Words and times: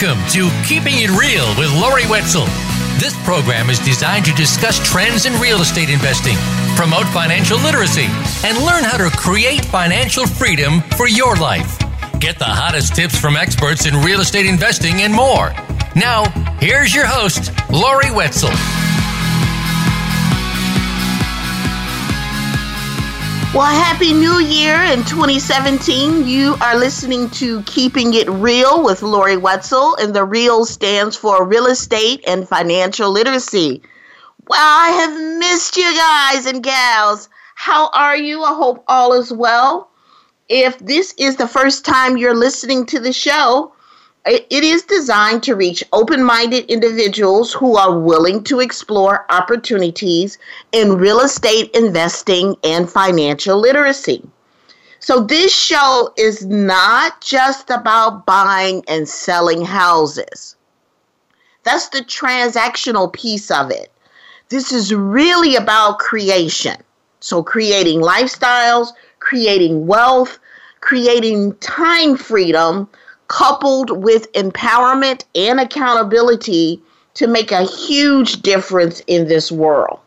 Welcome 0.00 0.26
to 0.30 0.48
Keeping 0.66 0.94
It 0.96 1.10
Real 1.10 1.46
with 1.58 1.70
Lori 1.78 2.06
Wetzel. 2.08 2.46
This 2.98 3.14
program 3.22 3.68
is 3.68 3.78
designed 3.80 4.24
to 4.24 4.32
discuss 4.32 4.78
trends 4.88 5.26
in 5.26 5.38
real 5.38 5.60
estate 5.60 5.90
investing, 5.90 6.36
promote 6.74 7.06
financial 7.08 7.58
literacy, 7.58 8.06
and 8.42 8.56
learn 8.64 8.82
how 8.82 8.96
to 8.96 9.14
create 9.14 9.62
financial 9.66 10.26
freedom 10.26 10.80
for 10.96 11.06
your 11.06 11.36
life. 11.36 11.78
Get 12.18 12.38
the 12.38 12.46
hottest 12.46 12.94
tips 12.94 13.18
from 13.18 13.36
experts 13.36 13.84
in 13.84 13.94
real 13.96 14.20
estate 14.20 14.46
investing 14.46 15.02
and 15.02 15.12
more. 15.12 15.52
Now, 15.94 16.30
here's 16.60 16.94
your 16.94 17.06
host, 17.06 17.52
Lori 17.70 18.10
Wetzel. 18.10 18.79
Well, 23.52 23.66
Happy 23.66 24.12
New 24.12 24.38
Year 24.38 24.76
in 24.76 25.00
2017. 25.00 26.24
You 26.24 26.54
are 26.60 26.78
listening 26.78 27.28
to 27.30 27.62
Keeping 27.62 28.14
It 28.14 28.30
Real 28.30 28.84
with 28.84 29.02
Lori 29.02 29.36
Wetzel, 29.36 29.96
and 29.96 30.14
the 30.14 30.24
REAL 30.24 30.66
stands 30.66 31.16
for 31.16 31.44
Real 31.44 31.66
Estate 31.66 32.22
and 32.28 32.48
Financial 32.48 33.10
Literacy. 33.10 33.82
Well, 34.46 34.60
I 34.60 34.90
have 34.90 35.38
missed 35.40 35.76
you 35.76 35.92
guys 35.96 36.46
and 36.46 36.62
gals. 36.62 37.28
How 37.56 37.90
are 37.92 38.16
you? 38.16 38.40
I 38.44 38.54
hope 38.54 38.84
all 38.86 39.14
is 39.14 39.32
well. 39.32 39.90
If 40.48 40.78
this 40.78 41.12
is 41.18 41.34
the 41.34 41.48
first 41.48 41.84
time 41.84 42.16
you're 42.16 42.36
listening 42.36 42.86
to 42.86 43.00
the 43.00 43.12
show, 43.12 43.72
it 44.26 44.64
is 44.64 44.82
designed 44.82 45.42
to 45.44 45.56
reach 45.56 45.82
open 45.92 46.22
minded 46.22 46.66
individuals 46.66 47.52
who 47.52 47.76
are 47.76 47.98
willing 47.98 48.44
to 48.44 48.60
explore 48.60 49.24
opportunities 49.30 50.38
in 50.72 50.98
real 50.98 51.20
estate 51.20 51.70
investing 51.74 52.56
and 52.62 52.90
financial 52.90 53.58
literacy. 53.58 54.22
So, 54.98 55.20
this 55.20 55.54
show 55.54 56.12
is 56.18 56.44
not 56.44 57.22
just 57.22 57.70
about 57.70 58.26
buying 58.26 58.84
and 58.86 59.08
selling 59.08 59.64
houses, 59.64 60.56
that's 61.62 61.88
the 61.88 62.00
transactional 62.00 63.10
piece 63.10 63.50
of 63.50 63.70
it. 63.70 63.90
This 64.50 64.72
is 64.72 64.94
really 64.94 65.56
about 65.56 65.98
creation. 65.98 66.76
So, 67.20 67.42
creating 67.42 68.00
lifestyles, 68.00 68.92
creating 69.20 69.86
wealth, 69.86 70.38
creating 70.80 71.54
time 71.56 72.16
freedom 72.16 72.88
coupled 73.30 74.02
with 74.02 74.30
empowerment 74.32 75.24
and 75.36 75.60
accountability 75.60 76.82
to 77.14 77.28
make 77.28 77.52
a 77.52 77.62
huge 77.62 78.42
difference 78.42 79.00
in 79.06 79.28
this 79.28 79.52
world. 79.52 80.00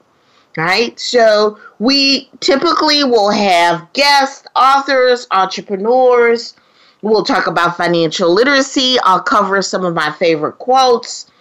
Right? 0.57 0.99
So 0.99 1.57
we 1.79 2.29
typically 2.41 3.03
will 3.05 3.31
have 3.31 3.91
guests, 3.93 4.45
authors, 4.55 5.25
entrepreneurs. 5.31 6.53
We'll 7.01 7.23
talk 7.23 7.47
about 7.47 7.77
financial 7.77 8.31
literacy. 8.31 8.97
I'll 9.03 9.23
cover 9.23 9.61
some 9.61 9.85
of 9.85 9.95
my 9.95 10.11
favorite 10.11 10.59
quotes. 10.59 11.31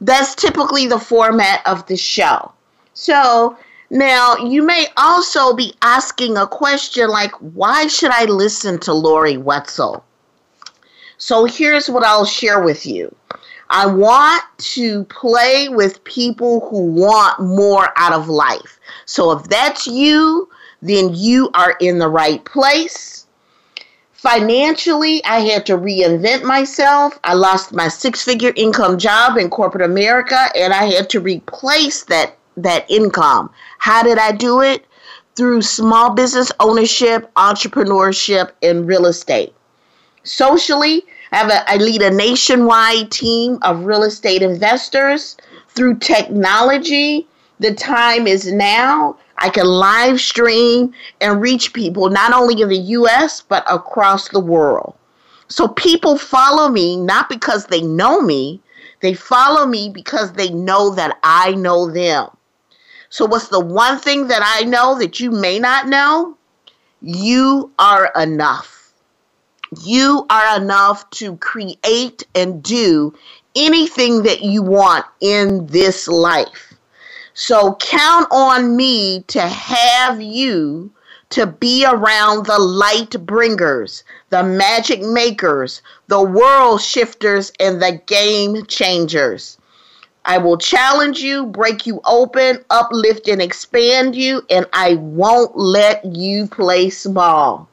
That's 0.00 0.36
typically 0.36 0.86
the 0.86 1.00
format 1.00 1.66
of 1.66 1.84
the 1.86 1.96
show. 1.96 2.52
So 2.94 3.58
now 3.90 4.36
you 4.36 4.62
may 4.62 4.86
also 4.96 5.52
be 5.52 5.74
asking 5.82 6.36
a 6.36 6.46
question 6.46 7.08
like, 7.08 7.32
why 7.40 7.88
should 7.88 8.12
I 8.12 8.24
listen 8.26 8.78
to 8.80 8.94
Lori 8.94 9.36
Wetzel? 9.36 10.04
So 11.26 11.46
here's 11.46 11.88
what 11.88 12.04
I'll 12.04 12.26
share 12.26 12.62
with 12.62 12.84
you. 12.84 13.14
I 13.70 13.86
want 13.86 14.44
to 14.58 15.04
play 15.04 15.70
with 15.70 16.04
people 16.04 16.68
who 16.68 16.84
want 16.84 17.40
more 17.40 17.88
out 17.96 18.12
of 18.12 18.28
life. 18.28 18.78
So 19.06 19.32
if 19.32 19.44
that's 19.44 19.86
you, 19.86 20.50
then 20.82 21.14
you 21.14 21.48
are 21.54 21.78
in 21.80 21.98
the 21.98 22.10
right 22.10 22.44
place. 22.44 23.26
Financially, 24.12 25.24
I 25.24 25.40
had 25.40 25.64
to 25.64 25.78
reinvent 25.78 26.42
myself. 26.42 27.18
I 27.24 27.32
lost 27.32 27.72
my 27.72 27.88
six-figure 27.88 28.52
income 28.54 28.98
job 28.98 29.38
in 29.38 29.48
corporate 29.48 29.82
America 29.90 30.50
and 30.54 30.74
I 30.74 30.84
had 30.84 31.08
to 31.08 31.20
replace 31.20 32.04
that 32.04 32.36
that 32.58 32.84
income. 32.90 33.48
How 33.78 34.02
did 34.02 34.18
I 34.18 34.32
do 34.32 34.60
it? 34.60 34.84
Through 35.36 35.62
small 35.62 36.10
business 36.10 36.52
ownership, 36.60 37.32
entrepreneurship, 37.36 38.50
and 38.62 38.86
real 38.86 39.06
estate. 39.06 39.54
Socially, 40.22 41.02
I, 41.34 41.38
have 41.38 41.50
a, 41.50 41.68
I 41.68 41.76
lead 41.78 42.00
a 42.00 42.12
nationwide 42.12 43.10
team 43.10 43.58
of 43.62 43.86
real 43.86 44.04
estate 44.04 44.40
investors 44.40 45.36
through 45.70 45.98
technology. 45.98 47.26
The 47.58 47.74
time 47.74 48.28
is 48.28 48.52
now. 48.52 49.16
I 49.38 49.48
can 49.48 49.66
live 49.66 50.20
stream 50.20 50.94
and 51.20 51.40
reach 51.40 51.72
people 51.72 52.08
not 52.08 52.32
only 52.32 52.62
in 52.62 52.68
the 52.68 52.78
US, 52.78 53.40
but 53.40 53.64
across 53.68 54.28
the 54.28 54.38
world. 54.38 54.94
So 55.48 55.66
people 55.66 56.18
follow 56.18 56.68
me 56.68 56.96
not 56.96 57.28
because 57.28 57.66
they 57.66 57.82
know 57.82 58.20
me, 58.20 58.60
they 59.00 59.12
follow 59.12 59.66
me 59.66 59.88
because 59.88 60.34
they 60.34 60.50
know 60.50 60.94
that 60.94 61.18
I 61.24 61.56
know 61.56 61.90
them. 61.90 62.28
So, 63.10 63.26
what's 63.26 63.48
the 63.48 63.60
one 63.60 63.98
thing 63.98 64.28
that 64.28 64.42
I 64.42 64.64
know 64.64 64.96
that 65.00 65.18
you 65.18 65.32
may 65.32 65.58
not 65.58 65.88
know? 65.88 66.36
You 67.00 67.72
are 67.78 68.12
enough 68.16 68.73
you 69.82 70.26
are 70.30 70.60
enough 70.60 71.08
to 71.10 71.36
create 71.36 72.26
and 72.34 72.62
do 72.62 73.14
anything 73.54 74.22
that 74.22 74.42
you 74.42 74.62
want 74.62 75.06
in 75.20 75.66
this 75.66 76.08
life. 76.08 76.74
So 77.34 77.74
count 77.76 78.28
on 78.30 78.76
me 78.76 79.22
to 79.28 79.40
have 79.42 80.20
you 80.20 80.92
to 81.30 81.46
be 81.46 81.84
around 81.84 82.46
the 82.46 82.58
light 82.58 83.10
bringers, 83.26 84.04
the 84.30 84.42
magic 84.42 85.02
makers, 85.02 85.82
the 86.06 86.22
world 86.22 86.80
shifters, 86.80 87.50
and 87.58 87.82
the 87.82 88.00
game 88.06 88.64
changers. 88.66 89.58
I 90.24 90.38
will 90.38 90.56
challenge 90.56 91.20
you, 91.20 91.46
break 91.46 91.86
you 91.86 92.00
open, 92.04 92.64
uplift 92.70 93.28
and 93.28 93.42
expand 93.42 94.14
you, 94.14 94.42
and 94.48 94.66
I 94.72 94.94
won't 94.94 95.56
let 95.56 96.04
you 96.04 96.46
play 96.46 96.88
small. 96.88 97.68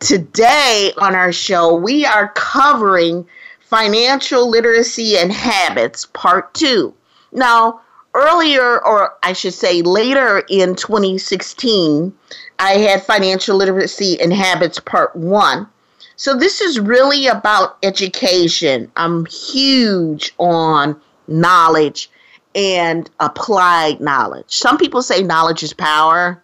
Today 0.00 0.92
on 0.98 1.16
our 1.16 1.32
show, 1.32 1.74
we 1.74 2.06
are 2.06 2.28
covering 2.28 3.26
financial 3.60 4.48
literacy 4.48 5.16
and 5.16 5.32
habits, 5.32 6.06
part 6.06 6.54
two. 6.54 6.94
Now, 7.32 7.80
earlier, 8.14 8.84
or 8.84 9.14
I 9.24 9.32
should 9.32 9.54
say 9.54 9.82
later 9.82 10.44
in 10.48 10.76
2016, 10.76 12.12
I 12.60 12.70
had 12.74 13.02
financial 13.02 13.56
literacy 13.56 14.20
and 14.20 14.32
habits, 14.32 14.78
part 14.78 15.16
one. 15.16 15.66
So, 16.14 16.36
this 16.36 16.60
is 16.60 16.78
really 16.78 17.26
about 17.26 17.76
education. 17.82 18.92
I'm 18.96 19.26
huge 19.26 20.32
on 20.38 21.00
knowledge 21.26 22.08
and 22.54 23.10
applied 23.18 24.00
knowledge. 24.00 24.56
Some 24.56 24.78
people 24.78 25.02
say 25.02 25.24
knowledge 25.24 25.64
is 25.64 25.72
power 25.72 26.40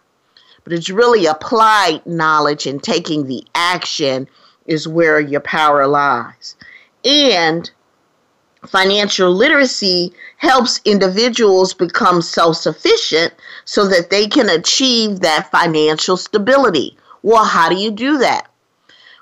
but 0.65 0.73
it's 0.73 0.89
really 0.89 1.27
applied 1.27 2.05
knowledge 2.05 2.65
and 2.65 2.83
taking 2.83 3.27
the 3.27 3.45
action 3.53 4.27
is 4.65 4.87
where 4.87 5.19
your 5.19 5.39
power 5.39 5.87
lies. 5.87 6.55
And 7.05 7.69
financial 8.65 9.31
literacy 9.31 10.11
helps 10.37 10.81
individuals 10.83 11.75
become 11.75 12.21
self 12.21 12.57
sufficient 12.57 13.33
so 13.63 13.87
that 13.87 14.09
they 14.09 14.27
can 14.27 14.49
achieve 14.49 15.19
that 15.19 15.51
financial 15.51 16.17
stability. 16.17 16.97
Well, 17.21 17.45
how 17.45 17.69
do 17.69 17.75
you 17.75 17.91
do 17.91 18.17
that? 18.17 18.49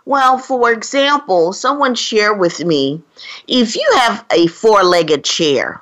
Well, 0.05 0.37
for 0.37 0.71
example, 0.71 1.51
someone 1.51 1.95
shared 1.95 2.39
with 2.39 2.63
me 2.63 3.01
if 3.47 3.75
you 3.75 3.89
have 3.95 4.25
a 4.31 4.47
four 4.47 4.83
legged 4.83 5.25
chair, 5.25 5.81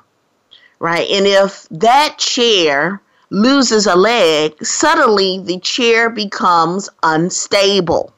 right, 0.80 1.08
and 1.10 1.28
if 1.28 1.68
that 1.69 2.16
chair 2.18 3.02
loses 3.31 3.88
a 3.88 3.95
leg, 3.95 4.54
suddenly 4.63 5.39
the 5.39 5.57
chair 5.60 6.10
becomes 6.10 6.89
unstable. 7.01 8.13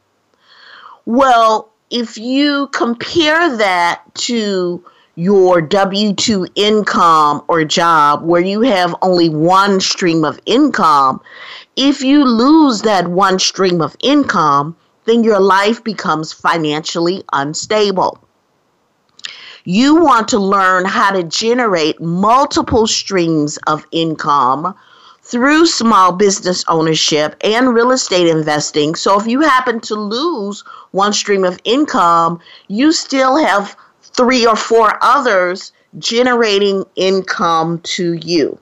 Well, 1.05 1.69
if 1.91 2.17
you 2.17 2.67
compare 2.73 3.55
that 3.57 4.01
to 4.15 4.83
your 5.15 5.61
W 5.61 6.13
2 6.13 6.47
income 6.55 7.43
or 7.47 7.63
job 7.63 8.23
where 8.23 8.41
you 8.41 8.61
have 8.61 8.95
only 9.03 9.29
one 9.29 9.79
stream 9.79 10.25
of 10.25 10.39
income, 10.47 11.21
if 11.75 12.01
you 12.01 12.25
lose 12.25 12.81
that 12.81 13.07
one 13.07 13.37
stream 13.37 13.81
of 13.81 13.95
income, 13.99 14.75
then 15.05 15.23
your 15.23 15.39
life 15.39 15.83
becomes 15.83 16.33
financially 16.33 17.23
unstable. 17.31 18.17
You 19.63 19.95
want 19.95 20.27
to 20.29 20.39
learn 20.39 20.85
how 20.85 21.11
to 21.11 21.23
generate 21.23 22.01
multiple 22.01 22.87
streams 22.87 23.57
of 23.67 23.85
income 23.91 24.75
through 25.33 25.65
small 25.65 26.11
business 26.11 26.63
ownership 26.67 27.35
and 27.43 27.73
real 27.73 27.89
estate 27.89 28.27
investing. 28.27 28.93
So 28.93 29.19
if 29.19 29.25
you 29.25 29.41
happen 29.41 29.79
to 29.79 29.95
lose 29.95 30.61
one 30.91 31.11
stream 31.11 31.43
of 31.43 31.59
income, 31.63 32.39
you 32.67 32.91
still 32.91 33.37
have 33.37 33.75
three 33.99 34.45
or 34.45 34.55
four 34.55 34.99
others 35.01 35.71
generating 35.97 36.85
income 36.95 37.79
to 37.79 38.13
you. 38.13 38.59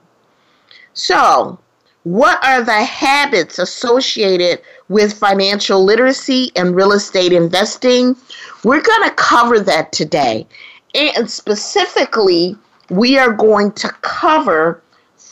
So, 0.94 1.58
what 2.04 2.42
are 2.42 2.62
the 2.62 2.82
habits 2.82 3.58
associated 3.58 4.62
with 4.88 5.12
financial 5.12 5.84
literacy 5.84 6.52
and 6.56 6.74
real 6.74 6.92
estate 6.92 7.34
investing? 7.34 8.16
We're 8.64 8.80
going 8.80 9.10
to 9.10 9.14
cover 9.16 9.60
that 9.60 9.92
today. 9.92 10.46
And 10.94 11.30
specifically, 11.30 12.56
we 12.88 13.18
are 13.18 13.32
going 13.32 13.72
to 13.72 13.88
cover 14.00 14.81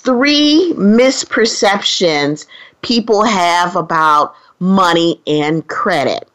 three 0.02 0.72
misperceptions 0.76 2.46
people 2.82 3.22
have 3.22 3.76
about 3.76 4.34
money 4.58 5.20
and 5.26 5.66
credit. 5.68 6.28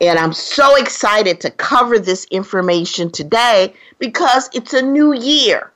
And 0.00 0.18
I'm 0.18 0.32
so 0.32 0.76
excited 0.76 1.40
to 1.40 1.50
cover 1.50 1.98
this 1.98 2.24
information 2.26 3.10
today 3.10 3.74
because 3.98 4.48
it's 4.52 4.72
a 4.72 4.82
new 4.82 5.12
year. 5.12 5.72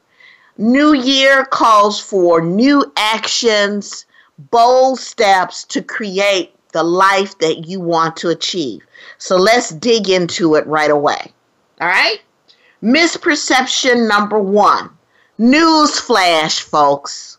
New 0.58 0.92
year 0.92 1.44
calls 1.44 2.00
for 2.00 2.40
new 2.40 2.84
actions, 2.96 4.06
bold 4.50 4.98
steps 4.98 5.64
to 5.64 5.82
create 5.82 6.54
the 6.72 6.82
life 6.82 7.38
that 7.38 7.66
you 7.66 7.80
want 7.80 8.16
to 8.18 8.28
achieve. 8.28 8.82
So 9.18 9.36
let's 9.36 9.70
dig 9.70 10.08
into 10.08 10.54
it 10.56 10.66
right 10.66 10.90
away. 10.90 11.32
All 11.80 11.88
right? 11.88 12.20
Misperception 12.82 14.08
number 14.08 14.38
one 14.38 14.90
Newsflash, 15.38 16.60
folks. 16.60 17.38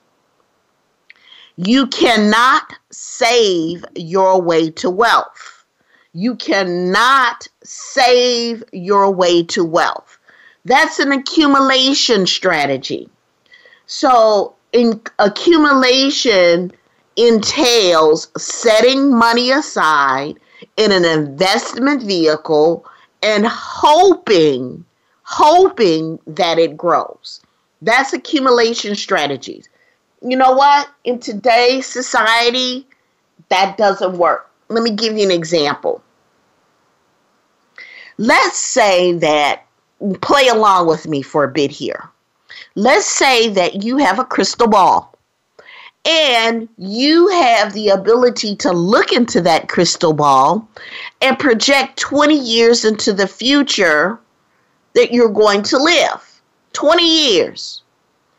You 1.57 1.87
cannot 1.87 2.73
save 2.91 3.83
your 3.93 4.41
way 4.41 4.71
to 4.71 4.89
wealth. 4.89 5.65
You 6.13 6.35
cannot 6.35 7.47
save 7.61 8.63
your 8.71 9.11
way 9.11 9.43
to 9.43 9.65
wealth. 9.65 10.17
That's 10.63 10.99
an 10.99 11.11
accumulation 11.11 12.25
strategy. 12.25 13.09
So, 13.85 14.55
in 14.71 15.01
accumulation 15.19 16.71
entails 17.17 18.29
setting 18.37 19.13
money 19.13 19.51
aside 19.51 20.39
in 20.77 20.93
an 20.93 21.03
investment 21.03 22.03
vehicle 22.03 22.85
and 23.21 23.45
hoping 23.45 24.85
hoping 25.23 26.17
that 26.25 26.57
it 26.57 26.75
grows. 26.75 27.41
That's 27.81 28.13
accumulation 28.13 28.95
strategies. 28.95 29.69
You 30.21 30.37
know 30.37 30.51
what? 30.51 30.89
In 31.05 31.19
today's 31.19 31.85
society, 31.85 32.85
that 33.49 33.77
doesn't 33.77 34.17
work. 34.17 34.49
Let 34.67 34.83
me 34.83 34.91
give 34.91 35.17
you 35.17 35.23
an 35.23 35.31
example. 35.31 36.03
Let's 38.17 38.57
say 38.57 39.13
that, 39.13 39.65
play 40.21 40.49
along 40.49 40.87
with 40.87 41.07
me 41.07 41.21
for 41.21 41.43
a 41.45 41.51
bit 41.51 41.71
here. 41.71 42.09
Let's 42.75 43.05
say 43.05 43.49
that 43.49 43.83
you 43.83 43.97
have 43.97 44.19
a 44.19 44.25
crystal 44.25 44.67
ball 44.67 45.17
and 46.05 46.67
you 46.77 47.27
have 47.29 47.73
the 47.73 47.89
ability 47.89 48.55
to 48.57 48.71
look 48.71 49.11
into 49.11 49.41
that 49.41 49.69
crystal 49.69 50.13
ball 50.13 50.67
and 51.21 51.37
project 51.39 51.97
20 51.97 52.37
years 52.37 52.85
into 52.85 53.13
the 53.13 53.27
future 53.27 54.19
that 54.95 55.13
you're 55.13 55.29
going 55.29 55.61
to 55.63 55.77
live. 55.77 56.28
20 56.73 57.33
years. 57.33 57.83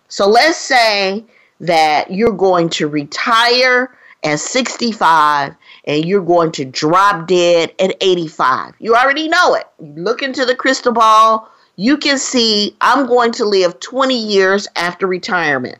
So 0.09 0.29
let's 0.29 0.59
say 0.59 1.25
that 1.61 2.11
you're 2.11 2.33
going 2.33 2.69
to 2.71 2.89
retire 2.89 3.97
at 4.23 4.41
65 4.41 5.55
and 5.85 6.05
you're 6.05 6.25
going 6.25 6.53
to 6.53 6.65
drop 6.65 7.27
dead 7.27 7.73
at 7.79 7.97
85. 8.01 8.75
You 8.79 8.95
already 8.95 9.29
know 9.29 9.55
it. 9.55 9.67
You 9.81 9.93
look 10.03 10.23
into 10.23 10.45
the 10.45 10.55
crystal 10.55 10.93
ball, 10.93 11.51
you 11.77 11.97
can 11.97 12.19
see 12.19 12.77
I'm 12.81 13.07
going 13.07 13.33
to 13.33 13.45
live 13.45 13.81
20 13.81 14.17
years 14.17 14.69
after 14.77 15.07
retirement. 15.07 15.79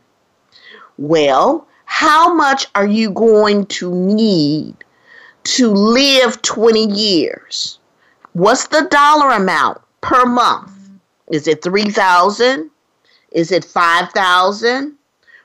Well, 0.97 1.67
how 1.85 2.33
much 2.33 2.67
are 2.73 2.87
you 2.87 3.11
going 3.11 3.65
to 3.67 3.93
need 3.93 4.75
to 5.43 5.71
live 5.71 6.41
20 6.41 6.91
years? 6.91 7.79
What's 8.33 8.67
the 8.67 8.87
dollar 8.89 9.31
amount 9.31 9.81
per 9.99 10.25
month? 10.25 10.80
Is 11.31 11.47
it 11.47 11.63
3000? 11.63 12.69
Is 13.31 13.51
it 13.51 13.63
5000? 13.63 14.97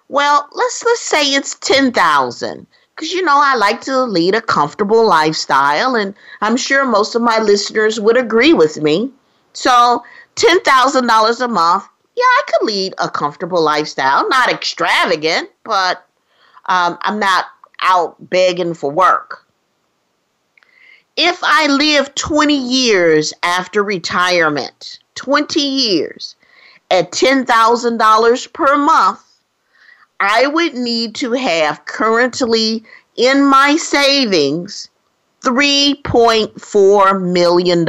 Well, 0.09 0.49
let's 0.53 0.85
let's 0.85 1.01
say 1.01 1.23
it's 1.35 1.55
10,000 1.55 2.67
cuz 2.97 3.13
you 3.13 3.23
know 3.23 3.39
I 3.39 3.55
like 3.55 3.81
to 3.83 4.05
lead 4.05 4.35
a 4.35 4.41
comfortable 4.41 5.07
lifestyle 5.07 5.95
and 5.95 6.15
I'm 6.41 6.57
sure 6.57 6.85
most 6.85 7.15
of 7.15 7.23
my 7.23 7.39
listeners 7.39 8.01
would 8.01 8.17
agree 8.17 8.53
with 8.53 8.79
me. 8.83 9.13
So, 9.53 10.05
$10,000 10.35 11.41
a 11.41 11.49
month, 11.49 11.85
yeah, 12.17 12.23
I 12.25 12.43
could 12.49 12.67
lead 12.67 12.95
a 12.99 13.09
comfortable 13.09 13.63
lifestyle, 13.63 14.29
not 14.29 14.51
extravagant, 14.51 15.51
but 15.65 16.05
um, 16.67 16.99
I'm 17.03 17.19
not 17.19 17.47
out 17.81 18.17
begging 18.29 18.75
for 18.75 18.91
work. 18.91 19.47
If 21.17 21.39
I 21.43 21.69
live 21.69 22.15
20 22.15 22.55
years 22.55 23.33
after 23.43 23.83
retirement, 23.83 24.99
20 25.17 25.61
years 25.61 26.37
at 26.91 27.11
$10,000 27.11 28.53
per 28.53 28.77
month, 28.77 29.21
I 30.21 30.47
would 30.47 30.75
need 30.75 31.15
to 31.17 31.33
have 31.33 31.85
currently 31.85 32.85
in 33.17 33.45
my 33.45 33.77
savings 33.77 34.89
$3.4 35.43 37.33
million. 37.33 37.85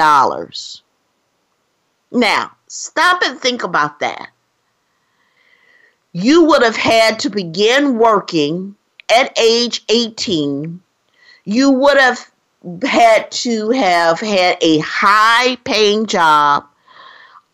Now, 2.11 2.51
stop 2.67 3.21
and 3.23 3.39
think 3.39 3.63
about 3.63 3.99
that. 3.99 4.29
You 6.11 6.45
would 6.45 6.63
have 6.63 6.75
had 6.75 7.19
to 7.19 7.29
begin 7.29 7.97
working 7.97 8.75
at 9.09 9.37
age 9.39 9.83
18. 9.89 10.81
You 11.45 11.71
would 11.71 11.97
have 11.97 12.31
had 12.83 13.31
to 13.31 13.69
have 13.69 14.19
had 14.19 14.57
a 14.61 14.79
high 14.79 15.57
paying 15.63 16.05
job 16.05 16.65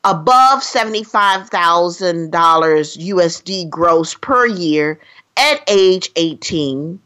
above 0.04 0.60
$75,000 0.62 2.30
USD 2.30 3.70
gross 3.70 4.14
per 4.16 4.46
year 4.46 5.00
at 5.38 5.62
age 5.68 6.12
18, 6.16 7.00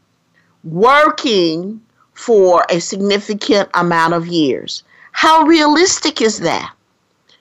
working 0.64 1.80
for 2.12 2.66
a 2.68 2.80
significant 2.80 3.68
amount 3.74 4.14
of 4.14 4.26
years. 4.26 4.82
How 5.12 5.42
realistic 5.42 6.20
is 6.20 6.40
that? 6.40 6.74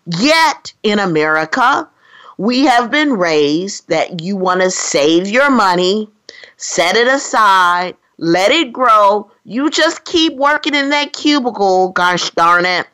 Yet 0.05 0.73
in 0.83 0.99
America, 0.99 1.89
we 2.37 2.65
have 2.65 2.91
been 2.91 3.13
raised 3.13 3.89
that 3.89 4.21
you 4.21 4.35
want 4.35 4.61
to 4.61 4.69
save 4.69 5.27
your 5.27 5.49
money, 5.49 6.07
set 6.57 6.95
it 6.95 7.07
aside, 7.07 7.95
let 8.19 8.51
it 8.51 8.71
grow. 8.71 9.31
You 9.43 9.71
just 9.71 10.05
keep 10.05 10.35
working 10.35 10.75
in 10.75 10.91
that 10.91 11.13
cubicle, 11.13 11.89
gosh 11.89 12.29
darn 12.31 12.65
it 12.65 12.87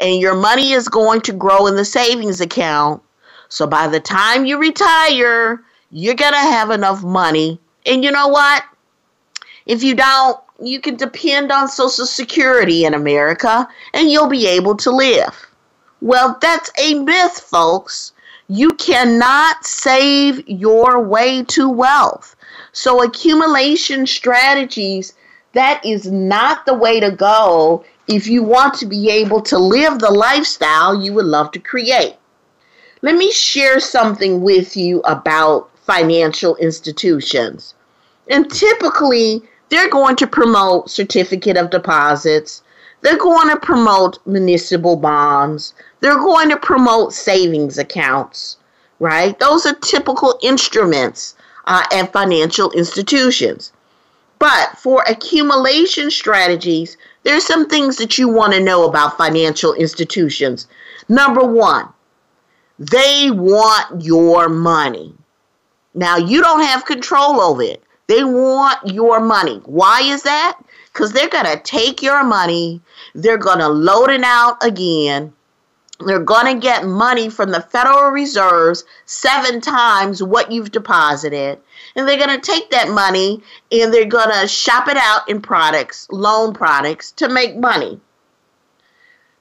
and 0.00 0.20
your 0.20 0.34
money 0.34 0.72
is 0.72 0.88
going 0.88 1.20
to 1.22 1.32
grow 1.32 1.66
in 1.66 1.76
the 1.76 1.84
savings 1.84 2.40
account. 2.40 3.02
So 3.48 3.66
by 3.66 3.88
the 3.88 4.00
time 4.00 4.46
you 4.46 4.58
retire, 4.58 5.62
you're 5.90 6.14
going 6.14 6.32
to 6.32 6.38
have 6.38 6.70
enough 6.70 7.02
money. 7.02 7.60
And 7.86 8.04
you 8.04 8.10
know 8.10 8.28
what? 8.28 8.64
If 9.66 9.82
you 9.82 9.94
don't, 9.94 10.38
you 10.60 10.80
can 10.80 10.96
depend 10.96 11.52
on 11.52 11.68
Social 11.68 12.06
Security 12.06 12.84
in 12.84 12.94
America 12.94 13.68
and 13.94 14.10
you'll 14.10 14.28
be 14.28 14.46
able 14.46 14.76
to 14.76 14.90
live. 14.90 15.46
Well, 16.00 16.38
that's 16.40 16.70
a 16.78 16.94
myth, 16.94 17.40
folks. 17.40 18.12
You 18.48 18.70
cannot 18.74 19.66
save 19.66 20.46
your 20.48 21.00
way 21.00 21.44
to 21.44 21.68
wealth. 21.68 22.34
So, 22.72 23.02
accumulation 23.02 24.06
strategies, 24.06 25.14
that 25.52 25.84
is 25.84 26.10
not 26.10 26.64
the 26.64 26.74
way 26.74 27.00
to 27.00 27.10
go 27.10 27.84
if 28.08 28.26
you 28.26 28.42
want 28.42 28.74
to 28.74 28.86
be 28.86 29.10
able 29.10 29.42
to 29.42 29.58
live 29.58 29.98
the 29.98 30.10
lifestyle 30.10 31.02
you 31.02 31.12
would 31.12 31.26
love 31.26 31.50
to 31.52 31.58
create. 31.58 32.16
Let 33.02 33.16
me 33.16 33.30
share 33.30 33.78
something 33.78 34.40
with 34.40 34.76
you 34.76 35.00
about 35.00 35.70
financial 35.76 36.56
institutions. 36.56 37.74
And 38.28 38.50
typically, 38.50 39.42
they're 39.68 39.90
going 39.90 40.16
to 40.16 40.26
promote 40.26 40.90
certificate 40.90 41.56
of 41.56 41.70
deposits, 41.70 42.62
They're 43.00 43.16
going 43.18 43.48
to 43.50 43.56
promote 43.60 44.18
municipal 44.26 44.96
bonds. 44.96 45.72
They're 46.00 46.18
going 46.18 46.48
to 46.48 46.56
promote 46.56 47.12
savings 47.12 47.78
accounts, 47.78 48.56
right? 48.98 49.38
Those 49.38 49.66
are 49.66 49.74
typical 49.74 50.38
instruments 50.42 51.36
uh, 51.66 51.84
and 51.92 52.10
financial 52.10 52.72
institutions. 52.72 53.72
But 54.38 54.78
for 54.78 55.04
accumulation 55.06 56.10
strategies, 56.10 56.96
there's 57.28 57.44
some 57.44 57.68
things 57.68 57.98
that 57.98 58.16
you 58.16 58.26
want 58.26 58.54
to 58.54 58.60
know 58.60 58.88
about 58.88 59.18
financial 59.18 59.74
institutions. 59.74 60.66
Number 61.10 61.44
one, 61.44 61.86
they 62.78 63.30
want 63.30 64.02
your 64.02 64.48
money. 64.48 65.12
Now, 65.92 66.16
you 66.16 66.40
don't 66.40 66.62
have 66.62 66.86
control 66.86 67.38
over 67.42 67.60
it. 67.60 67.82
They 68.06 68.24
want 68.24 68.78
your 68.86 69.20
money. 69.20 69.60
Why 69.66 70.00
is 70.04 70.22
that? 70.22 70.58
Because 70.90 71.12
they're 71.12 71.28
going 71.28 71.44
to 71.44 71.60
take 71.60 72.02
your 72.02 72.24
money, 72.24 72.80
they're 73.14 73.36
going 73.36 73.58
to 73.58 73.68
load 73.68 74.08
it 74.08 74.24
out 74.24 74.64
again. 74.64 75.34
They're 76.06 76.20
going 76.20 76.54
to 76.54 76.66
get 76.66 76.86
money 76.86 77.28
from 77.28 77.50
the 77.50 77.60
Federal 77.60 78.10
Reserves 78.10 78.84
seven 79.04 79.60
times 79.60 80.22
what 80.22 80.50
you've 80.50 80.72
deposited. 80.72 81.58
And 81.98 82.06
they're 82.06 82.16
going 82.16 82.40
to 82.40 82.46
take 82.46 82.70
that 82.70 82.90
money 82.90 83.42
and 83.72 83.92
they're 83.92 84.04
going 84.04 84.30
to 84.30 84.46
shop 84.46 84.86
it 84.86 84.96
out 84.96 85.28
in 85.28 85.42
products, 85.42 86.06
loan 86.12 86.54
products, 86.54 87.10
to 87.12 87.28
make 87.28 87.56
money. 87.56 88.00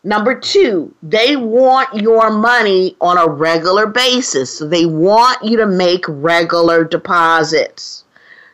Number 0.04 0.34
two, 0.40 0.96
they 1.04 1.36
want 1.36 2.02
your 2.02 2.32
money 2.32 2.98
on 3.00 3.20
a 3.20 3.30
regular 3.30 3.86
basis. 3.86 4.58
So 4.58 4.68
they 4.68 4.88
want 4.88 5.44
you 5.44 5.58
to 5.58 5.68
make 5.68 6.04
regular 6.08 6.84
deposits. 6.84 8.06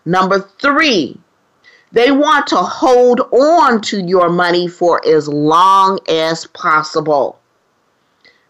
Number 0.03 0.41
three, 0.59 1.17
they 1.93 2.11
want 2.11 2.47
to 2.47 2.57
hold 2.57 3.21
on 3.31 3.79
to 3.83 4.01
your 4.01 4.27
money 4.27 4.67
for 4.67 4.99
as 5.07 5.29
long 5.29 5.99
as 6.09 6.45
possible. 6.47 7.39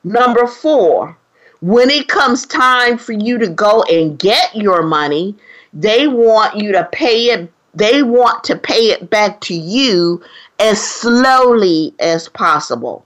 Number 0.03 0.47
four, 0.47 1.15
when 1.63 1.89
it 1.89 2.09
comes 2.09 2.45
time 2.45 2.97
for 2.97 3.13
you 3.13 3.37
to 3.37 3.47
go 3.47 3.83
and 3.83 4.19
get 4.19 4.53
your 4.53 4.83
money, 4.83 5.33
they 5.71 6.09
want 6.09 6.57
you 6.57 6.73
to 6.73 6.83
pay 6.91 7.27
it, 7.27 7.49
they 7.73 8.03
want 8.03 8.43
to 8.43 8.57
pay 8.57 8.91
it 8.91 9.09
back 9.09 9.39
to 9.39 9.53
you 9.53 10.21
as 10.59 10.85
slowly 10.85 11.95
as 12.01 12.27
possible. 12.27 13.05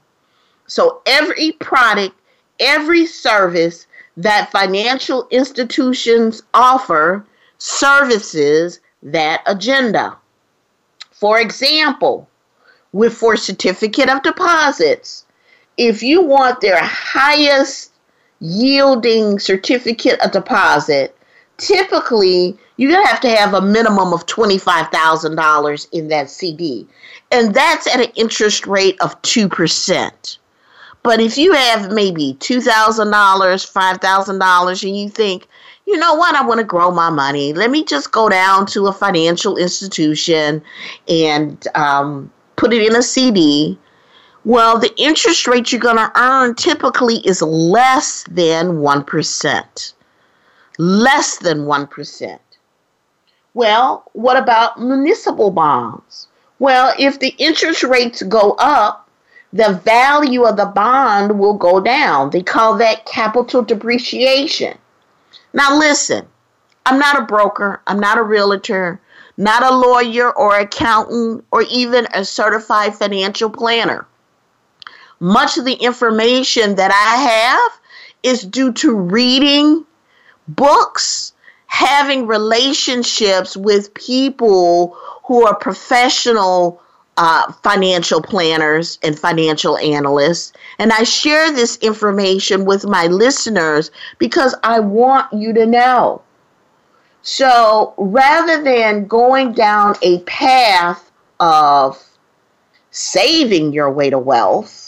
So 0.65 1.03
every 1.05 1.51
product, 1.51 2.15
every 2.59 3.05
service 3.05 3.85
that 4.17 4.51
financial 4.51 5.27
institutions 5.29 6.41
offer 6.55 7.23
services 7.59 8.79
that 9.03 9.43
agenda. 9.45 10.17
For 11.11 11.39
example, 11.39 12.27
with 12.91 13.13
for 13.13 13.37
certificate 13.37 14.09
of 14.09 14.23
deposits, 14.23 15.27
if 15.77 16.01
you 16.01 16.23
want 16.23 16.59
their 16.59 16.83
highest 16.83 17.86
yielding 18.39 19.39
certificate 19.39 20.19
of 20.21 20.31
deposit, 20.31 21.15
typically 21.57 22.57
you're 22.77 22.91
going 22.91 23.03
to 23.03 23.09
have 23.09 23.21
to 23.21 23.29
have 23.29 23.53
a 23.53 23.61
minimum 23.61 24.13
of 24.13 24.25
$25,000 24.27 25.87
in 25.91 26.07
that 26.09 26.29
CD. 26.29 26.87
And 27.31 27.53
that's 27.53 27.87
at 27.87 27.99
an 27.99 28.11
interest 28.15 28.67
rate 28.67 28.99
of 29.01 29.19
2%. 29.23 30.37
But 31.03 31.19
if 31.19 31.37
you 31.37 31.53
have 31.53 31.91
maybe 31.91 32.37
$2,000, 32.39 33.11
$5,000, 33.11 34.83
and 34.83 34.97
you 34.97 35.09
think, 35.09 35.47
you 35.85 35.97
know 35.97 36.13
what, 36.15 36.35
I 36.35 36.45
want 36.45 36.59
to 36.59 36.65
grow 36.65 36.91
my 36.91 37.09
money, 37.09 37.53
let 37.53 37.71
me 37.71 37.83
just 37.83 38.11
go 38.11 38.29
down 38.29 38.65
to 38.67 38.87
a 38.87 38.93
financial 38.93 39.57
institution 39.57 40.61
and 41.07 41.65
um, 41.75 42.31
put 42.57 42.73
it 42.73 42.85
in 42.85 42.95
a 42.95 43.01
CD. 43.01 43.79
Well, 44.47 44.79
the 44.79 44.95
interest 44.95 45.45
rate 45.45 45.73
you're 45.73 45.81
going 45.81 45.97
to 45.97 46.09
earn 46.15 46.55
typically 46.55 47.17
is 47.27 47.41
less 47.41 48.23
than 48.31 48.77
1%. 48.77 49.93
Less 50.77 51.37
than 51.39 51.65
1%. 51.65 52.39
Well, 53.53 54.09
what 54.13 54.37
about 54.37 54.79
municipal 54.79 55.51
bonds? 55.51 56.29
Well, 56.59 56.93
if 56.97 57.19
the 57.19 57.35
interest 57.37 57.83
rates 57.83 58.23
go 58.23 58.51
up, 58.57 59.09
the 59.51 59.81
value 59.83 60.45
of 60.45 60.55
the 60.55 60.67
bond 60.67 61.37
will 61.37 61.55
go 61.55 61.81
down. 61.81 62.29
They 62.29 62.41
call 62.41 62.77
that 62.77 63.05
capital 63.05 63.63
depreciation. 63.63 64.77
Now, 65.51 65.77
listen, 65.77 66.25
I'm 66.85 66.99
not 66.99 67.19
a 67.19 67.25
broker, 67.25 67.81
I'm 67.85 67.99
not 67.99 68.17
a 68.17 68.23
realtor, 68.23 69.01
not 69.35 69.61
a 69.61 69.75
lawyer 69.75 70.31
or 70.31 70.57
accountant, 70.57 71.43
or 71.51 71.63
even 71.63 72.07
a 72.13 72.23
certified 72.23 72.95
financial 72.95 73.49
planner. 73.49 74.07
Much 75.19 75.57
of 75.57 75.65
the 75.65 75.73
information 75.73 76.75
that 76.75 76.91
I 76.91 77.15
have 77.21 77.79
is 78.23 78.43
due 78.43 78.71
to 78.73 78.95
reading 78.95 79.85
books, 80.47 81.33
having 81.67 82.27
relationships 82.27 83.57
with 83.57 83.93
people 83.93 84.97
who 85.25 85.45
are 85.45 85.55
professional 85.55 86.81
uh, 87.17 87.51
financial 87.63 88.21
planners 88.21 88.99
and 89.01 89.17
financial 89.17 89.77
analysts. 89.77 90.53
And 90.77 90.93
I 90.93 91.03
share 91.03 91.51
this 91.51 91.77
information 91.77 92.65
with 92.65 92.85
my 92.85 93.07
listeners 93.07 93.89
because 94.19 94.53
I 94.63 94.79
want 94.79 95.33
you 95.33 95.51
to 95.53 95.65
know. 95.65 96.21
So 97.23 97.93
rather 97.97 98.63
than 98.63 99.07
going 99.07 99.53
down 99.53 99.95
a 100.01 100.19
path 100.21 101.11
of 101.39 102.01
saving 102.91 103.73
your 103.73 103.91
way 103.91 104.09
to 104.11 104.19
wealth, 104.19 104.86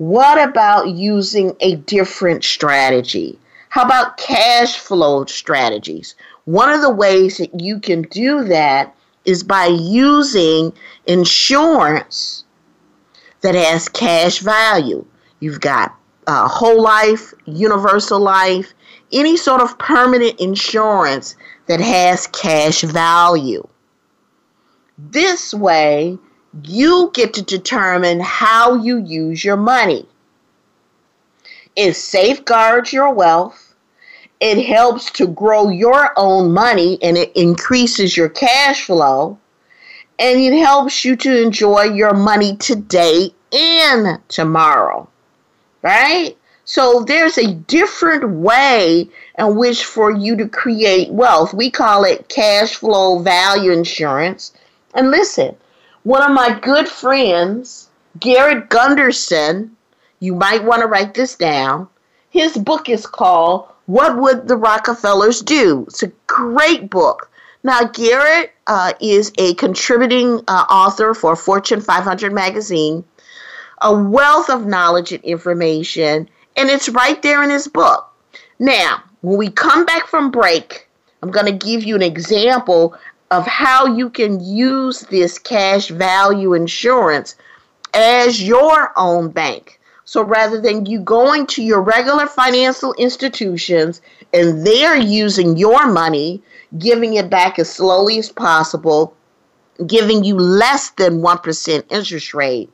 what 0.00 0.42
about 0.42 0.88
using 0.88 1.54
a 1.60 1.76
different 1.76 2.42
strategy? 2.42 3.38
How 3.68 3.82
about 3.82 4.16
cash 4.16 4.78
flow 4.78 5.26
strategies? 5.26 6.14
One 6.46 6.70
of 6.70 6.80
the 6.80 6.88
ways 6.88 7.36
that 7.36 7.60
you 7.60 7.78
can 7.78 8.02
do 8.04 8.44
that 8.44 8.96
is 9.26 9.42
by 9.42 9.66
using 9.66 10.72
insurance 11.06 12.44
that 13.42 13.54
has 13.54 13.90
cash 13.90 14.38
value. 14.38 15.04
You've 15.40 15.60
got 15.60 15.94
uh, 16.26 16.48
whole 16.48 16.80
life, 16.80 17.34
universal 17.44 18.20
life, 18.20 18.72
any 19.12 19.36
sort 19.36 19.60
of 19.60 19.78
permanent 19.78 20.40
insurance 20.40 21.36
that 21.66 21.80
has 21.80 22.26
cash 22.28 22.80
value. 22.80 23.68
This 24.96 25.52
way, 25.52 26.16
you 26.64 27.10
get 27.14 27.34
to 27.34 27.42
determine 27.42 28.20
how 28.20 28.74
you 28.74 28.98
use 28.98 29.44
your 29.44 29.56
money. 29.56 30.06
It 31.76 31.94
safeguards 31.94 32.92
your 32.92 33.12
wealth. 33.12 33.74
It 34.40 34.66
helps 34.66 35.10
to 35.12 35.26
grow 35.26 35.68
your 35.68 36.12
own 36.16 36.52
money 36.52 36.98
and 37.02 37.16
it 37.16 37.32
increases 37.36 38.16
your 38.16 38.28
cash 38.28 38.86
flow. 38.86 39.38
And 40.18 40.38
it 40.40 40.58
helps 40.58 41.04
you 41.04 41.16
to 41.16 41.42
enjoy 41.42 41.84
your 41.84 42.14
money 42.14 42.56
today 42.56 43.32
and 43.52 44.18
tomorrow 44.28 45.08
right? 45.82 46.36
So 46.64 47.02
there's 47.02 47.38
a 47.38 47.54
different 47.54 48.28
way 48.30 49.08
in 49.38 49.56
which 49.56 49.84
for 49.84 50.12
you 50.12 50.36
to 50.36 50.48
create 50.48 51.10
wealth. 51.10 51.52
We 51.52 51.70
call 51.70 52.04
it 52.04 52.28
cash 52.28 52.76
flow 52.76 53.18
value 53.18 53.72
insurance. 53.72 54.52
And 54.94 55.10
listen 55.10 55.56
one 56.02 56.22
of 56.22 56.32
my 56.32 56.58
good 56.58 56.88
friends 56.88 57.88
garrett 58.18 58.68
gunderson 58.68 59.76
you 60.18 60.34
might 60.34 60.64
want 60.64 60.80
to 60.82 60.88
write 60.88 61.14
this 61.14 61.36
down 61.36 61.88
his 62.30 62.56
book 62.56 62.88
is 62.88 63.06
called 63.06 63.68
what 63.90 64.18
Would 64.18 64.46
the 64.46 64.56
Rockefellers 64.56 65.40
Do? 65.40 65.82
It's 65.88 66.04
a 66.04 66.12
great 66.28 66.88
book. 66.88 67.28
Now, 67.64 67.82
Garrett 67.82 68.52
uh, 68.68 68.92
is 69.00 69.32
a 69.36 69.54
contributing 69.54 70.44
uh, 70.46 70.64
author 70.70 71.12
for 71.12 71.34
Fortune 71.34 71.80
500 71.80 72.32
magazine, 72.32 73.02
a 73.82 73.92
wealth 73.92 74.48
of 74.48 74.64
knowledge 74.64 75.10
and 75.10 75.24
information, 75.24 76.28
and 76.56 76.70
it's 76.70 76.88
right 76.88 77.20
there 77.20 77.42
in 77.42 77.50
his 77.50 77.66
book. 77.66 78.08
Now, 78.60 79.02
when 79.22 79.36
we 79.36 79.50
come 79.50 79.84
back 79.86 80.06
from 80.06 80.30
break, 80.30 80.88
I'm 81.20 81.32
going 81.32 81.46
to 81.46 81.66
give 81.66 81.82
you 81.82 81.96
an 81.96 82.02
example 82.02 82.96
of 83.30 83.46
how 83.46 83.86
you 83.86 84.10
can 84.10 84.40
use 84.40 85.00
this 85.02 85.38
cash 85.38 85.88
value 85.88 86.54
insurance 86.54 87.36
as 87.94 88.42
your 88.42 88.92
own 88.96 89.30
bank. 89.30 89.80
So 90.04 90.22
rather 90.22 90.60
than 90.60 90.86
you 90.86 91.00
going 91.00 91.46
to 91.48 91.62
your 91.62 91.80
regular 91.80 92.26
financial 92.26 92.92
institutions 92.94 94.00
and 94.32 94.66
they're 94.66 94.98
using 94.98 95.56
your 95.56 95.86
money, 95.86 96.42
giving 96.78 97.14
it 97.14 97.30
back 97.30 97.60
as 97.60 97.70
slowly 97.70 98.18
as 98.18 98.28
possible, 98.28 99.14
giving 99.86 100.24
you 100.24 100.36
less 100.36 100.90
than 100.90 101.20
1% 101.20 101.84
interest 101.90 102.34
rate, 102.34 102.72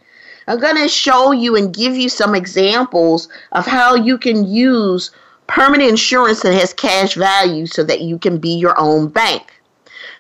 I'm 0.49 0.59
going 0.61 0.77
to 0.77 0.89
show 0.89 1.33
you 1.33 1.57
and 1.57 1.75
give 1.75 1.95
you 1.97 2.09
some 2.09 2.35
examples 2.35 3.29
of 3.53 3.67
how 3.67 3.95
you 3.95 4.17
can 4.17 4.47
use 4.47 5.11
permanent 5.47 5.91
insurance 5.91 6.41
that 6.41 6.55
has 6.55 6.73
cash 6.73 7.15
value 7.15 7.67
so 7.67 7.85
that 7.85 8.01
you 8.01 8.19
can 8.19 8.39
be 8.39 8.55
your 8.55 8.79
own 8.79 9.09
bank. 9.09 9.53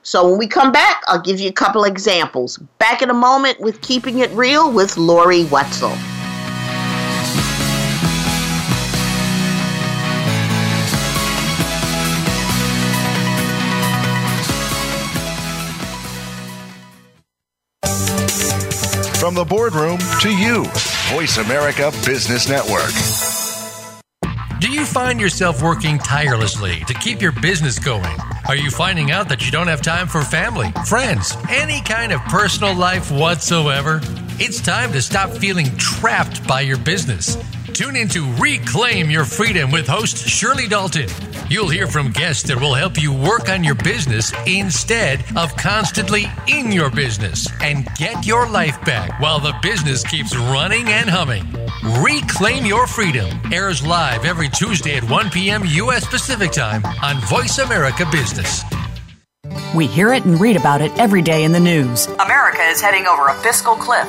So 0.06 0.28
when 0.28 0.38
we 0.38 0.46
come 0.46 0.70
back, 0.70 1.02
I'll 1.08 1.20
give 1.20 1.40
you 1.40 1.48
a 1.48 1.52
couple 1.52 1.82
examples. 1.82 2.58
Back 2.78 3.02
in 3.02 3.10
a 3.10 3.14
moment 3.14 3.58
with 3.58 3.80
Keeping 3.80 4.20
It 4.20 4.30
Real 4.30 4.70
with 4.72 4.96
Lori 4.96 5.46
Wetzel. 5.46 5.90
From 19.18 19.34
the 19.34 19.44
boardroom 19.44 19.98
to 20.20 20.30
you, 20.30 20.66
Voice 21.10 21.38
America 21.38 21.90
Business 22.04 22.48
Network. 22.48 22.92
Do 24.60 24.70
you 24.70 24.84
find 24.84 25.20
yourself 25.20 25.60
working 25.64 25.98
tirelessly 25.98 26.84
to 26.86 26.94
keep 26.94 27.20
your 27.20 27.32
business 27.32 27.80
going? 27.80 28.16
Are 28.48 28.54
you 28.54 28.70
finding 28.70 29.10
out 29.10 29.28
that 29.30 29.44
you 29.44 29.50
don't 29.50 29.66
have 29.66 29.82
time 29.82 30.06
for 30.06 30.22
family, 30.22 30.70
friends, 30.86 31.36
any 31.48 31.80
kind 31.80 32.12
of 32.12 32.20
personal 32.26 32.76
life 32.76 33.10
whatsoever? 33.10 34.00
It's 34.38 34.60
time 34.60 34.92
to 34.92 35.02
stop 35.02 35.30
feeling 35.30 35.66
trapped 35.78 36.46
by 36.46 36.60
your 36.60 36.78
business. 36.78 37.36
Tune 37.76 37.94
in 37.94 38.08
to 38.08 38.24
Reclaim 38.36 39.10
Your 39.10 39.26
Freedom 39.26 39.70
with 39.70 39.86
host 39.86 40.16
Shirley 40.16 40.66
Dalton. 40.66 41.10
You'll 41.50 41.68
hear 41.68 41.86
from 41.86 42.10
guests 42.10 42.44
that 42.44 42.58
will 42.58 42.72
help 42.72 42.98
you 42.98 43.12
work 43.12 43.50
on 43.50 43.62
your 43.62 43.74
business 43.74 44.32
instead 44.46 45.22
of 45.36 45.54
constantly 45.58 46.24
in 46.48 46.72
your 46.72 46.88
business 46.88 47.46
and 47.60 47.86
get 47.96 48.24
your 48.24 48.48
life 48.48 48.82
back 48.86 49.20
while 49.20 49.40
the 49.40 49.54
business 49.60 50.02
keeps 50.02 50.34
running 50.34 50.88
and 50.88 51.10
humming. 51.10 51.44
Reclaim 52.02 52.64
Your 52.64 52.86
Freedom 52.86 53.28
airs 53.52 53.86
live 53.86 54.24
every 54.24 54.48
Tuesday 54.48 54.96
at 54.96 55.04
1 55.10 55.28
p.m. 55.28 55.62
U.S. 55.66 56.06
Pacific 56.06 56.52
Time 56.52 56.82
on 57.02 57.20
Voice 57.26 57.58
America 57.58 58.08
Business. 58.10 58.64
We 59.74 59.86
hear 59.86 60.14
it 60.14 60.24
and 60.24 60.40
read 60.40 60.56
about 60.56 60.80
it 60.80 60.96
every 60.98 61.20
day 61.20 61.44
in 61.44 61.52
the 61.52 61.60
news. 61.60 62.06
America 62.06 62.62
is 62.62 62.80
heading 62.80 63.06
over 63.06 63.28
a 63.28 63.34
fiscal 63.42 63.74
cliff. 63.74 64.08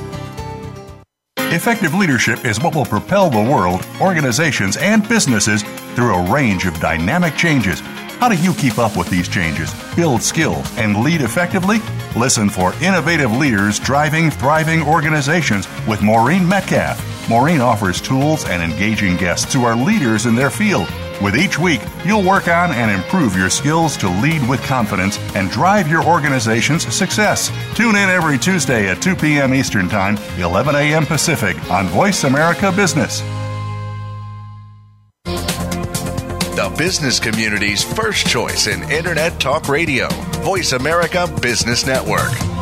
Effective 1.53 1.93
leadership 1.93 2.45
is 2.45 2.61
what 2.61 2.73
will 2.73 2.85
propel 2.85 3.29
the 3.29 3.37
world, 3.37 3.85
organizations, 3.99 4.77
and 4.77 5.07
businesses 5.07 5.63
through 5.95 6.15
a 6.15 6.31
range 6.31 6.65
of 6.65 6.79
dynamic 6.79 7.35
changes 7.35 7.81
how 8.21 8.29
do 8.29 8.35
you 8.35 8.53
keep 8.53 8.77
up 8.77 8.95
with 8.95 9.09
these 9.09 9.27
changes, 9.27 9.73
build 9.95 10.21
skills, 10.21 10.77
and 10.77 11.03
lead 11.03 11.21
effectively? 11.21 11.79
Listen 12.15 12.51
for 12.51 12.71
innovative 12.75 13.31
leaders 13.31 13.79
driving 13.79 14.29
thriving 14.29 14.83
organizations 14.83 15.67
with 15.87 16.03
Maureen 16.03 16.47
Metcalf. 16.47 17.01
Maureen 17.27 17.61
offers 17.61 17.99
tools 17.99 18.45
and 18.45 18.61
engaging 18.61 19.17
guests 19.17 19.51
who 19.51 19.63
are 19.63 19.75
leaders 19.75 20.27
in 20.27 20.35
their 20.35 20.51
field. 20.51 20.87
With 21.21 21.35
each 21.35 21.57
week, 21.57 21.81
you'll 22.05 22.23
work 22.23 22.47
on 22.47 22.71
and 22.71 22.91
improve 22.91 23.35
your 23.35 23.49
skills 23.49 23.97
to 23.97 24.09
lead 24.21 24.47
with 24.47 24.61
confidence 24.63 25.17
and 25.35 25.49
drive 25.49 25.89
your 25.89 26.03
organization's 26.03 26.93
success. 26.93 27.51
Tune 27.75 27.95
in 27.95 28.09
every 28.09 28.37
Tuesday 28.37 28.89
at 28.89 29.01
2 29.01 29.15
p.m. 29.15 29.53
Eastern 29.53 29.89
Time, 29.89 30.17
11 30.37 30.75
a.m. 30.75 31.05
Pacific 31.05 31.57
on 31.71 31.87
Voice 31.87 32.23
America 32.23 32.71
Business 32.71 33.21
the 36.61 36.69
business 36.77 37.19
community's 37.19 37.83
first 37.83 38.27
choice 38.27 38.67
in 38.67 38.83
Internet 38.91 39.39
Talk 39.39 39.67
Radio. 39.67 40.07
Voice 40.43 40.73
America 40.73 41.25
Business 41.41 41.87
Network. 41.87 42.60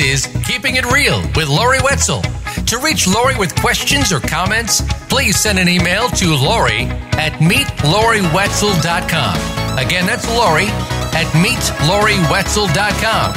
Is 0.00 0.26
Keeping 0.46 0.76
It 0.76 0.86
Real 0.90 1.20
with 1.36 1.48
Lori 1.48 1.78
Wetzel. 1.82 2.22
To 2.66 2.78
reach 2.78 3.06
Lori 3.06 3.36
with 3.36 3.54
questions 3.60 4.10
or 4.12 4.20
comments, 4.20 4.80
please 5.08 5.38
send 5.38 5.58
an 5.58 5.68
email 5.68 6.08
to 6.10 6.34
Lori 6.34 6.84
at 7.18 7.32
meetloriwetzel.com. 7.34 9.78
Again, 9.78 10.06
that's 10.06 10.26
Lori 10.28 10.66
at 11.12 11.26
meetloriwetzel.com. 11.34 13.34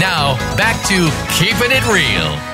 Now, 0.00 0.36
back 0.56 0.84
to 0.88 1.10
Keeping 1.38 1.70
It 1.70 1.86
Real. 1.86 2.53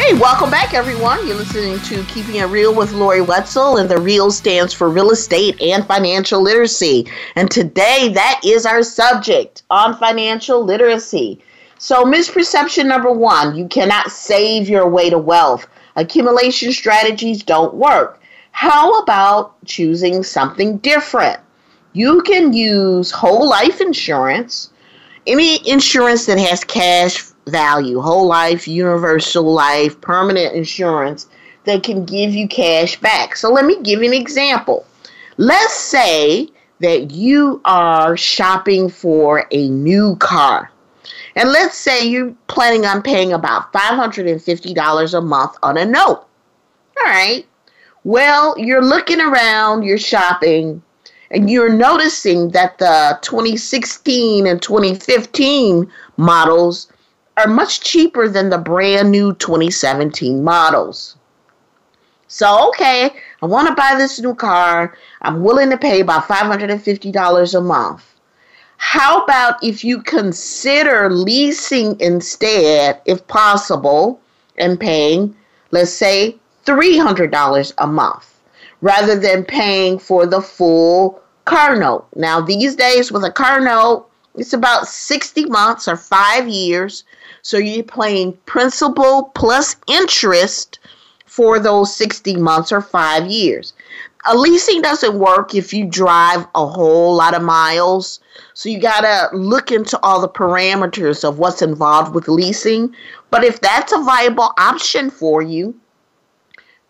Hey, 0.00 0.14
welcome 0.14 0.50
back, 0.50 0.72
everyone. 0.72 1.26
You're 1.26 1.36
listening 1.36 1.78
to 1.80 2.02
Keeping 2.04 2.36
It 2.36 2.44
Real 2.44 2.74
with 2.74 2.92
Lori 2.92 3.20
Wetzel, 3.20 3.76
and 3.76 3.86
the 3.86 4.00
REAL 4.00 4.30
stands 4.30 4.72
for 4.72 4.88
Real 4.88 5.10
Estate 5.10 5.60
and 5.60 5.86
Financial 5.86 6.40
Literacy. 6.40 7.06
And 7.36 7.50
today, 7.50 8.08
that 8.14 8.40
is 8.42 8.64
our 8.64 8.82
subject 8.82 9.62
on 9.68 9.94
financial 9.98 10.64
literacy. 10.64 11.42
So, 11.76 12.04
misperception 12.04 12.86
number 12.86 13.12
one 13.12 13.54
you 13.54 13.68
cannot 13.68 14.10
save 14.10 14.70
your 14.70 14.88
way 14.88 15.10
to 15.10 15.18
wealth. 15.18 15.66
Accumulation 15.96 16.72
strategies 16.72 17.42
don't 17.42 17.74
work. 17.74 18.22
How 18.52 19.00
about 19.00 19.62
choosing 19.66 20.22
something 20.22 20.78
different? 20.78 21.38
You 21.92 22.22
can 22.22 22.54
use 22.54 23.10
whole 23.10 23.46
life 23.46 23.82
insurance, 23.82 24.70
any 25.26 25.68
insurance 25.68 26.24
that 26.24 26.38
has 26.38 26.64
cash 26.64 27.29
value, 27.46 28.00
whole 28.00 28.26
life, 28.26 28.68
universal 28.68 29.52
life, 29.52 30.00
permanent 30.00 30.54
insurance 30.54 31.28
that 31.64 31.82
can 31.82 32.04
give 32.04 32.34
you 32.34 32.48
cash 32.48 33.00
back. 33.00 33.36
So 33.36 33.52
let 33.52 33.64
me 33.64 33.80
give 33.82 34.02
you 34.02 34.08
an 34.08 34.20
example. 34.20 34.86
Let's 35.36 35.74
say 35.74 36.48
that 36.80 37.10
you 37.10 37.60
are 37.64 38.16
shopping 38.16 38.88
for 38.88 39.46
a 39.50 39.68
new 39.68 40.16
car. 40.16 40.70
And 41.36 41.50
let's 41.50 41.76
say 41.76 42.04
you're 42.04 42.34
planning 42.48 42.86
on 42.86 43.02
paying 43.02 43.32
about 43.32 43.72
$550 43.72 45.14
a 45.14 45.20
month 45.20 45.56
on 45.62 45.76
a 45.76 45.84
note. 45.84 46.26
All 46.98 47.04
right. 47.04 47.46
Well, 48.04 48.58
you're 48.58 48.84
looking 48.84 49.20
around, 49.20 49.82
you're 49.82 49.98
shopping, 49.98 50.82
and 51.30 51.50
you're 51.50 51.72
noticing 51.72 52.50
that 52.50 52.78
the 52.78 53.18
2016 53.22 54.46
and 54.46 54.60
2015 54.60 55.90
models 56.16 56.89
are 57.40 57.48
much 57.48 57.80
cheaper 57.80 58.28
than 58.28 58.50
the 58.50 58.58
brand 58.58 59.10
new 59.10 59.34
2017 59.34 60.44
models. 60.44 61.16
So, 62.28 62.68
okay, 62.68 63.10
I 63.42 63.46
want 63.46 63.68
to 63.68 63.74
buy 63.74 63.94
this 63.96 64.20
new 64.20 64.34
car. 64.34 64.96
I'm 65.22 65.42
willing 65.42 65.70
to 65.70 65.78
pay 65.78 66.00
about 66.00 66.28
$550 66.28 67.54
a 67.54 67.60
month. 67.60 68.04
How 68.76 69.24
about 69.24 69.62
if 69.62 69.84
you 69.84 70.02
consider 70.02 71.10
leasing 71.10 72.00
instead, 72.00 73.00
if 73.04 73.26
possible, 73.26 74.20
and 74.56 74.78
paying, 74.78 75.34
let's 75.70 75.90
say, 75.90 76.36
$300 76.66 77.72
a 77.78 77.86
month 77.86 78.40
rather 78.80 79.18
than 79.18 79.44
paying 79.44 79.98
for 79.98 80.26
the 80.26 80.40
full 80.40 81.20
car 81.44 81.76
note. 81.76 82.06
Now, 82.14 82.40
these 82.40 82.76
days 82.76 83.10
with 83.10 83.24
a 83.24 83.32
car 83.32 83.60
note, 83.60 84.06
it's 84.36 84.52
about 84.52 84.86
60 84.86 85.46
months 85.46 85.88
or 85.88 85.96
five 85.96 86.48
years. 86.48 87.04
So 87.42 87.58
you're 87.58 87.84
paying 87.84 88.34
principal 88.46 89.30
plus 89.34 89.76
interest 89.88 90.78
for 91.26 91.58
those 91.58 91.94
60 91.94 92.36
months 92.36 92.72
or 92.72 92.80
five 92.80 93.26
years. 93.26 93.72
A 94.26 94.36
leasing 94.36 94.82
doesn't 94.82 95.18
work 95.18 95.54
if 95.54 95.72
you 95.72 95.86
drive 95.86 96.46
a 96.54 96.66
whole 96.66 97.14
lot 97.14 97.34
of 97.34 97.42
miles. 97.42 98.20
So 98.52 98.68
you 98.68 98.78
got 98.78 99.00
to 99.00 99.34
look 99.34 99.72
into 99.72 99.98
all 100.02 100.20
the 100.20 100.28
parameters 100.28 101.26
of 101.26 101.38
what's 101.38 101.62
involved 101.62 102.14
with 102.14 102.28
leasing. 102.28 102.94
But 103.30 103.44
if 103.44 103.60
that's 103.60 103.92
a 103.92 104.02
viable 104.02 104.52
option 104.58 105.10
for 105.10 105.40
you, 105.40 105.74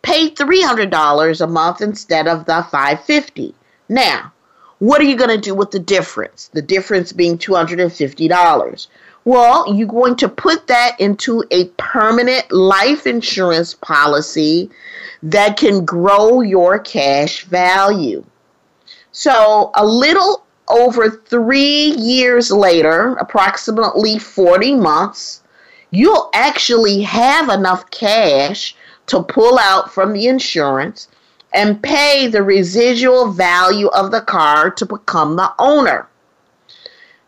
pay 0.02 0.30
$300 0.30 1.40
a 1.40 1.46
month 1.46 1.80
instead 1.80 2.26
of 2.26 2.46
the 2.46 2.66
550 2.70 3.54
Now, 3.88 4.32
what 4.80 5.00
are 5.00 5.04
you 5.04 5.16
going 5.16 5.30
to 5.30 5.38
do 5.38 5.54
with 5.54 5.70
the 5.70 5.78
difference? 5.78 6.48
The 6.54 6.62
difference 6.62 7.12
being 7.12 7.36
$250. 7.36 8.86
Well, 9.24 9.74
you're 9.74 9.86
going 9.86 10.16
to 10.16 10.28
put 10.28 10.66
that 10.68 10.98
into 10.98 11.44
a 11.50 11.66
permanent 11.76 12.50
life 12.50 13.06
insurance 13.06 13.74
policy 13.74 14.70
that 15.22 15.58
can 15.58 15.84
grow 15.84 16.40
your 16.40 16.78
cash 16.78 17.44
value. 17.44 18.24
So, 19.12 19.70
a 19.74 19.84
little 19.84 20.44
over 20.68 21.10
three 21.10 21.92
years 21.98 22.50
later, 22.50 23.14
approximately 23.16 24.18
40 24.18 24.76
months, 24.76 25.42
you'll 25.90 26.30
actually 26.32 27.02
have 27.02 27.48
enough 27.50 27.90
cash 27.90 28.74
to 29.06 29.22
pull 29.22 29.58
out 29.58 29.92
from 29.92 30.12
the 30.12 30.28
insurance 30.28 31.08
and 31.52 31.82
pay 31.82 32.28
the 32.28 32.42
residual 32.42 33.32
value 33.32 33.88
of 33.88 34.12
the 34.12 34.20
car 34.20 34.70
to 34.70 34.86
become 34.86 35.36
the 35.36 35.52
owner. 35.58 36.08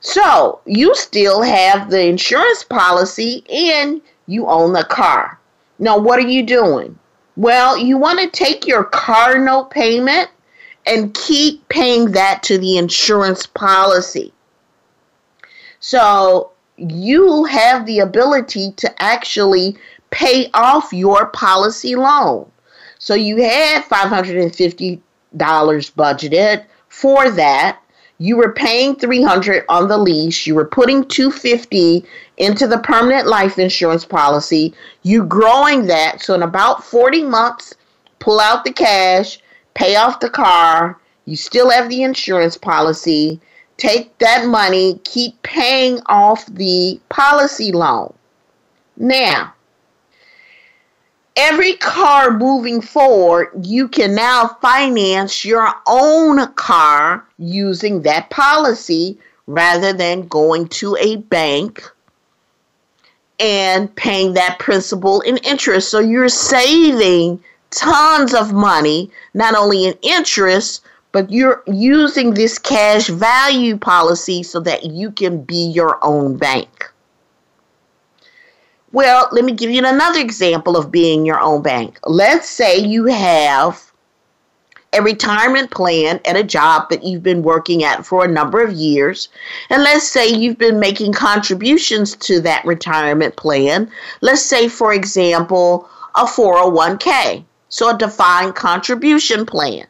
So 0.03 0.61
you 0.67 0.95
still 0.97 1.43
have 1.43 1.91
the 1.91 2.05
insurance 2.05 2.65
policy 2.65 3.45
and 3.49 4.03
you 4.27 4.47
own 4.49 4.73
the 4.73 4.85
car. 4.85 5.38
Now, 5.79 5.97
what 5.97 6.19
are 6.19 6.29
you 6.29 6.43
doing? 6.43 6.99
Well, 7.37 7.79
you 7.79 7.97
want 7.97 8.19
to 8.19 8.29
take 8.29 8.67
your 8.67 8.85
car 8.85 9.38
note 9.38 9.71
payment 9.71 10.29
and 10.87 11.15
keep 11.15 11.69
paying 11.69 12.12
that 12.12 12.43
to 12.45 12.59
the 12.59 12.77
insurance 12.77 13.47
policy. 13.47 14.33
So 15.79 16.51
you 16.77 17.45
have 17.45 17.87
the 17.87 18.01
ability 18.01 18.73
to 18.73 19.03
actually 19.03 19.77
pay 20.11 20.51
off 20.53 20.93
your 20.93 21.27
policy 21.27 21.95
loan. 21.95 22.51
So 22.99 23.15
you 23.15 23.37
had 23.43 23.85
$550 23.85 25.01
budgeted 25.31 26.65
for 26.88 27.31
that. 27.31 27.82
You 28.22 28.37
were 28.37 28.52
paying 28.52 28.94
300 28.94 29.64
on 29.68 29.88
the 29.88 29.98
lease, 29.98 30.46
you 30.46 30.54
were 30.54 30.64
putting 30.64 31.04
250 31.06 32.04
into 32.37 32.68
the 32.68 32.78
permanent 32.78 33.26
life 33.26 33.58
insurance 33.58 34.04
policy. 34.04 34.72
You 35.02 35.24
growing 35.24 35.88
that. 35.88 36.22
So 36.22 36.32
in 36.35 36.44
about 36.44 36.85
40 36.85 37.24
months 37.24 37.74
pull 38.20 38.38
out 38.38 38.64
the 38.64 38.72
cash, 38.72 39.40
pay 39.74 39.96
off 39.96 40.20
the 40.20 40.30
car, 40.30 41.00
you 41.24 41.35
still 41.35 41.68
have 41.70 41.88
the 41.88 42.04
insurance 42.04 42.56
policy, 42.56 43.40
take 43.76 44.16
that 44.18 44.46
money, 44.46 45.00
keep 45.02 45.42
paying 45.42 45.98
off 46.06 46.46
the 46.46 47.00
policy 47.08 47.72
loan. 47.72 48.14
Now, 48.96 49.52
every 51.37 51.75
car 51.75 52.37
moving 52.37 52.81
forward, 52.81 53.51
you 53.62 53.88
can 53.88 54.14
now 54.14 54.57
finance 54.61 55.45
your 55.45 55.68
own 55.87 56.53
car 56.55 57.27
using 57.38 58.03
that 58.03 58.31
policy 58.31 59.18
rather 59.47 59.92
than 59.92 60.29
going 60.29 60.68
to 60.68 60.97
a 61.01 61.16
bank 61.16 61.90
and 63.38 63.95
paying 63.97 64.35
that 64.35 64.59
principal 64.59 65.23
and 65.27 65.45
interest. 65.45 65.90
So 65.90 65.99
you're 65.99 66.29
saving 66.29 67.42
tons 67.71 68.35
of 68.35 68.53
money, 68.53 69.11
not 69.35 69.55
only 69.55 69.87
in 69.87 69.95
interest, 70.03 70.85
but 71.11 71.31
you're 71.31 71.62
using 71.66 72.35
this 72.35 72.59
cash 72.59 73.09
value 73.09 73.77
policy 73.77 74.42
so 74.42 74.61
that 74.61 74.85
you 74.85 75.11
can 75.11 75.42
be 75.42 75.71
your 75.71 75.99
own 76.03 76.37
bank. 76.37 76.91
Well, 78.92 79.28
let 79.33 79.44
me 79.44 79.52
give 79.52 79.70
you 79.70 79.85
another 79.85 80.20
example 80.20 80.76
of 80.76 80.90
being 80.90 81.24
your 81.24 81.40
own 81.40 81.62
bank. 81.62 81.98
Let's 82.05 82.48
say 82.48 82.76
you 82.76 83.07
have 83.07 83.90
a 84.92 85.00
retirement 85.00 85.70
plan 85.70 86.20
at 86.26 86.37
a 86.37 86.42
job 86.42 86.90
that 86.90 87.02
you've 87.02 87.22
been 87.22 87.42
working 87.42 87.83
at 87.83 88.05
for 88.05 88.24
a 88.24 88.28
number 88.28 88.62
of 88.62 88.72
years. 88.72 89.31
And 89.70 89.83
let's 89.83 90.07
say 90.07 90.28
you've 90.28 90.59
been 90.59 90.78
making 90.78 91.14
contributions 91.14 92.14
to 92.16 92.40
that 92.42 92.64
retirement 92.66 93.37
plan. 93.37 93.90
Let's 94.20 94.42
say, 94.42 94.68
for 94.68 94.92
example, 94.92 95.88
a 96.14 96.24
401k, 96.24 97.44
so 97.70 97.88
a 97.88 97.96
defined 97.96 98.55
contribution 98.55 99.46
plan. 99.46 99.87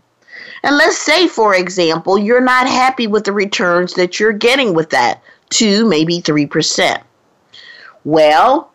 And 0.63 0.77
let's 0.77 0.99
say, 0.99 1.27
for 1.27 1.57
example, 1.57 2.17
you're 2.17 2.41
not 2.41 2.69
happy 2.69 3.09
with 3.09 3.25
the 3.25 3.33
returns 3.33 3.95
that 3.95 4.21
you're 4.21 4.33
getting 4.33 4.75
with 4.75 4.91
that, 4.91 5.21
2, 5.51 5.89
maybe 5.89 6.21
3%. 6.21 7.03
Well, 8.05 8.72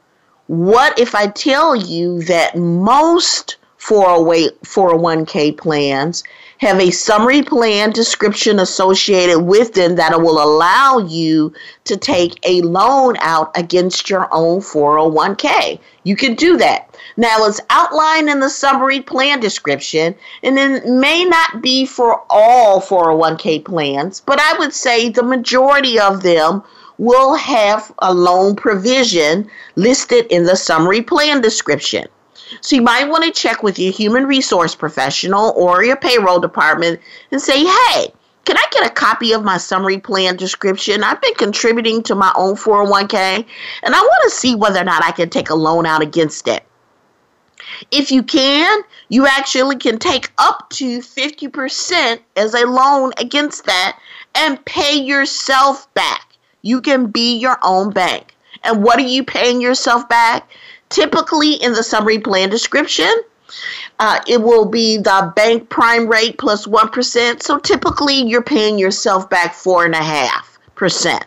what 0.47 0.97
if 0.97 1.13
I 1.13 1.27
tell 1.27 1.75
you 1.75 2.23
that 2.23 2.57
most 2.57 3.57
401k 3.79 5.57
plans 5.57 6.23
have 6.59 6.79
a 6.79 6.89
summary 6.89 7.43
plan 7.43 7.91
description 7.91 8.59
associated 8.59 9.39
with 9.39 9.73
them 9.73 9.95
that 9.95 10.19
will 10.19 10.43
allow 10.43 10.97
you 10.97 11.53
to 11.83 11.95
take 11.95 12.39
a 12.43 12.61
loan 12.61 13.15
out 13.19 13.51
against 13.55 14.09
your 14.09 14.27
own 14.31 14.59
401k. 14.59 15.79
You 16.03 16.15
can 16.15 16.33
do 16.33 16.57
that. 16.57 16.95
Now, 17.15 17.45
it's 17.45 17.61
outlined 17.69 18.29
in 18.29 18.39
the 18.39 18.49
summary 18.49 19.01
plan 19.01 19.39
description, 19.39 20.15
and 20.41 20.57
it 20.57 20.85
may 20.87 21.25
not 21.25 21.61
be 21.61 21.85
for 21.85 22.23
all 22.29 22.81
401k 22.81 23.63
plans, 23.63 24.21
but 24.25 24.39
I 24.39 24.57
would 24.57 24.73
say 24.73 25.09
the 25.09 25.23
majority 25.23 25.99
of 25.99 26.23
them 26.23 26.63
will 26.97 27.35
have 27.35 27.91
a 27.99 28.13
loan 28.13 28.55
provision 28.55 29.49
listed 29.75 30.25
in 30.27 30.43
the 30.43 30.55
summary 30.55 31.01
plan 31.01 31.41
description. 31.41 32.07
So 32.61 32.75
you 32.75 32.81
might 32.81 33.09
want 33.09 33.23
to 33.23 33.31
check 33.31 33.63
with 33.63 33.77
your 33.77 33.91
human 33.91 34.25
resource 34.25 34.73
professional 34.73 35.51
or 35.55 35.83
your 35.83 35.97
payroll 35.97 36.39
department 36.39 36.99
and 37.31 37.41
say, 37.41 37.65
hey, 37.65 38.13
can 38.45 38.57
I 38.57 38.65
get 38.71 38.87
a 38.87 38.93
copy 38.93 39.33
of 39.33 39.43
my 39.43 39.57
summary 39.57 39.99
plan 39.99 40.37
description? 40.37 41.03
I've 41.03 41.21
been 41.21 41.33
contributing 41.33 42.01
to 42.03 42.15
my 42.15 42.31
own 42.37 42.55
401k 42.55 43.45
and 43.83 43.95
I 43.95 43.99
want 43.99 44.23
to 44.23 44.29
see 44.29 44.55
whether 44.55 44.79
or 44.79 44.85
not 44.85 45.03
I 45.03 45.11
can 45.11 45.29
take 45.29 45.49
a 45.49 45.55
loan 45.55 45.85
out 45.85 46.01
against 46.01 46.47
it. 46.47 46.63
If 47.91 48.11
you 48.11 48.23
can, 48.23 48.81
you 49.09 49.27
actually 49.27 49.75
can 49.75 49.99
take 49.99 50.31
up 50.37 50.69
to 50.71 50.99
50% 50.99 52.19
as 52.37 52.53
a 52.53 52.65
loan 52.65 53.11
against 53.17 53.65
that 53.65 53.99
and 54.35 54.63
pay 54.63 54.95
yourself 54.95 55.93
back. 55.93 56.26
You 56.67 56.81
can 56.81 57.07
be 57.07 57.37
your 57.37 57.57
own 57.63 57.91
bank. 57.91 58.35
And 58.61 58.83
what 58.83 58.99
are 58.99 59.13
you 59.15 59.23
paying 59.23 59.61
yourself 59.61 60.09
back? 60.09 60.49
Typically, 60.89 61.53
in 61.53 61.71
the 61.71 61.81
summary 61.81 62.19
plan 62.19 62.49
description, 62.49 63.09
uh, 63.99 64.19
it 64.27 64.41
will 64.41 64.65
be 64.65 64.97
the 64.97 65.31
bank 65.33 65.69
prime 65.69 66.07
rate 66.07 66.37
plus 66.37 66.67
1. 66.67 67.39
So 67.39 67.57
typically, 67.59 68.15
you're 68.15 68.41
paying 68.41 68.77
yourself 68.77 69.29
back 69.29 69.53
4.5%. 69.53 71.23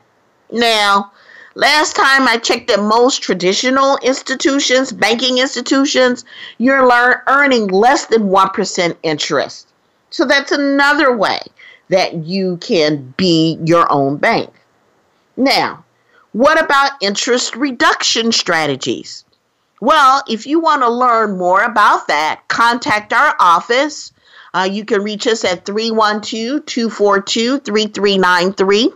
Now, 0.52 1.10
last 1.54 1.96
time 1.96 2.28
I 2.28 2.36
checked 2.36 2.70
at 2.70 2.82
most 2.82 3.22
traditional 3.22 3.96
institutions, 4.02 4.92
banking 4.92 5.38
institutions, 5.38 6.26
you're 6.58 6.86
earning 7.26 7.68
less 7.68 8.04
than 8.04 8.24
1% 8.24 8.96
interest. 9.02 9.68
So 10.10 10.26
that's 10.26 10.52
another 10.52 11.16
way 11.16 11.40
that 11.88 12.12
you 12.26 12.58
can 12.58 13.14
be 13.16 13.58
your 13.64 13.90
own 13.90 14.18
bank. 14.18 14.50
Now, 15.40 15.84
what 16.32 16.62
about 16.62 16.92
interest 17.00 17.56
reduction 17.56 18.30
strategies? 18.30 19.24
Well, 19.80 20.22
if 20.28 20.46
you 20.46 20.60
want 20.60 20.82
to 20.82 20.90
learn 20.90 21.38
more 21.38 21.62
about 21.62 22.08
that, 22.08 22.42
contact 22.48 23.14
our 23.14 23.34
office. 23.40 24.12
Uh, 24.52 24.68
you 24.70 24.84
can 24.84 25.02
reach 25.02 25.26
us 25.26 25.42
at 25.42 25.64
312 25.64 26.66
242 26.66 27.60
3393. 27.60 28.92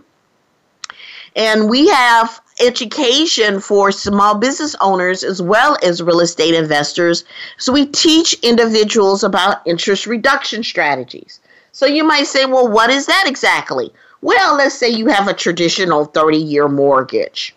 And 1.35 1.67
we 1.67 1.87
have 1.87 2.39
education 2.61 3.59
for 3.59 3.91
small 3.91 4.35
business 4.35 4.75
owners 4.79 5.23
as 5.23 5.41
well 5.41 5.79
as 5.81 6.03
real 6.03 6.19
estate 6.19 6.53
investors. 6.53 7.25
So 7.57 7.73
we 7.73 7.87
teach 7.87 8.35
individuals 8.43 9.23
about 9.23 9.65
interest 9.65 10.05
reduction 10.05 10.63
strategies. 10.63 11.39
So 11.71 11.87
you 11.87 12.03
might 12.03 12.27
say, 12.27 12.45
well, 12.45 12.67
what 12.67 12.91
is 12.91 13.07
that 13.07 13.25
exactly? 13.25 13.91
Well, 14.25 14.55
let's 14.55 14.73
say 14.73 14.89
you 14.89 15.05
have 15.05 15.27
a 15.27 15.35
traditional 15.35 16.05
30 16.05 16.37
year 16.37 16.67
mortgage. 16.67 17.55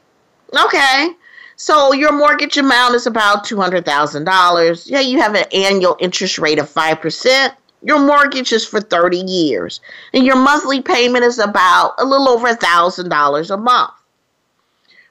Okay. 0.53 1.09
So 1.57 1.95
your 1.95 2.13
mortgage 2.13 2.59
amount 2.59 2.95
is 2.95 3.07
about 3.07 3.47
$200,000. 3.47 4.83
Yeah, 4.85 5.01
you 5.01 5.19
have 5.19 5.35
an 5.35 5.47
annual 5.51 5.97
interest 5.99 6.39
rate 6.39 6.59
of 6.59 6.69
5%. 6.69 7.55
Your 7.81 7.99
mortgage 7.99 8.53
is 8.53 8.67
for 8.67 8.83
30 8.83 9.17
years. 9.17 9.81
And 10.13 10.27
your 10.27 10.37
monthly 10.37 10.83
payment 10.83 11.25
is 11.25 11.39
about 11.39 11.95
a 11.97 12.05
little 12.05 12.29
over 12.29 12.49
$1,000 12.49 13.51
a 13.51 13.57
month. 13.57 13.95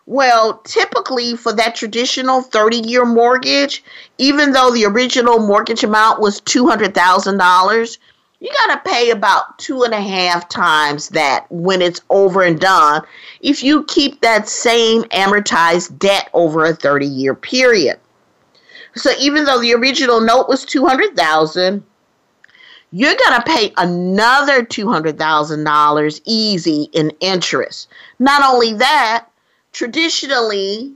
Well, 0.05 0.59
typically 0.59 1.35
for 1.35 1.53
that 1.53 1.73
traditional 1.73 2.43
30 2.43 2.87
year 2.87 3.03
mortgage, 3.03 3.83
even 4.19 4.51
though 4.51 4.69
the 4.69 4.85
original 4.85 5.39
mortgage 5.39 5.83
amount 5.83 6.19
was 6.21 6.39
$200,000, 6.39 7.97
you 8.39 8.51
got 8.51 8.83
to 8.83 8.89
pay 8.89 9.09
about 9.09 9.57
two 9.57 9.83
and 9.83 9.93
a 9.93 10.01
half 10.01 10.47
times 10.47 11.09
that 11.09 11.45
when 11.49 11.81
it's 11.81 12.01
over 12.09 12.43
and 12.43 12.59
done 12.59 13.01
if 13.41 13.63
you 13.63 13.83
keep 13.85 14.21
that 14.21 14.47
same 14.47 15.03
amortized 15.05 15.97
debt 15.97 16.29
over 16.33 16.65
a 16.65 16.73
30 16.73 17.05
year 17.05 17.33
period. 17.33 17.99
So 18.95 19.11
even 19.19 19.45
though 19.45 19.59
the 19.59 19.73
original 19.73 20.21
note 20.21 20.47
was 20.47 20.65
200,000, 20.65 21.83
you're 22.91 23.15
going 23.15 23.41
to 23.41 23.45
pay 23.45 23.73
another 23.77 24.63
$200,000 24.63 26.21
easy 26.25 26.89
in 26.93 27.11
interest. 27.19 27.89
Not 28.17 28.43
only 28.43 28.73
that, 28.73 29.27
traditionally 29.71 30.93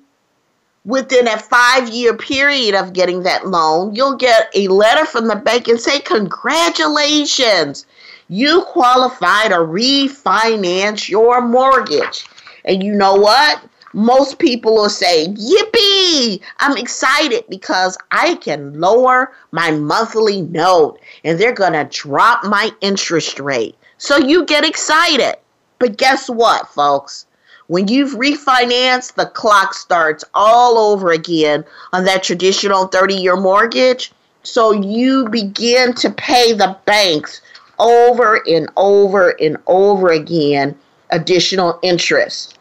within 0.86 1.28
a 1.28 1.38
five 1.38 1.89
year 1.89 2.15
period 2.15 2.76
of 2.76 2.94
getting 2.94 3.24
that 3.24 3.48
loan, 3.48 3.96
you'll 3.96 4.15
get 4.17 4.50
a 4.56 4.67
letter 4.67 5.06
from 5.06 5.28
the 5.28 5.36
bank 5.36 5.67
and 5.67 5.80
say, 5.80 6.00
Congratulations, 6.00 7.86
you 8.30 8.63
qualify 8.63 9.48
to 9.50 9.56
refinance 9.56 11.10
your 11.10 11.41
mortgage. 11.41 12.26
And 12.65 12.84
you 12.84 12.94
know 12.94 13.15
what? 13.15 13.63
Most 13.94 14.39
people 14.39 14.74
will 14.76 14.89
say, 14.89 15.28
Yippee! 15.28 16.41
I'm 16.60 16.78
excited 16.78 17.44
because 17.50 17.98
I 18.12 18.36
can 18.36 18.80
lower 18.80 19.34
my 19.52 19.72
monthly 19.72 20.44
note 20.44 21.00
and 21.24 21.38
they're 21.38 21.54
going 21.54 21.74
to 21.74 21.84
drop 21.84 22.46
my 22.46 22.72
interest 22.80 23.39
rate. 23.39 23.76
So 23.98 24.17
you 24.17 24.46
get 24.46 24.63
excited. 24.63 25.36
But 25.78 25.98
guess 25.98 26.30
what, 26.30 26.70
folks? 26.70 27.26
When 27.71 27.88
you've 27.88 28.15
refinanced, 28.19 29.13
the 29.13 29.27
clock 29.27 29.73
starts 29.73 30.25
all 30.34 30.77
over 30.77 31.10
again 31.12 31.63
on 31.93 32.03
that 32.03 32.21
traditional 32.21 32.88
30 32.88 33.15
year 33.15 33.38
mortgage. 33.38 34.12
So 34.43 34.73
you 34.73 35.29
begin 35.29 35.93
to 35.93 36.10
pay 36.10 36.51
the 36.51 36.75
banks 36.84 37.39
over 37.79 38.43
and 38.45 38.69
over 38.75 39.29
and 39.41 39.55
over 39.67 40.10
again 40.10 40.77
additional 41.12 41.79
interest. 41.81 42.60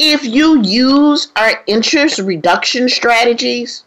If 0.00 0.24
you 0.24 0.60
use 0.60 1.28
our 1.36 1.62
interest 1.68 2.18
reduction 2.18 2.88
strategies, 2.88 3.84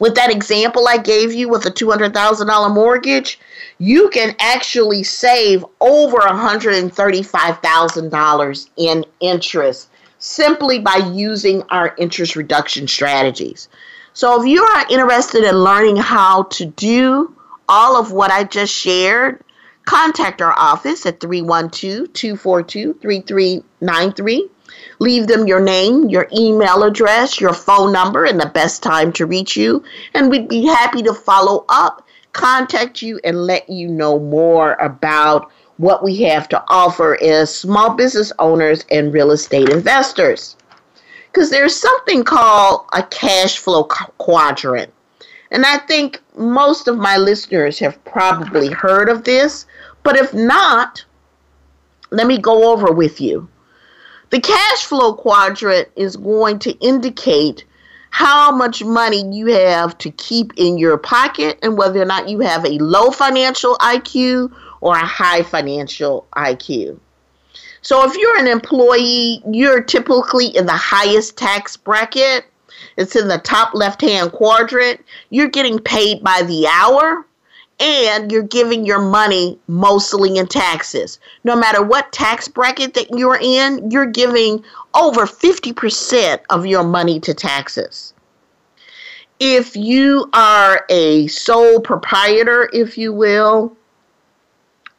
with 0.00 0.16
that 0.16 0.32
example 0.32 0.88
I 0.88 0.96
gave 0.96 1.32
you 1.32 1.48
with 1.48 1.64
a 1.66 1.70
$200,000 1.70 2.74
mortgage, 2.74 3.38
you 3.82 4.08
can 4.10 4.34
actually 4.38 5.02
save 5.02 5.64
over 5.80 6.18
$135,000 6.18 8.68
in 8.76 9.04
interest 9.18 9.88
simply 10.20 10.78
by 10.78 10.98
using 11.12 11.64
our 11.64 11.92
interest 11.98 12.36
reduction 12.36 12.86
strategies. 12.86 13.68
So, 14.12 14.40
if 14.40 14.46
you 14.46 14.62
are 14.62 14.86
interested 14.88 15.42
in 15.42 15.64
learning 15.64 15.96
how 15.96 16.44
to 16.44 16.64
do 16.64 17.34
all 17.68 17.96
of 17.96 18.12
what 18.12 18.30
I 18.30 18.44
just 18.44 18.72
shared, 18.72 19.42
contact 19.84 20.40
our 20.40 20.56
office 20.56 21.04
at 21.04 21.18
312 21.18 22.12
242 22.12 22.94
3393. 23.02 24.48
Leave 25.00 25.26
them 25.26 25.48
your 25.48 25.60
name, 25.60 26.08
your 26.08 26.28
email 26.32 26.84
address, 26.84 27.40
your 27.40 27.52
phone 27.52 27.92
number, 27.92 28.24
and 28.24 28.40
the 28.40 28.46
best 28.46 28.80
time 28.82 29.12
to 29.14 29.26
reach 29.26 29.56
you. 29.56 29.82
And 30.14 30.30
we'd 30.30 30.48
be 30.48 30.66
happy 30.66 31.02
to 31.02 31.12
follow 31.12 31.64
up, 31.68 32.01
contact 32.32 33.02
you, 33.02 33.20
and 33.24 33.46
let 33.46 33.68
you 33.68 33.88
know 33.88 34.18
more 34.18 34.74
about 34.74 35.50
what 35.76 36.04
we 36.04 36.22
have 36.22 36.48
to 36.48 36.62
offer 36.68 37.20
as 37.22 37.54
small 37.54 37.94
business 37.94 38.32
owners 38.38 38.84
and 38.90 39.12
real 39.12 39.30
estate 39.30 39.68
investors. 39.68 40.56
Because 41.30 41.50
there's 41.50 41.74
something 41.74 42.24
called 42.24 42.86
a 42.92 43.02
cash 43.04 43.58
flow 43.58 43.84
quadrant. 43.84 44.92
And 45.50 45.66
I 45.66 45.78
think 45.78 46.20
most 46.36 46.88
of 46.88 46.96
my 46.96 47.16
listeners 47.16 47.78
have 47.78 48.02
probably 48.04 48.68
heard 48.68 49.08
of 49.08 49.24
this, 49.24 49.66
but 50.02 50.16
if 50.16 50.32
not, 50.32 51.04
let 52.10 52.26
me 52.26 52.38
go 52.38 52.72
over 52.72 52.92
with 52.92 53.20
you. 53.20 53.48
The 54.30 54.40
cash 54.40 54.84
flow 54.84 55.14
quadrant 55.14 55.88
is 55.96 56.16
going 56.16 56.58
to 56.60 56.72
indicate 56.78 57.64
how 58.12 58.54
much 58.54 58.84
money 58.84 59.24
you 59.32 59.46
have 59.46 59.96
to 59.96 60.10
keep 60.10 60.52
in 60.56 60.76
your 60.76 60.98
pocket 60.98 61.58
and 61.62 61.78
whether 61.78 62.00
or 62.00 62.04
not 62.04 62.28
you 62.28 62.40
have 62.40 62.62
a 62.66 62.78
low 62.78 63.10
financial 63.10 63.74
IQ 63.76 64.54
or 64.82 64.94
a 64.94 65.04
high 65.04 65.42
financial 65.42 66.26
IQ. 66.36 67.00
So 67.80 68.06
if 68.06 68.14
you're 68.14 68.38
an 68.38 68.48
employee, 68.48 69.42
you're 69.50 69.82
typically 69.82 70.48
in 70.48 70.66
the 70.66 70.76
highest 70.76 71.38
tax 71.38 71.78
bracket. 71.78 72.44
It's 72.98 73.16
in 73.16 73.28
the 73.28 73.38
top 73.38 73.72
left 73.72 74.02
hand 74.02 74.32
quadrant. 74.32 75.00
You're 75.30 75.48
getting 75.48 75.78
paid 75.78 76.22
by 76.22 76.42
the 76.42 76.66
hour 76.66 77.26
and 77.80 78.30
you're 78.30 78.42
giving 78.42 78.84
your 78.84 79.00
money 79.00 79.58
mostly 79.68 80.36
in 80.36 80.48
taxes. 80.48 81.18
No 81.44 81.56
matter 81.56 81.82
what 81.82 82.12
tax 82.12 82.46
bracket 82.46 82.92
that 82.92 83.10
you're 83.10 83.38
in, 83.40 83.90
you're 83.90 84.04
giving 84.04 84.62
over 84.94 85.26
50% 85.26 86.40
of 86.50 86.66
your 86.66 86.84
money 86.84 87.20
to 87.20 87.34
taxes. 87.34 88.14
If 89.40 89.74
you 89.74 90.28
are 90.32 90.84
a 90.88 91.26
sole 91.26 91.80
proprietor, 91.80 92.70
if 92.72 92.96
you 92.96 93.12
will, 93.12 93.76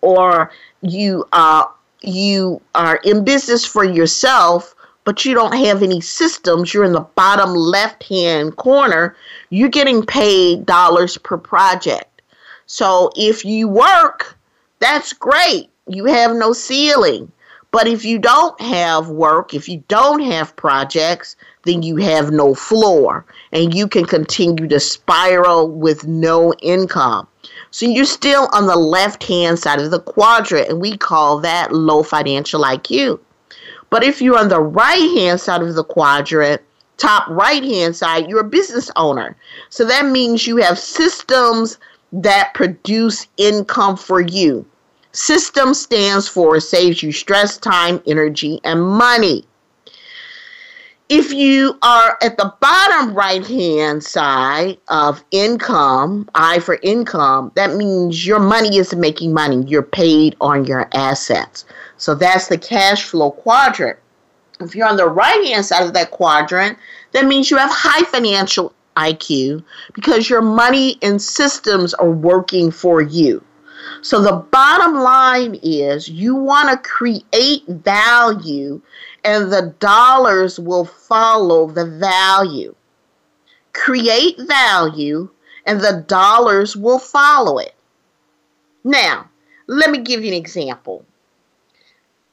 or 0.01 0.51
you 0.81 1.25
are 1.31 1.71
you 2.01 2.61
are 2.75 2.97
in 3.05 3.23
business 3.23 3.63
for 3.63 3.85
yourself, 3.85 4.75
but 5.05 5.23
you 5.23 5.33
don't 5.33 5.55
have 5.55 5.81
any 5.81 6.01
systems, 6.01 6.73
you're 6.73 6.83
in 6.83 6.91
the 6.91 6.99
bottom 6.99 7.51
left 7.51 8.03
hand 8.03 8.57
corner, 8.57 9.15
you're 9.49 9.69
getting 9.69 10.05
paid 10.05 10.65
dollars 10.65 11.17
per 11.17 11.37
project. 11.37 12.21
So 12.65 13.11
if 13.15 13.45
you 13.45 13.69
work, 13.69 14.37
that's 14.79 15.13
great. 15.13 15.69
You 15.87 16.05
have 16.05 16.35
no 16.35 16.51
ceiling. 16.51 17.31
But 17.73 17.87
if 17.87 18.05
you 18.05 18.19
don't 18.19 18.61
have 18.61 19.09
work, 19.09 19.55
if 19.55 19.67
you 19.67 19.83
don't 19.87 20.21
have 20.21 20.55
projects, 20.55 21.35
then 21.63 21.81
you 21.81 21.95
have 21.95 22.31
no 22.31 22.53
floor 22.53 23.25
and 23.51 23.73
you 23.73 23.87
can 23.87 24.05
continue 24.05 24.67
to 24.67 24.79
spiral 24.79 25.67
with 25.67 26.05
no 26.05 26.53
income. 26.61 27.27
So 27.71 27.87
you're 27.87 28.05
still 28.05 28.47
on 28.53 28.67
the 28.67 28.75
left 28.75 29.23
hand 29.23 29.57
side 29.57 29.79
of 29.79 29.89
the 29.89 29.99
quadrant, 29.99 30.69
and 30.69 30.79
we 30.79 30.95
call 30.95 31.39
that 31.39 31.73
low 31.73 32.03
financial 32.03 32.61
IQ. 32.61 33.19
But 33.89 34.03
if 34.03 34.21
you're 34.21 34.37
on 34.37 34.49
the 34.49 34.61
right 34.61 35.17
hand 35.17 35.41
side 35.41 35.63
of 35.63 35.73
the 35.73 35.83
quadrant, 35.83 36.61
top 36.97 37.27
right 37.27 37.63
hand 37.63 37.95
side, 37.95 38.29
you're 38.29 38.41
a 38.41 38.43
business 38.43 38.91
owner. 38.95 39.35
So 39.71 39.83
that 39.85 40.05
means 40.05 40.45
you 40.45 40.57
have 40.57 40.77
systems 40.77 41.79
that 42.11 42.53
produce 42.53 43.25
income 43.37 43.97
for 43.97 44.21
you. 44.21 44.63
System 45.15 45.75
stands 45.75 46.27
for 46.27 46.59
saves 46.59 47.03
you 47.03 47.11
stress, 47.11 47.57
time, 47.57 48.01
energy, 48.07 48.59
and 48.63 48.81
money. 48.81 49.45
If 51.07 51.31
you 51.31 51.77
are 51.83 52.17
at 52.23 52.37
the 52.37 52.51
bottom 52.59 53.13
right 53.13 53.45
hand 53.45 54.03
side 54.03 54.79
of 54.87 55.23
income, 55.29 56.27
I 56.33 56.59
for 56.59 56.79
income, 56.81 57.51
that 57.53 57.75
means 57.75 58.25
your 58.25 58.39
money 58.39 58.77
is 58.77 58.95
making 58.95 59.33
money. 59.33 59.63
You're 59.67 59.83
paid 59.83 60.35
on 60.41 60.65
your 60.65 60.89
assets. 60.95 61.65
So 61.97 62.15
that's 62.15 62.47
the 62.47 62.57
cash 62.57 63.03
flow 63.03 63.29
quadrant. 63.29 63.99
If 64.61 64.75
you're 64.75 64.87
on 64.87 64.97
the 64.97 65.07
right 65.07 65.45
hand 65.45 65.67
side 65.67 65.85
of 65.85 65.93
that 65.93 66.09
quadrant, 66.09 66.79
that 67.11 67.25
means 67.25 67.51
you 67.51 67.57
have 67.57 67.69
high 67.71 68.03
financial 68.05 68.73
IQ 68.97 69.63
because 69.93 70.27
your 70.27 70.41
money 70.41 70.97
and 71.03 71.21
systems 71.21 71.93
are 71.93 72.09
working 72.09 72.71
for 72.71 72.99
you. 72.99 73.43
So 74.03 74.21
the 74.21 74.33
bottom 74.51 74.95
line 74.95 75.57
is 75.63 76.09
you 76.09 76.35
want 76.35 76.69
to 76.69 76.89
create 76.89 77.65
value 77.65 78.81
and 79.23 79.51
the 79.51 79.73
dollars 79.79 80.59
will 80.59 80.83
follow 80.83 81.67
the 81.67 81.85
value. 81.85 82.75
Create 83.71 84.37
value 84.41 85.29
and 85.65 85.79
the 85.79 86.03
dollars 86.05 86.75
will 86.75 86.99
follow 86.99 87.59
it. 87.59 87.75
Now, 88.83 89.29
let 89.67 89.89
me 89.89 89.99
give 89.99 90.21
you 90.21 90.33
an 90.33 90.37
example. 90.37 91.05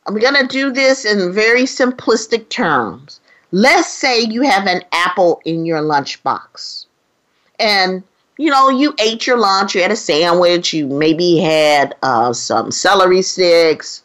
I'm 0.06 0.18
going 0.18 0.34
to 0.34 0.48
do 0.48 0.72
this 0.72 1.04
in 1.04 1.32
very 1.32 1.62
simplistic 1.62 2.48
terms. 2.48 3.20
Let's 3.52 3.88
say 3.88 4.22
you 4.22 4.42
have 4.42 4.66
an 4.66 4.82
apple 4.90 5.40
in 5.44 5.64
your 5.64 5.82
lunchbox. 5.82 6.86
And 7.60 8.02
you 8.40 8.50
know, 8.50 8.70
you 8.70 8.94
ate 8.98 9.26
your 9.26 9.36
lunch, 9.36 9.74
you 9.74 9.82
had 9.82 9.90
a 9.90 9.96
sandwich, 9.96 10.72
you 10.72 10.86
maybe 10.86 11.36
had 11.36 11.94
uh, 12.02 12.32
some 12.32 12.70
celery 12.70 13.20
sticks, 13.20 14.02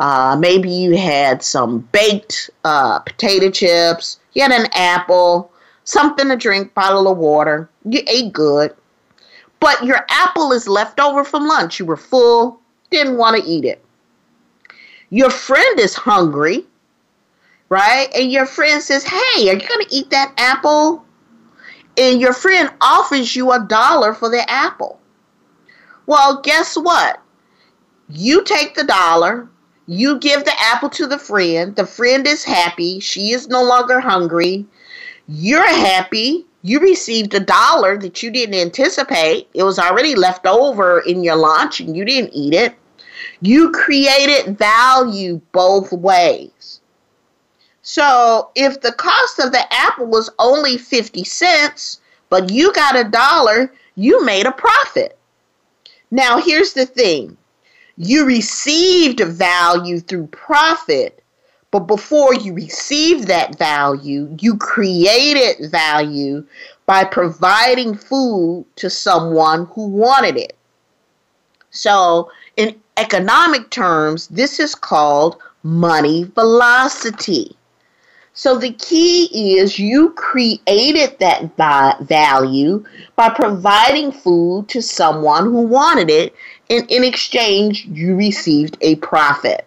uh, 0.00 0.36
maybe 0.36 0.68
you 0.68 0.96
had 0.96 1.44
some 1.44 1.78
baked 1.92 2.50
uh, 2.64 2.98
potato 2.98 3.48
chips, 3.52 4.18
you 4.32 4.42
had 4.42 4.50
an 4.50 4.66
apple, 4.72 5.52
something 5.84 6.26
to 6.26 6.34
drink, 6.34 6.74
bottle 6.74 7.06
of 7.06 7.18
water. 7.18 7.70
You 7.84 8.02
ate 8.08 8.32
good, 8.32 8.74
but 9.60 9.84
your 9.84 10.04
apple 10.10 10.50
is 10.50 10.66
left 10.66 10.98
over 10.98 11.22
from 11.22 11.46
lunch. 11.46 11.78
You 11.78 11.86
were 11.86 11.96
full, 11.96 12.60
didn't 12.90 13.16
want 13.16 13.40
to 13.40 13.48
eat 13.48 13.64
it. 13.64 13.84
Your 15.10 15.30
friend 15.30 15.78
is 15.78 15.94
hungry 15.94 16.66
right? 17.70 18.08
And 18.14 18.32
your 18.32 18.46
friend 18.46 18.82
says, 18.82 19.04
Hey, 19.04 19.50
are 19.50 19.52
you 19.52 19.68
going 19.68 19.84
to 19.84 19.88
eat 19.90 20.08
that 20.08 20.32
apple? 20.38 21.04
And 21.98 22.20
your 22.20 22.32
friend 22.32 22.70
offers 22.80 23.34
you 23.34 23.50
a 23.52 23.58
dollar 23.58 24.14
for 24.14 24.30
the 24.30 24.48
apple. 24.48 25.00
Well, 26.06 26.40
guess 26.40 26.76
what? 26.76 27.20
You 28.08 28.44
take 28.44 28.74
the 28.74 28.84
dollar, 28.84 29.48
you 29.86 30.18
give 30.18 30.44
the 30.44 30.52
apple 30.60 30.90
to 30.90 31.06
the 31.06 31.18
friend. 31.18 31.74
The 31.74 31.86
friend 31.86 32.26
is 32.26 32.44
happy. 32.44 33.00
She 33.00 33.32
is 33.32 33.48
no 33.48 33.64
longer 33.64 34.00
hungry. 34.00 34.66
You're 35.26 35.66
happy. 35.66 36.46
You 36.62 36.80
received 36.80 37.34
a 37.34 37.40
dollar 37.40 37.96
that 37.98 38.22
you 38.22 38.30
didn't 38.30 38.54
anticipate. 38.54 39.48
It 39.54 39.62
was 39.62 39.78
already 39.78 40.14
left 40.14 40.46
over 40.46 41.00
in 41.00 41.22
your 41.22 41.36
lunch 41.36 41.80
and 41.80 41.96
you 41.96 42.04
didn't 42.04 42.34
eat 42.34 42.52
it. 42.52 42.74
You 43.40 43.72
created 43.72 44.58
value 44.58 45.40
both 45.52 45.90
ways. 45.92 46.80
So 47.90 48.50
if 48.54 48.82
the 48.82 48.92
cost 48.92 49.38
of 49.38 49.50
the 49.50 49.64
apple 49.72 50.04
was 50.04 50.28
only 50.38 50.76
50 50.76 51.24
cents, 51.24 52.00
but 52.28 52.50
you 52.50 52.70
got 52.74 52.98
a 52.98 53.08
dollar, 53.08 53.72
you 53.94 54.22
made 54.26 54.44
a 54.44 54.52
profit. 54.52 55.18
Now, 56.10 56.38
here's 56.38 56.74
the 56.74 56.84
thing 56.84 57.38
you 57.96 58.26
received 58.26 59.20
value 59.20 60.00
through 60.00 60.26
profit, 60.26 61.24
but 61.70 61.86
before 61.86 62.34
you 62.34 62.52
received 62.52 63.26
that 63.28 63.56
value, 63.56 64.36
you 64.38 64.58
created 64.58 65.70
value 65.70 66.44
by 66.84 67.04
providing 67.04 67.94
food 67.94 68.66
to 68.76 68.90
someone 68.90 69.64
who 69.72 69.88
wanted 69.88 70.36
it. 70.36 70.58
So, 71.70 72.30
in 72.58 72.78
economic 72.98 73.70
terms, 73.70 74.28
this 74.28 74.60
is 74.60 74.74
called 74.74 75.38
money 75.62 76.24
velocity. 76.24 77.56
So 78.38 78.56
the 78.56 78.70
key 78.74 79.56
is 79.58 79.80
you 79.80 80.10
created 80.10 81.18
that 81.18 81.56
value 82.06 82.84
by 83.16 83.30
providing 83.30 84.12
food 84.12 84.68
to 84.68 84.80
someone 84.80 85.46
who 85.46 85.62
wanted 85.62 86.08
it, 86.08 86.36
and 86.70 86.88
in 86.88 87.02
exchange, 87.02 87.86
you 87.86 88.14
received 88.14 88.78
a 88.80 88.94
profit. 88.94 89.66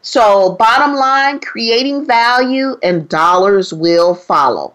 So, 0.00 0.52
bottom 0.52 0.94
line, 0.94 1.40
creating 1.40 2.06
value 2.06 2.78
and 2.82 3.06
dollars 3.06 3.74
will 3.74 4.14
follow. 4.14 4.72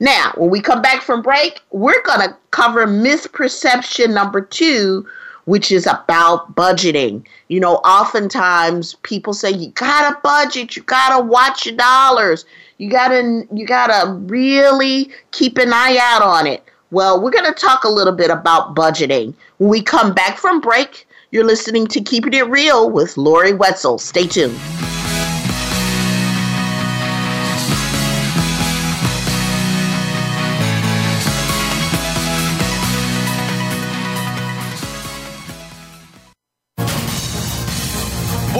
Now, 0.00 0.32
when 0.36 0.50
we 0.50 0.60
come 0.60 0.82
back 0.82 1.02
from 1.02 1.22
break, 1.22 1.60
we're 1.70 2.02
going 2.02 2.28
to 2.28 2.36
cover 2.50 2.88
misperception 2.88 4.12
number 4.12 4.40
two, 4.40 5.06
which 5.44 5.72
is 5.72 5.86
about 5.86 6.54
budgeting. 6.54 7.24
You 7.48 7.60
know, 7.60 7.76
oftentimes 7.76 8.94
people 9.02 9.34
say 9.34 9.50
you 9.50 9.70
gotta 9.70 10.18
budget, 10.22 10.76
you 10.76 10.82
gotta 10.82 11.24
watch 11.24 11.66
your 11.66 11.76
dollars, 11.76 12.44
you 12.78 12.90
gotta 12.90 13.46
you 13.52 13.66
gotta 13.66 14.12
really 14.12 15.10
keep 15.30 15.58
an 15.58 15.72
eye 15.72 15.98
out 16.00 16.22
on 16.22 16.46
it. 16.46 16.64
Well, 16.90 17.22
we're 17.22 17.30
gonna 17.30 17.54
talk 17.54 17.84
a 17.84 17.88
little 17.88 18.14
bit 18.14 18.30
about 18.30 18.74
budgeting. 18.74 19.34
When 19.58 19.70
we 19.70 19.82
come 19.82 20.12
back 20.12 20.38
from 20.38 20.60
break, 20.60 21.06
you're 21.30 21.44
listening 21.44 21.86
to 21.88 22.00
Keeping 22.00 22.34
It 22.34 22.46
Real 22.48 22.90
with 22.90 23.16
Lori 23.16 23.54
Wetzel. 23.54 23.98
Stay 23.98 24.26
tuned. 24.26 24.58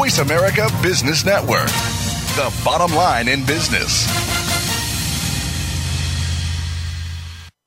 Voice 0.03 0.19
America 0.19 0.69
Business 0.83 1.25
Network, 1.25 1.69
the 2.35 2.53
bottom 2.65 2.93
line 2.97 3.29
in 3.29 3.47
business. 3.47 4.05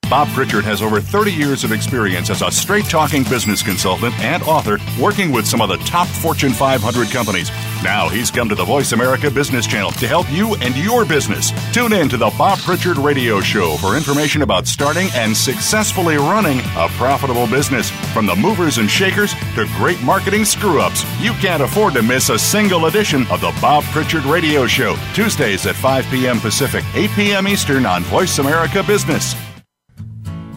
Bob 0.10 0.28
Pritchard 0.34 0.65
has 0.65 0.82
over 0.82 1.00
30 1.00 1.32
years 1.32 1.63
of 1.63 1.71
experience 1.71 2.30
as 2.30 2.41
a 2.41 2.52
straight 2.52 2.84
talking 2.86 3.24
business 3.24 3.63
consultant 3.63 4.13
and 4.19 4.43
author 4.43 4.80
working 5.00 5.32
with 5.32 5.48
some 5.48 5.62
of 5.62 5.69
the 5.69 5.78
top 5.86 6.08
Fortune 6.08 6.52
500 6.52 7.10
companies. 7.10 7.50
Now 7.86 8.10
he's 8.10 8.32
come 8.32 8.50
to 8.50 8.56
the 8.56 8.65
Voice 8.65 8.93
America 8.93 9.30
Business 9.30 9.67
Channel 9.67 9.91
to 9.91 10.08
help 10.08 10.28
you 10.32 10.56
and 10.56 10.76
your 10.76 11.06
business. 11.06 11.52
Tune 11.71 11.93
in 11.93 12.10
to 12.10 12.17
the 12.17 12.34
Bob 12.36 12.58
Pritchard 12.58 12.98
Radio 12.98 13.41
Show 13.41 13.78
for 13.78 13.95
information 13.95 14.41
about 14.41 14.65
starting 14.65 15.08
and 15.13 15.38
successfully 15.38 16.17
running 16.17 16.62
a 16.78 16.88
profitable 16.98 17.45
business. 17.45 17.91
From 18.12 18.26
the 18.26 18.36
movers 18.36 18.80
and 18.80 18.89
shakers 18.89 19.36
to 19.54 19.67
great 19.78 20.02
marketing 20.02 20.45
screw 20.45 20.82
ups, 20.82 21.06
you 21.21 21.34
can't 21.34 21.62
afford 21.62 21.93
to 21.93 22.02
miss 22.02 22.30
a 22.30 22.39
single 22.39 22.88
edition 22.88 23.21
of 23.28 23.39
the 23.39 23.56
Bob 23.62 23.84
Pritchard 23.84 24.26
Radio 24.26 24.65
Show. 24.65 24.95
Tuesdays 25.13 25.67
at 25.67 25.76
5 25.76 26.06
p.m. 26.06 26.39
Pacific, 26.39 26.84
8 26.95 27.12
p.m. 27.12 27.48
Eastern 27.48 27.86
on 27.86 28.02
Voice 28.06 28.39
America 28.39 28.82
Business. 28.82 29.36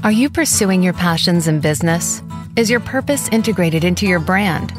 Are 0.03 0.13
you 0.13 0.31
pursuing 0.31 0.83
your 0.83 0.95
passions 0.95 1.47
in 1.47 1.61
business? 1.61 2.23
Is 2.57 2.71
your 2.71 2.81
purpose 2.81 3.29
integrated 3.29 3.85
into 3.85 4.07
your 4.07 4.19
brand? 4.19 4.73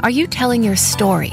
Are 0.00 0.10
you 0.10 0.26
telling 0.26 0.64
your 0.64 0.74
story? 0.74 1.30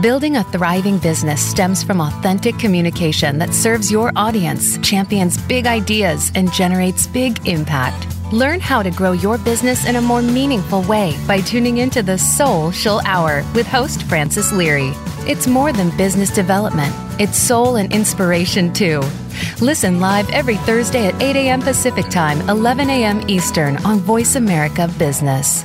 Building 0.00 0.38
a 0.38 0.42
thriving 0.42 0.98
business 0.98 1.40
stems 1.40 1.84
from 1.84 2.00
authentic 2.00 2.58
communication 2.58 3.38
that 3.38 3.54
serves 3.54 3.92
your 3.92 4.10
audience, 4.16 4.76
champions 4.78 5.40
big 5.46 5.68
ideas, 5.68 6.32
and 6.34 6.52
generates 6.52 7.06
big 7.06 7.46
impact. 7.46 8.08
Learn 8.32 8.58
how 8.58 8.82
to 8.82 8.90
grow 8.90 9.12
your 9.12 9.38
business 9.38 9.86
in 9.86 9.94
a 9.94 10.00
more 10.02 10.20
meaningful 10.20 10.82
way 10.82 11.16
by 11.28 11.40
tuning 11.40 11.78
into 11.78 12.02
the 12.02 12.18
Soulcial 12.18 13.00
Hour 13.04 13.44
with 13.54 13.68
host 13.68 14.02
Francis 14.04 14.50
Leary. 14.50 14.90
It's 15.28 15.46
more 15.46 15.72
than 15.72 15.96
business 15.96 16.34
development, 16.34 16.92
it's 17.20 17.38
soul 17.38 17.76
and 17.76 17.92
inspiration 17.94 18.72
too. 18.72 19.00
Listen 19.60 20.00
live 20.00 20.28
every 20.30 20.56
Thursday 20.56 21.06
at 21.06 21.22
8 21.22 21.36
a.m. 21.36 21.62
Pacific 21.62 22.08
Time, 22.08 22.40
11 22.48 22.90
a.m. 22.90 23.22
Eastern 23.30 23.76
on 23.84 24.00
Voice 24.00 24.34
America 24.34 24.92
Business. 24.98 25.62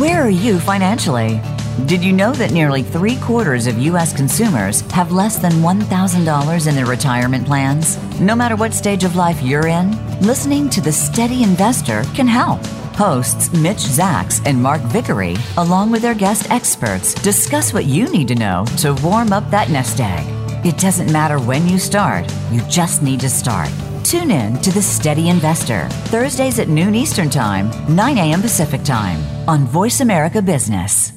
Where 0.00 0.20
are 0.22 0.30
you 0.30 0.58
financially? 0.58 1.40
Did 1.86 2.04
you 2.04 2.12
know 2.12 2.32
that 2.32 2.52
nearly 2.52 2.82
three 2.82 3.16
quarters 3.16 3.66
of 3.66 3.78
U.S. 3.78 4.14
consumers 4.14 4.82
have 4.92 5.10
less 5.10 5.38
than 5.38 5.52
$1,000 5.52 6.66
in 6.68 6.74
their 6.74 6.84
retirement 6.84 7.46
plans? 7.46 7.98
No 8.20 8.36
matter 8.36 8.56
what 8.56 8.74
stage 8.74 9.04
of 9.04 9.16
life 9.16 9.40
you're 9.42 9.66
in, 9.66 9.90
listening 10.20 10.68
to 10.68 10.82
The 10.82 10.92
Steady 10.92 11.42
Investor 11.42 12.02
can 12.14 12.28
help. 12.28 12.64
Hosts 12.94 13.50
Mitch 13.54 13.78
Zacks 13.78 14.46
and 14.46 14.62
Mark 14.62 14.82
Vickery, 14.82 15.34
along 15.56 15.90
with 15.90 16.02
their 16.02 16.14
guest 16.14 16.50
experts, 16.50 17.14
discuss 17.14 17.72
what 17.72 17.86
you 17.86 18.06
need 18.10 18.28
to 18.28 18.34
know 18.34 18.66
to 18.78 18.94
warm 19.02 19.32
up 19.32 19.48
that 19.50 19.70
nest 19.70 19.98
egg. 19.98 20.26
It 20.66 20.76
doesn't 20.76 21.10
matter 21.10 21.40
when 21.40 21.66
you 21.66 21.78
start, 21.78 22.30
you 22.50 22.60
just 22.68 23.02
need 23.02 23.20
to 23.20 23.30
start. 23.30 23.70
Tune 24.04 24.30
in 24.30 24.60
to 24.60 24.70
The 24.70 24.82
Steady 24.82 25.30
Investor, 25.30 25.88
Thursdays 26.10 26.58
at 26.58 26.68
noon 26.68 26.94
Eastern 26.94 27.30
Time, 27.30 27.70
9 27.94 28.18
a.m. 28.18 28.42
Pacific 28.42 28.82
Time, 28.82 29.20
on 29.48 29.64
Voice 29.64 30.00
America 30.00 30.42
Business. 30.42 31.14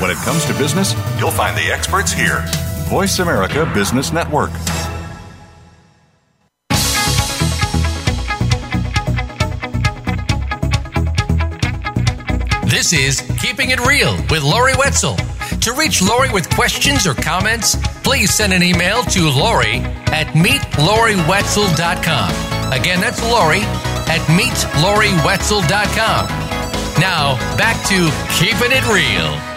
When 0.00 0.10
it 0.10 0.16
comes 0.24 0.46
to 0.46 0.54
business, 0.54 0.94
you'll 1.18 1.30
find 1.30 1.54
the 1.54 1.70
experts 1.70 2.10
here. 2.10 2.42
Voice 2.88 3.18
America 3.18 3.70
Business 3.74 4.14
Network. 4.14 4.50
This 12.64 12.94
is 12.94 13.20
Keeping 13.42 13.72
It 13.72 13.86
Real 13.86 14.16
with 14.30 14.42
Lori 14.42 14.72
Wetzel. 14.78 15.16
To 15.16 15.72
reach 15.74 16.00
Lori 16.00 16.30
with 16.30 16.48
questions 16.48 17.06
or 17.06 17.12
comments, 17.12 17.76
please 18.02 18.32
send 18.32 18.54
an 18.54 18.62
email 18.62 19.02
to 19.02 19.28
Lori 19.28 19.80
at 20.12 20.28
meetloriwetzel.com. 20.28 22.72
Again, 22.72 23.00
that's 23.02 23.22
Lori 23.22 23.60
at 24.08 24.20
meetloriwetzel.com. 24.28 26.26
Now, 26.98 27.36
back 27.58 27.76
to 27.88 28.10
Keeping 28.38 28.72
It 28.72 28.86
Real. 28.88 29.49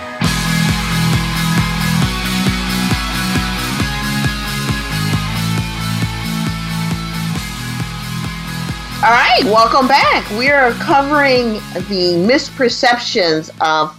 All 9.03 9.09
right, 9.09 9.43
welcome 9.43 9.85
back. 9.85 10.29
We 10.39 10.49
are 10.49 10.71
covering 10.75 11.55
the 11.89 12.15
misperceptions 12.25 13.51
of 13.59 13.93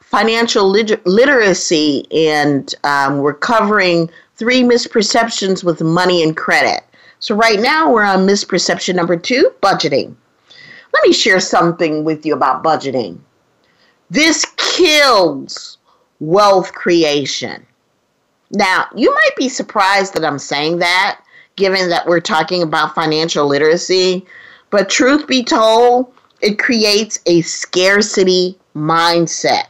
financial 0.00 0.66
lit- 0.66 1.06
literacy, 1.06 2.06
and 2.10 2.74
um, 2.82 3.18
we're 3.18 3.34
covering 3.34 4.08
three 4.36 4.62
misperceptions 4.62 5.62
with 5.62 5.82
money 5.82 6.22
and 6.22 6.34
credit. 6.34 6.84
So, 7.18 7.34
right 7.34 7.60
now, 7.60 7.92
we're 7.92 8.02
on 8.02 8.26
misperception 8.26 8.94
number 8.94 9.18
two 9.18 9.52
budgeting. 9.62 10.14
Let 10.94 11.06
me 11.06 11.12
share 11.12 11.38
something 11.38 12.02
with 12.02 12.24
you 12.24 12.32
about 12.32 12.64
budgeting. 12.64 13.18
This 14.08 14.46
kills 14.56 15.76
wealth 16.18 16.72
creation. 16.72 17.66
Now, 18.52 18.86
you 18.94 19.14
might 19.14 19.36
be 19.36 19.50
surprised 19.50 20.14
that 20.14 20.24
I'm 20.24 20.38
saying 20.38 20.78
that, 20.78 21.20
given 21.56 21.90
that 21.90 22.06
we're 22.06 22.20
talking 22.20 22.62
about 22.62 22.94
financial 22.94 23.46
literacy. 23.46 24.24
But 24.70 24.88
truth 24.88 25.26
be 25.26 25.44
told, 25.44 26.12
it 26.40 26.58
creates 26.58 27.20
a 27.26 27.40
scarcity 27.42 28.58
mindset 28.74 29.66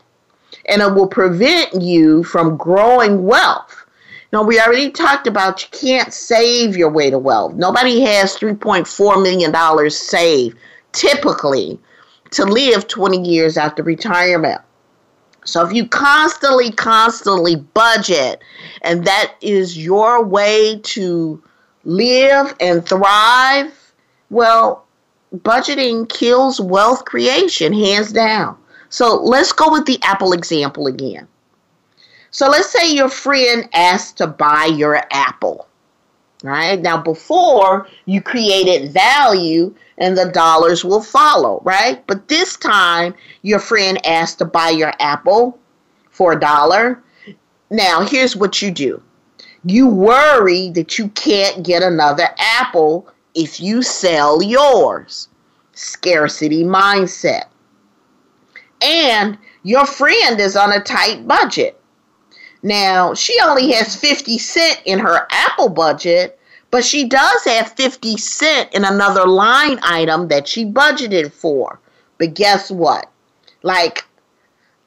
and 0.69 0.83
it 0.83 0.95
will 0.95 1.07
prevent 1.07 1.81
you 1.81 2.25
from 2.25 2.57
growing 2.57 3.25
wealth. 3.25 3.85
Now, 4.33 4.43
we 4.43 4.61
already 4.61 4.91
talked 4.91 5.27
about 5.27 5.63
you 5.63 5.69
can't 5.79 6.13
save 6.13 6.77
your 6.77 6.91
way 6.91 7.11
to 7.11 7.19
wealth. 7.19 7.55
Nobody 7.55 8.01
has 8.01 8.37
$3.4 8.37 9.23
million 9.23 9.91
saved 9.91 10.59
typically 10.93 11.79
to 12.33 12.45
live 12.45 12.89
20 12.89 13.23
years 13.29 13.57
after 13.57 13.83
retirement. 13.83 14.61
So 15.45 15.65
if 15.65 15.73
you 15.73 15.87
constantly, 15.87 16.73
constantly 16.73 17.57
budget, 17.57 18.43
and 18.83 19.05
that 19.05 19.35
is 19.41 19.79
your 19.79 20.25
way 20.25 20.81
to 20.83 21.43
live 21.85 22.55
and 22.59 22.85
thrive, 22.85 23.73
well, 24.29 24.86
budgeting 25.35 26.09
kills 26.09 26.61
wealth 26.61 27.05
creation, 27.05 27.73
hands 27.73 28.13
down. 28.13 28.57
So 28.89 29.17
let's 29.17 29.53
go 29.53 29.71
with 29.71 29.87
the 29.87 29.99
Apple 30.03 30.33
example 30.33 30.87
again. 30.87 31.27
So 32.31 32.49
let's 32.49 32.71
say 32.71 32.93
your 32.93 33.09
friend 33.09 33.69
asks 33.75 34.13
to 34.13 34.27
buy 34.27 34.67
your 34.67 35.03
Apple. 35.11 35.67
right? 36.43 36.81
Now, 36.81 36.97
before 37.03 37.89
you 38.05 38.21
created 38.23 38.93
value 38.93 39.75
and 39.99 40.17
the 40.17 40.31
dollars 40.31 40.85
will 40.85 41.03
follow, 41.03 41.61
right? 41.65 42.07
But 42.07 42.29
this 42.29 42.57
time, 42.57 43.15
your 43.43 43.59
friend 43.59 44.05
asked 44.07 44.39
to 44.39 44.45
buy 44.45 44.71
your 44.71 44.93
apple 45.01 45.59
for 46.11 46.33
a 46.33 46.41
dollar. 46.41 47.03
Now, 47.71 48.03
here's 48.03 48.37
what 48.37 48.63
you 48.63 48.71
do 48.71 49.03
you 49.65 49.89
worry 49.89 50.71
that 50.71 50.99
you 50.99 51.09
can't 51.09 51.65
get 51.65 51.83
another 51.83 52.29
apple 52.39 53.09
if 53.37 53.61
you 53.61 53.83
sell 53.83 54.43
yours. 54.43 55.29
Scarcity 55.73 56.65
mindset. 56.65 57.45
And 58.83 59.39
your 59.63 59.87
friend 59.87 60.41
is 60.41 60.57
on 60.57 60.73
a 60.73 60.81
tight 60.81 61.29
budget. 61.29 61.81
Now, 62.63 63.15
she 63.15 63.39
only 63.45 63.71
has 63.73 63.95
50 63.95 64.39
cent 64.39 64.83
in 64.87 64.99
her 64.99 65.29
Apple 65.31 65.69
budget, 65.69 66.41
but 66.71 66.85
she 66.85 67.07
does 67.07 67.45
have 67.45 67.73
50 67.73 68.17
cent 68.17 68.75
in 68.75 68.85
another 68.85 69.27
line 69.27 69.79
item 69.83 70.29
that 70.29 70.49
she 70.49 70.65
budgeted 70.65 71.31
for. 71.31 71.79
But 72.19 72.35
guess 72.35 72.71
what? 72.71 73.11
Like, 73.63 74.05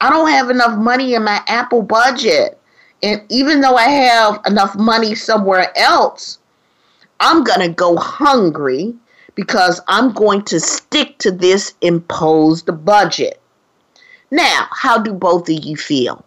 I 0.01 0.09
don't 0.09 0.29
have 0.29 0.49
enough 0.49 0.77
money 0.77 1.13
in 1.13 1.23
my 1.23 1.41
Apple 1.47 1.83
budget. 1.83 2.59
And 3.03 3.21
even 3.29 3.61
though 3.61 3.75
I 3.75 3.87
have 3.87 4.41
enough 4.45 4.75
money 4.75 5.15
somewhere 5.15 5.71
else, 5.77 6.38
I'm 7.19 7.43
going 7.43 7.59
to 7.59 7.69
go 7.69 7.97
hungry 7.97 8.95
because 9.35 9.81
I'm 9.87 10.11
going 10.13 10.43
to 10.43 10.59
stick 10.59 11.17
to 11.19 11.31
this 11.31 11.73
imposed 11.81 12.69
budget. 12.85 13.41
Now, 14.31 14.67
how 14.71 14.97
do 14.97 15.13
both 15.13 15.49
of 15.49 15.63
you 15.63 15.75
feel? 15.75 16.25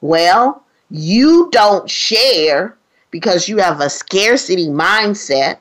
Well, 0.00 0.62
you 0.90 1.48
don't 1.52 1.88
share 1.88 2.76
because 3.10 3.48
you 3.48 3.58
have 3.58 3.80
a 3.80 3.90
scarcity 3.90 4.68
mindset. 4.68 5.58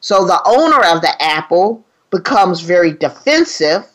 So 0.00 0.26
the 0.26 0.40
owner 0.46 0.84
of 0.84 1.02
the 1.02 1.22
apple 1.22 1.84
becomes 2.10 2.60
very 2.60 2.92
defensive. 2.92 3.86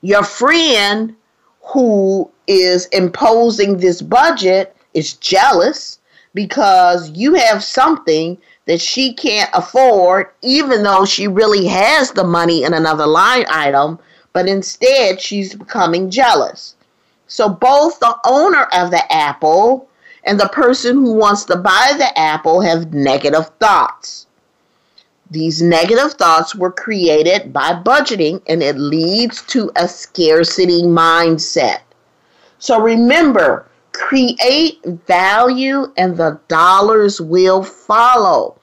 Your 0.00 0.24
friend 0.24 1.14
who 1.62 2.30
is 2.46 2.86
imposing 2.86 3.78
this 3.78 4.02
budget 4.02 4.76
is 4.94 5.14
jealous 5.14 6.00
because 6.34 7.10
you 7.10 7.34
have 7.34 7.62
something 7.62 8.38
that 8.66 8.80
she 8.80 9.12
can't 9.12 9.50
afford, 9.52 10.28
even 10.42 10.82
though 10.82 11.04
she 11.04 11.26
really 11.26 11.66
has 11.66 12.12
the 12.12 12.24
money 12.24 12.64
in 12.64 12.74
another 12.74 13.06
line 13.06 13.44
item, 13.48 13.98
but 14.32 14.48
instead 14.48 15.20
she's 15.20 15.54
becoming 15.54 16.10
jealous. 16.10 16.74
So 17.26 17.48
both 17.48 17.98
the 17.98 18.16
owner 18.24 18.64
of 18.72 18.90
the 18.90 19.12
apple 19.12 19.88
and 20.24 20.38
the 20.38 20.48
person 20.48 20.96
who 20.96 21.14
wants 21.14 21.44
to 21.46 21.56
buy 21.56 21.94
the 21.96 22.16
apple 22.18 22.60
have 22.60 22.94
negative 22.94 23.50
thoughts. 23.58 24.26
These 25.30 25.62
negative 25.62 26.12
thoughts 26.12 26.54
were 26.54 26.70
created 26.70 27.52
by 27.52 27.72
budgeting 27.72 28.42
and 28.46 28.62
it 28.62 28.76
leads 28.76 29.42
to 29.46 29.72
a 29.76 29.88
scarcity 29.88 30.82
mindset. 30.82 31.80
So 32.58 32.78
remember, 32.78 33.66
create 33.92 34.82
value 35.06 35.92
and 35.96 36.16
the 36.16 36.40
dollars 36.48 37.20
will 37.20 37.62
follow. 37.62 38.58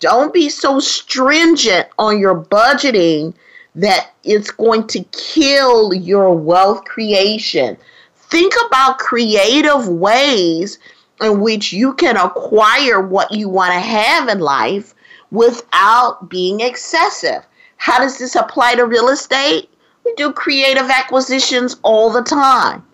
Don't 0.00 0.34
be 0.34 0.48
so 0.48 0.80
stringent 0.80 1.88
on 1.98 2.18
your 2.18 2.34
budgeting 2.34 3.34
that 3.74 4.12
it's 4.22 4.50
going 4.50 4.86
to 4.88 5.02
kill 5.12 5.92
your 5.94 6.34
wealth 6.34 6.84
creation. 6.84 7.76
Think 8.16 8.52
about 8.66 8.98
creative 8.98 9.88
ways 9.88 10.78
in 11.20 11.40
which 11.40 11.72
you 11.72 11.94
can 11.94 12.16
acquire 12.16 13.00
what 13.00 13.32
you 13.32 13.48
want 13.48 13.72
to 13.72 13.80
have 13.80 14.28
in 14.28 14.40
life 14.40 14.94
without 15.30 16.28
being 16.28 16.60
excessive. 16.60 17.46
How 17.76 17.98
does 17.98 18.18
this 18.18 18.34
apply 18.34 18.76
to 18.76 18.86
real 18.86 19.08
estate? 19.08 19.68
We 20.04 20.14
do 20.14 20.32
creative 20.32 20.90
acquisitions 20.90 21.76
all 21.82 22.10
the 22.10 22.22
time. 22.22 22.84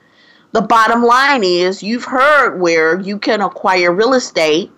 The 0.53 0.63
bottom 0.63 1.05
line 1.05 1.45
is 1.45 1.81
you've 1.81 2.07
heard 2.07 2.59
where 2.59 2.99
you 2.99 3.19
can 3.19 3.41
acquire 3.41 3.93
real 3.93 4.15
estate 4.15 4.73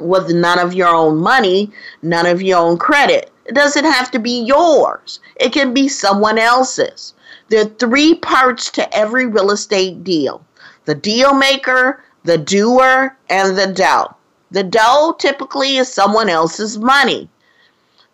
with 0.00 0.30
none 0.30 0.58
of 0.58 0.74
your 0.74 0.88
own 0.88 1.18
money, 1.18 1.70
none 2.02 2.26
of 2.26 2.42
your 2.42 2.58
own 2.58 2.76
credit. 2.76 3.30
It 3.44 3.54
doesn't 3.54 3.84
have 3.84 4.10
to 4.10 4.18
be 4.18 4.42
yours, 4.42 5.20
it 5.36 5.52
can 5.52 5.72
be 5.72 5.86
someone 5.86 6.38
else's. 6.38 7.14
There 7.48 7.62
are 7.62 7.68
three 7.78 8.16
parts 8.16 8.68
to 8.72 8.92
every 8.92 9.26
real 9.26 9.52
estate 9.52 10.02
deal 10.02 10.44
the 10.86 10.96
deal 10.96 11.34
maker, 11.34 12.02
the 12.24 12.38
doer, 12.38 13.16
and 13.30 13.56
the 13.56 13.68
dough. 13.68 14.16
The 14.50 14.64
dough 14.64 15.14
typically 15.20 15.76
is 15.76 15.92
someone 15.92 16.28
else's 16.28 16.78
money. 16.78 17.30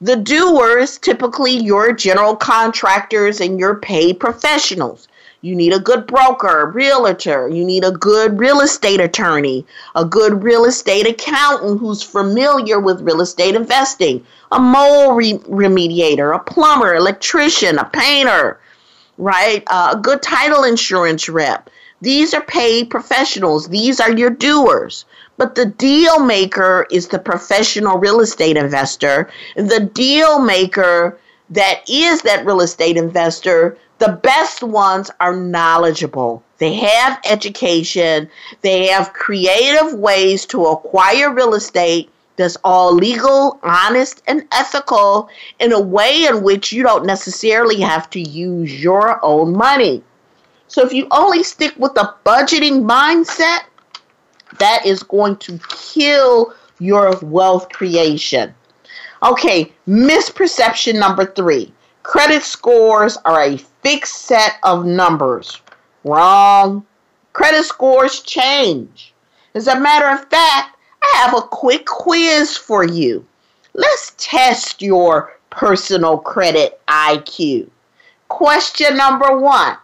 The 0.02 0.16
doer 0.16 0.78
is 0.78 0.98
typically 0.98 1.52
your 1.52 1.94
general 1.94 2.36
contractors 2.36 3.40
and 3.40 3.58
your 3.58 3.76
paid 3.76 4.20
professionals. 4.20 5.08
You 5.44 5.56
need 5.56 5.72
a 5.72 5.80
good 5.80 6.06
broker, 6.06 6.70
realtor. 6.72 7.48
You 7.48 7.64
need 7.64 7.82
a 7.82 7.90
good 7.90 8.38
real 8.38 8.60
estate 8.60 9.00
attorney, 9.00 9.66
a 9.96 10.04
good 10.04 10.44
real 10.44 10.64
estate 10.64 11.04
accountant 11.04 11.80
who's 11.80 12.00
familiar 12.00 12.78
with 12.78 13.00
real 13.00 13.20
estate 13.20 13.56
investing, 13.56 14.24
a 14.52 14.60
mold 14.60 15.16
re- 15.16 15.38
remediator, 15.38 16.32
a 16.32 16.38
plumber, 16.38 16.94
electrician, 16.94 17.76
a 17.76 17.84
painter, 17.86 18.60
right? 19.18 19.64
Uh, 19.66 19.94
a 19.96 20.00
good 20.00 20.22
title 20.22 20.62
insurance 20.62 21.28
rep. 21.28 21.68
These 22.00 22.34
are 22.34 22.42
paid 22.42 22.88
professionals. 22.88 23.66
These 23.66 23.98
are 23.98 24.12
your 24.12 24.30
doers. 24.30 25.04
But 25.38 25.56
the 25.56 25.66
deal 25.66 26.20
maker 26.20 26.86
is 26.92 27.08
the 27.08 27.18
professional 27.18 27.98
real 27.98 28.20
estate 28.20 28.56
investor. 28.56 29.28
The 29.56 29.90
deal 29.92 30.38
maker 30.38 31.18
that 31.50 31.80
is 31.88 32.22
that 32.22 32.46
real 32.46 32.60
estate 32.60 32.96
investor, 32.96 33.76
the 34.02 34.18
best 34.20 34.64
ones 34.64 35.12
are 35.20 35.36
knowledgeable. 35.36 36.42
They 36.58 36.74
have 36.74 37.20
education, 37.24 38.28
they 38.62 38.88
have 38.88 39.12
creative 39.12 39.94
ways 39.94 40.44
to 40.46 40.66
acquire 40.66 41.32
real 41.32 41.54
estate 41.54 42.10
that's 42.34 42.56
all 42.64 42.92
legal, 42.92 43.60
honest, 43.62 44.20
and 44.26 44.44
ethical 44.50 45.28
in 45.60 45.70
a 45.70 45.80
way 45.80 46.24
in 46.24 46.42
which 46.42 46.72
you 46.72 46.82
don't 46.82 47.06
necessarily 47.06 47.78
have 47.80 48.10
to 48.10 48.20
use 48.20 48.82
your 48.82 49.24
own 49.24 49.56
money. 49.56 50.02
So 50.66 50.84
if 50.84 50.92
you 50.92 51.06
only 51.12 51.44
stick 51.44 51.72
with 51.78 51.94
the 51.94 52.12
budgeting 52.26 52.82
mindset, 52.82 53.60
that 54.58 54.84
is 54.84 55.04
going 55.04 55.36
to 55.36 55.60
kill 55.68 56.54
your 56.80 57.16
wealth 57.22 57.68
creation. 57.68 58.52
Okay, 59.22 59.72
misperception 59.86 60.98
number 60.98 61.24
three 61.24 61.72
credit 62.02 62.42
scores 62.42 63.16
are 63.24 63.42
a 63.42 63.56
fixed 63.56 64.22
set 64.22 64.54
of 64.62 64.84
numbers. 64.84 65.60
Wrong. 66.04 66.84
Credit 67.32 67.64
scores 67.64 68.20
change. 68.20 69.14
As 69.54 69.68
a 69.68 69.78
matter 69.78 70.08
of 70.08 70.28
fact, 70.28 70.76
I 71.02 71.16
have 71.16 71.34
a 71.34 71.42
quick 71.42 71.86
quiz 71.86 72.56
for 72.56 72.84
you. 72.84 73.26
Let's 73.74 74.12
test 74.18 74.82
your 74.82 75.38
personal 75.50 76.18
credit 76.18 76.80
IQ. 76.88 77.68
Question 78.28 78.96
number 78.96 79.38
one 79.38 79.76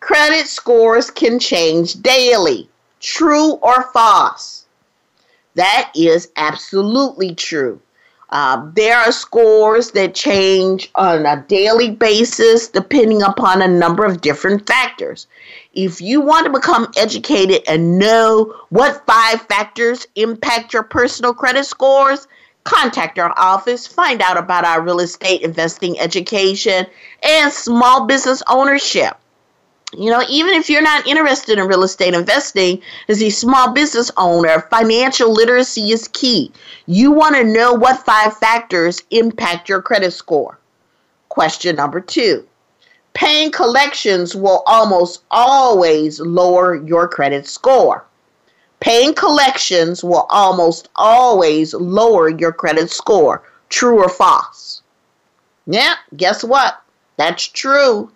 Credit 0.00 0.46
scores 0.46 1.10
can 1.10 1.38
change 1.38 1.94
daily. 2.02 2.68
True 3.00 3.52
or 3.54 3.90
false? 3.92 4.66
That 5.54 5.90
is 5.94 6.30
absolutely 6.36 7.34
true. 7.34 7.80
Uh, 8.30 8.70
there 8.74 8.96
are 8.96 9.10
scores 9.10 9.92
that 9.92 10.14
change 10.14 10.90
on 10.94 11.24
a 11.24 11.42
daily 11.48 11.90
basis 11.90 12.68
depending 12.68 13.22
upon 13.22 13.62
a 13.62 13.68
number 13.68 14.04
of 14.04 14.20
different 14.20 14.66
factors. 14.66 15.26
If 15.72 16.00
you 16.00 16.20
want 16.20 16.44
to 16.46 16.52
become 16.52 16.92
educated 16.96 17.62
and 17.66 17.98
know 17.98 18.54
what 18.68 19.06
five 19.06 19.40
factors 19.42 20.06
impact 20.14 20.74
your 20.74 20.82
personal 20.82 21.32
credit 21.32 21.64
scores, 21.64 22.28
contact 22.64 23.18
our 23.18 23.32
office, 23.38 23.86
find 23.86 24.20
out 24.20 24.36
about 24.36 24.64
our 24.64 24.82
real 24.82 25.00
estate 25.00 25.40
investing 25.40 25.98
education 25.98 26.86
and 27.22 27.50
small 27.50 28.06
business 28.06 28.42
ownership. 28.46 29.16
You 29.96 30.10
know, 30.10 30.22
even 30.28 30.54
if 30.54 30.68
you're 30.68 30.82
not 30.82 31.06
interested 31.06 31.58
in 31.58 31.66
real 31.66 31.82
estate 31.82 32.12
investing, 32.12 32.82
as 33.08 33.22
a 33.22 33.30
small 33.30 33.72
business 33.72 34.10
owner, 34.18 34.60
financial 34.70 35.32
literacy 35.32 35.92
is 35.92 36.08
key. 36.08 36.52
You 36.86 37.10
want 37.10 37.36
to 37.36 37.44
know 37.44 37.72
what 37.72 38.04
five 38.04 38.36
factors 38.36 39.02
impact 39.10 39.68
your 39.68 39.80
credit 39.80 40.12
score. 40.12 40.58
Question 41.30 41.76
number 41.76 42.00
two 42.00 42.46
paying 43.14 43.50
collections 43.50 44.36
will 44.36 44.62
almost 44.66 45.24
always 45.30 46.20
lower 46.20 46.76
your 46.76 47.08
credit 47.08 47.46
score. 47.46 48.04
Paying 48.80 49.14
collections 49.14 50.04
will 50.04 50.26
almost 50.30 50.88
always 50.94 51.74
lower 51.74 52.28
your 52.28 52.52
credit 52.52 52.90
score. 52.90 53.42
True 53.70 54.02
or 54.02 54.08
false? 54.08 54.82
Yeah, 55.66 55.96
guess 56.16 56.44
what? 56.44 56.80
That's 57.16 57.48
true. 57.48 58.10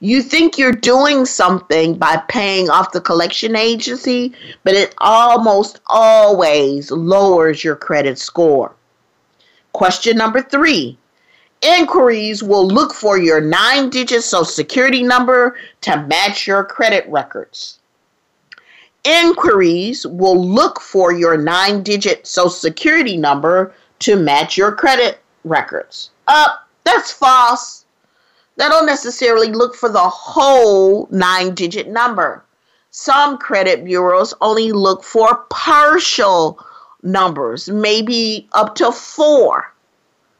You 0.00 0.22
think 0.22 0.58
you're 0.58 0.72
doing 0.72 1.24
something 1.24 1.96
by 1.96 2.16
paying 2.28 2.68
off 2.68 2.92
the 2.92 3.00
collection 3.00 3.56
agency, 3.56 4.34
but 4.62 4.74
it 4.74 4.94
almost 4.98 5.80
always 5.86 6.90
lowers 6.90 7.64
your 7.64 7.76
credit 7.76 8.18
score. 8.18 8.74
Question 9.72 10.16
number 10.16 10.42
three 10.42 10.98
Inquiries 11.62 12.42
will 12.42 12.66
look 12.66 12.92
for 12.92 13.18
your 13.18 13.40
nine 13.40 13.88
digit 13.88 14.22
social 14.22 14.44
security 14.44 15.02
number 15.02 15.56
to 15.80 15.96
match 16.02 16.46
your 16.46 16.62
credit 16.62 17.08
records. 17.08 17.78
Inquiries 19.04 20.06
will 20.06 20.44
look 20.46 20.80
for 20.80 21.12
your 21.12 21.38
nine 21.38 21.82
digit 21.82 22.26
social 22.26 22.50
security 22.50 23.16
number 23.16 23.72
to 24.00 24.16
match 24.16 24.58
your 24.58 24.72
credit 24.72 25.20
records. 25.44 26.10
Uh, 26.28 26.48
that's 26.84 27.10
false. 27.10 27.85
They 28.56 28.68
don't 28.68 28.86
necessarily 28.86 29.52
look 29.52 29.74
for 29.74 29.88
the 29.88 30.08
whole 30.08 31.08
nine 31.10 31.54
digit 31.54 31.88
number. 31.88 32.44
Some 32.90 33.38
credit 33.38 33.84
bureaus 33.84 34.32
only 34.40 34.72
look 34.72 35.04
for 35.04 35.44
partial 35.50 36.58
numbers, 37.02 37.68
maybe 37.68 38.48
up 38.52 38.74
to 38.76 38.90
four 38.92 39.72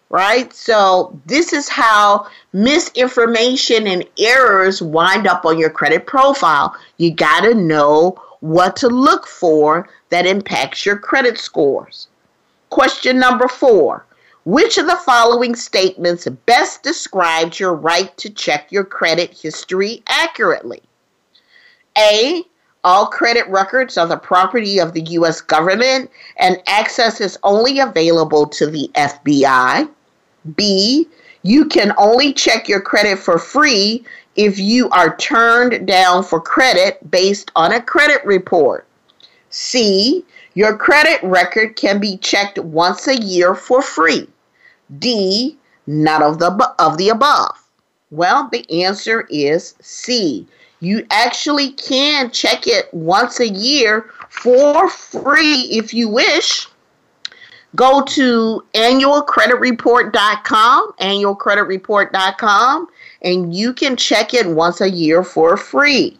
right? 0.08 0.52
So, 0.52 1.18
this 1.26 1.52
is 1.52 1.68
how 1.68 2.26
misinformation 2.52 3.86
and 3.86 4.04
errors 4.18 4.80
wind 4.80 5.26
up 5.26 5.44
on 5.44 5.58
your 5.58 5.70
credit 5.70 6.06
profile. 6.06 6.74
You 6.98 7.12
got 7.12 7.40
to 7.40 7.54
know 7.54 8.22
what 8.40 8.76
to 8.76 8.88
look 8.88 9.26
for 9.26 9.88
that 10.10 10.26
impacts 10.26 10.86
your 10.86 10.98
credit 10.98 11.38
scores. 11.38 12.08
Question 12.70 13.18
number 13.18 13.48
four 13.48 14.05
Which 14.46 14.78
of 14.78 14.86
the 14.86 14.94
following 14.94 15.56
statements 15.56 16.28
best 16.46 16.84
describes 16.84 17.58
your 17.58 17.74
right 17.74 18.16
to 18.18 18.30
check 18.30 18.70
your 18.70 18.84
credit 18.84 19.36
history 19.36 20.04
accurately? 20.06 20.82
A. 21.98 22.44
All 22.84 23.06
credit 23.06 23.48
records 23.48 23.98
are 23.98 24.06
the 24.06 24.16
property 24.16 24.78
of 24.78 24.92
the 24.92 25.00
U.S. 25.00 25.40
government 25.40 26.12
and 26.36 26.62
access 26.68 27.20
is 27.20 27.36
only 27.42 27.80
available 27.80 28.46
to 28.50 28.68
the 28.68 28.88
FBI. 28.94 29.90
B, 30.54 31.08
you 31.42 31.64
can 31.64 31.92
only 31.98 32.32
check 32.32 32.68
your 32.68 32.80
credit 32.80 33.18
for 33.18 33.40
free 33.40 34.04
if 34.36 34.60
you 34.60 34.88
are 34.90 35.16
turned 35.16 35.88
down 35.88 36.22
for 36.22 36.40
credit 36.40 37.10
based 37.10 37.50
on 37.56 37.72
a 37.72 37.82
credit 37.82 38.24
report. 38.24 38.86
C, 39.50 40.24
your 40.54 40.76
credit 40.76 41.20
record 41.24 41.74
can 41.74 41.98
be 41.98 42.16
checked 42.18 42.60
once 42.60 43.08
a 43.08 43.16
year 43.16 43.56
for 43.56 43.82
free. 43.82 44.28
D, 44.98 45.56
none 45.86 46.22
of 46.22 46.38
the 46.38 46.74
of 46.78 46.98
the 46.98 47.08
above. 47.08 47.56
Well, 48.10 48.48
the 48.50 48.82
answer 48.82 49.26
is 49.30 49.74
C. 49.80 50.46
You 50.80 51.06
actually 51.10 51.70
can 51.72 52.30
check 52.30 52.66
it 52.66 52.92
once 52.92 53.40
a 53.40 53.48
year 53.48 54.10
for 54.28 54.88
free 54.88 55.68
if 55.72 55.94
you 55.94 56.08
wish. 56.08 56.68
Go 57.74 58.02
to 58.02 58.62
annualcreditreport.com, 58.74 60.92
annualcreditreport.com, 61.00 62.88
and 63.22 63.52
you 63.54 63.72
can 63.72 63.96
check 63.96 64.34
it 64.34 64.46
once 64.46 64.80
a 64.80 64.90
year 64.90 65.24
for 65.24 65.56
free. 65.56 66.16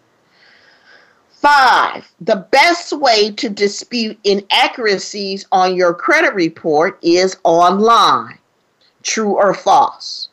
Five, 1.31 2.13
the 2.21 2.47
best 2.51 2.93
way 2.93 3.31
to 3.33 3.49
dispute 3.49 4.19
inaccuracies 4.25 5.47
on 5.53 5.77
your 5.77 5.95
credit 5.95 6.35
report 6.35 6.99
is 7.03 7.37
online. 7.45 8.39
True 9.07 9.37
or 9.37 9.55
false? 9.55 10.31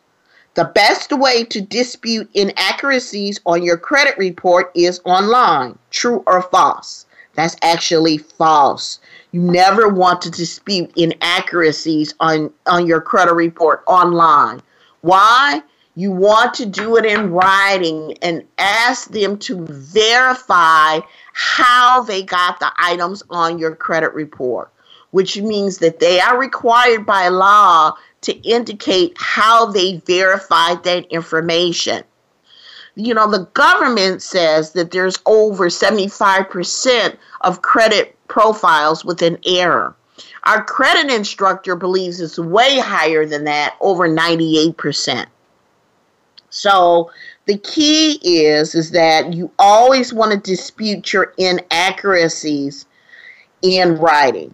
The 0.55 0.65
best 0.65 1.11
way 1.11 1.43
to 1.45 1.61
dispute 1.61 2.27
inaccuracies 2.33 3.39
on 3.45 3.61
your 3.61 3.77
credit 3.77 4.17
report 4.17 4.71
is 4.73 4.99
online. 5.05 5.77
True 5.91 6.23
or 6.25 6.41
false? 6.41 7.05
That's 7.35 7.55
actually 7.61 8.17
false. 8.17 8.99
You 9.31 9.41
never 9.41 9.87
want 9.89 10.23
to 10.23 10.31
dispute 10.31 10.91
inaccuracies 10.95 12.15
on, 12.19 12.51
on 12.65 12.87
your 12.87 12.99
credit 12.99 13.35
report 13.35 13.83
online. 13.85 14.59
Why? 15.01 15.61
You 15.93 16.11
want 16.11 16.55
to 16.55 16.65
do 16.65 16.97
it 16.97 17.05
in 17.05 17.29
writing 17.29 18.17
and 18.23 18.43
ask 18.57 19.11
them 19.11 19.37
to 19.39 19.63
verify 19.67 20.99
how 21.33 22.01
they 22.01 22.23
got 22.23 22.59
the 22.59 22.71
items 22.79 23.21
on 23.29 23.59
your 23.59 23.75
credit 23.75 24.15
report, 24.15 24.71
which 25.11 25.37
means 25.37 25.77
that 25.77 25.99
they 25.99 26.19
are 26.19 26.39
required 26.39 27.05
by 27.05 27.27
law 27.27 27.93
to 28.23 28.33
indicate 28.41 29.13
how 29.17 29.65
they 29.71 29.97
verified 29.97 30.83
that 30.83 31.05
information. 31.05 32.03
You 32.95 33.13
know, 33.13 33.29
the 33.29 33.45
government 33.53 34.21
says 34.21 34.73
that 34.73 34.91
there's 34.91 35.17
over 35.25 35.67
75% 35.67 37.17
of 37.41 37.61
credit 37.61 38.15
profiles 38.27 39.03
with 39.03 39.21
an 39.21 39.37
error. 39.45 39.95
Our 40.43 40.63
credit 40.63 41.11
instructor 41.11 41.75
believes 41.75 42.19
it's 42.19 42.37
way 42.37 42.79
higher 42.79 43.25
than 43.25 43.45
that, 43.45 43.75
over 43.81 44.07
98%. 44.07 45.25
So 46.49 47.09
the 47.45 47.57
key 47.57 48.19
is 48.21 48.75
is 48.75 48.91
that 48.91 49.33
you 49.33 49.51
always 49.57 50.13
want 50.13 50.31
to 50.31 50.37
dispute 50.37 51.11
your 51.11 51.33
inaccuracies 51.37 52.85
in 53.63 53.95
writing. 53.95 54.53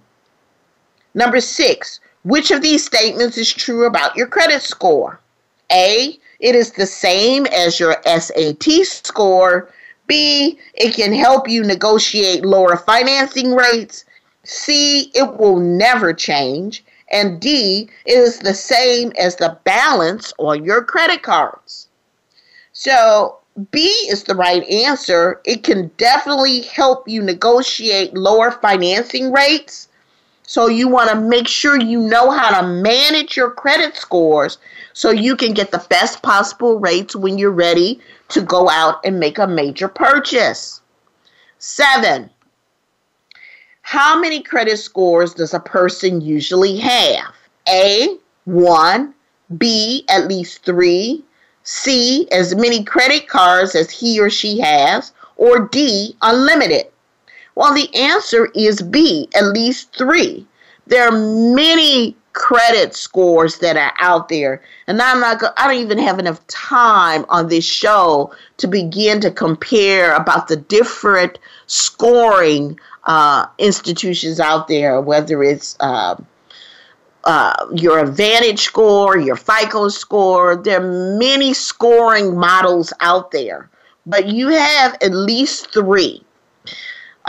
Number 1.13 1.41
6, 1.41 1.99
which 2.29 2.51
of 2.51 2.61
these 2.61 2.85
statements 2.85 3.37
is 3.37 3.51
true 3.51 3.85
about 3.85 4.15
your 4.15 4.27
credit 4.27 4.61
score? 4.61 5.19
A, 5.71 6.17
it 6.39 6.55
is 6.55 6.71
the 6.71 6.85
same 6.85 7.45
as 7.47 7.79
your 7.79 7.97
SAT 8.05 8.63
score 8.83 9.69
B, 10.09 10.57
it 10.73 10.95
can 10.95 11.13
help 11.13 11.47
you 11.47 11.63
negotiate 11.63 12.43
lower 12.43 12.75
financing 12.75 13.53
rates. 13.53 14.05
C, 14.43 15.11
it 15.13 15.37
will 15.37 15.57
never 15.59 16.13
change. 16.13 16.83
And 17.11 17.39
D, 17.39 17.89
it 18.05 18.17
is 18.17 18.39
the 18.39 18.55
same 18.55 19.13
as 19.19 19.35
the 19.35 19.57
balance 19.63 20.33
on 20.39 20.65
your 20.65 20.83
credit 20.83 21.21
cards. 21.21 21.87
So 22.73 23.37
B 23.69 23.81
is 24.09 24.23
the 24.23 24.33
right 24.33 24.63
answer. 24.67 25.41
It 25.45 25.63
can 25.63 25.91
definitely 25.97 26.61
help 26.61 27.07
you 27.07 27.21
negotiate 27.21 28.15
lower 28.15 28.49
financing 28.49 29.31
rates. 29.31 29.88
So 30.49 30.65
you 30.65 30.87
want 30.87 31.11
to 31.11 31.15
make 31.15 31.47
sure 31.47 31.79
you 31.79 31.99
know 31.99 32.31
how 32.31 32.59
to 32.59 32.67
manage 32.67 33.37
your 33.37 33.51
credit 33.51 33.95
scores 33.95 34.57
so 34.93 35.11
you 35.11 35.35
can 35.35 35.53
get 35.53 35.69
the 35.69 35.85
best 35.91 36.23
possible 36.23 36.79
rates 36.79 37.15
when 37.15 37.37
you're 37.37 37.51
ready 37.51 37.99
to 38.29 38.41
go 38.41 38.67
out 38.67 38.95
and 39.05 39.19
make 39.19 39.37
a 39.37 39.45
major 39.45 39.87
purchase. 39.87 40.81
Seven, 41.59 42.31
how 43.83 44.19
many 44.19 44.41
credit 44.41 44.77
scores 44.77 45.35
does 45.35 45.53
a 45.53 45.59
person 45.59 46.19
usually 46.19 46.77
have? 46.77 47.31
A, 47.67 48.17
one, 48.45 49.13
B, 49.55 50.03
at 50.09 50.27
least 50.27 50.65
three, 50.65 51.23
C, 51.61 52.27
as 52.31 52.55
many 52.55 52.83
credit 52.83 53.27
cards 53.27 53.75
as 53.75 53.91
he 53.91 54.19
or 54.19 54.31
she 54.31 54.59
has, 54.61 55.13
or 55.37 55.67
D, 55.67 56.17
unlimited? 56.23 56.87
Well, 57.55 57.73
the 57.73 57.93
answer 57.95 58.49
is 58.55 58.81
B, 58.81 59.27
at 59.35 59.45
least 59.45 59.95
three. 59.95 60.47
There 60.87 61.07
are 61.07 61.11
many 61.11 62.15
credit 62.33 62.95
scores 62.95 63.59
that 63.59 63.75
are 63.75 63.93
out 63.99 64.29
there. 64.29 64.61
And 64.87 65.01
I'm 65.01 65.19
not 65.19 65.43
I 65.57 65.67
don't 65.67 65.81
even 65.83 65.97
have 65.97 66.19
enough 66.19 66.45
time 66.47 67.25
on 67.29 67.49
this 67.49 67.65
show 67.65 68.33
to 68.57 68.67
begin 68.67 69.19
to 69.21 69.31
compare 69.31 70.15
about 70.15 70.47
the 70.47 70.55
different 70.55 71.37
scoring 71.67 72.79
uh, 73.03 73.45
institutions 73.57 74.39
out 74.39 74.67
there, 74.67 75.01
whether 75.01 75.43
it's 75.43 75.75
uh, 75.79 76.15
uh, 77.25 77.65
your 77.73 77.99
Advantage 77.99 78.59
score, 78.59 79.17
your 79.17 79.35
FICO 79.35 79.89
score. 79.89 80.55
There 80.55 80.81
are 80.81 81.17
many 81.17 81.53
scoring 81.53 82.37
models 82.37 82.93
out 83.01 83.31
there, 83.31 83.69
but 84.05 84.27
you 84.27 84.47
have 84.49 84.95
at 85.01 85.11
least 85.11 85.73
three 85.73 86.23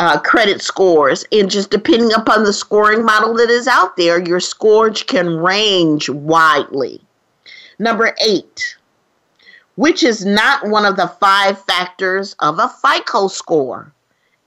uh, 0.01 0.18
credit 0.18 0.62
scores. 0.62 1.24
And 1.30 1.51
just 1.51 1.70
depending 1.70 2.12
upon 2.12 2.42
the 2.42 2.55
scoring 2.55 3.05
model 3.05 3.34
that 3.34 3.51
is 3.51 3.68
out 3.68 3.96
there, 3.98 4.18
your 4.26 4.40
scores 4.40 5.03
can 5.03 5.36
range 5.36 6.09
widely. 6.09 7.03
Number 7.78 8.14
eight, 8.26 8.76
which 9.76 10.03
is 10.03 10.24
not 10.24 10.66
one 10.66 10.86
of 10.86 10.96
the 10.96 11.09
five 11.20 11.62
factors 11.64 12.34
of 12.38 12.59
a 12.59 12.68
FICO 12.68 13.28
score? 13.28 13.92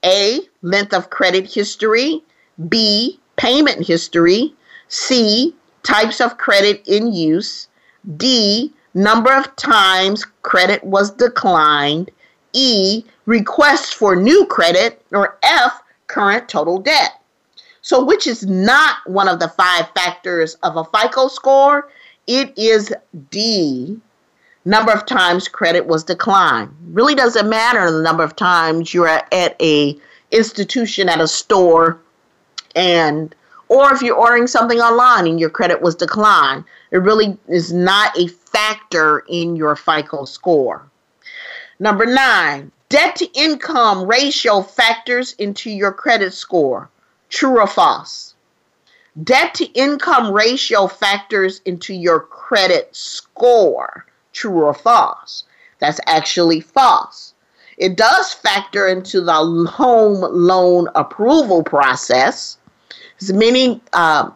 A, 0.04 0.40
length 0.62 0.92
of 0.92 1.10
credit 1.10 1.50
history. 1.50 2.20
B, 2.68 3.18
payment 3.36 3.86
history. 3.86 4.52
C, 4.88 5.54
types 5.84 6.20
of 6.20 6.36
credit 6.36 6.82
in 6.86 7.12
use. 7.12 7.68
D, 8.16 8.72
number 8.92 9.32
of 9.32 9.54
times 9.54 10.26
credit 10.42 10.82
was 10.82 11.12
declined. 11.12 12.10
E, 12.52 13.04
requests 13.26 13.92
for 13.92 14.16
new 14.16 14.46
credit, 14.46 15.02
or 15.12 15.38
F, 15.42 15.82
current 16.06 16.48
total 16.48 16.78
debt. 16.78 17.20
So, 17.82 18.02
which 18.04 18.26
is 18.26 18.46
not 18.46 18.96
one 19.06 19.28
of 19.28 19.40
the 19.40 19.48
five 19.48 19.90
factors 19.94 20.54
of 20.62 20.76
a 20.76 20.84
FICO 20.84 21.28
score? 21.28 21.88
It 22.26 22.56
is 22.56 22.92
D, 23.30 24.00
number 24.64 24.92
of 24.92 25.06
times 25.06 25.48
credit 25.48 25.86
was 25.86 26.04
declined. 26.04 26.74
Really 26.92 27.14
doesn't 27.14 27.48
matter 27.48 27.90
the 27.90 28.02
number 28.02 28.22
of 28.22 28.36
times 28.36 28.94
you're 28.94 29.08
at 29.08 29.56
a 29.60 29.98
institution 30.30 31.08
at 31.08 31.20
a 31.20 31.28
store 31.28 31.98
and 32.74 33.34
or 33.68 33.92
if 33.92 34.02
you're 34.02 34.16
ordering 34.16 34.46
something 34.46 34.78
online 34.78 35.26
and 35.26 35.40
your 35.40 35.50
credit 35.50 35.80
was 35.80 35.94
declined. 35.94 36.64
It 36.90 36.98
really 36.98 37.36
is 37.48 37.72
not 37.72 38.16
a 38.18 38.28
factor 38.28 39.24
in 39.28 39.56
your 39.56 39.74
FICO 39.76 40.24
score. 40.24 40.82
Number 41.80 42.06
nine, 42.06 42.70
debt 42.94 43.16
to 43.16 43.26
income 43.32 44.06
ratio 44.06 44.62
factors 44.62 45.32
into 45.40 45.68
your 45.68 45.90
credit 45.90 46.32
score. 46.32 46.88
True 47.28 47.60
or 47.60 47.66
false? 47.66 48.34
Debt 49.24 49.52
to 49.54 49.64
income 49.72 50.30
ratio 50.32 50.86
factors 50.86 51.60
into 51.64 51.92
your 51.92 52.20
credit 52.20 52.94
score. 52.94 54.06
True 54.32 54.62
or 54.62 54.74
false? 54.74 55.42
That's 55.80 55.98
actually 56.06 56.60
false. 56.60 57.34
It 57.78 57.96
does 57.96 58.32
factor 58.32 58.86
into 58.86 59.20
the 59.20 59.66
home 59.68 60.20
loan 60.20 60.86
approval 60.94 61.64
process. 61.64 62.58
Many 63.28 63.80
uh, 63.92 64.30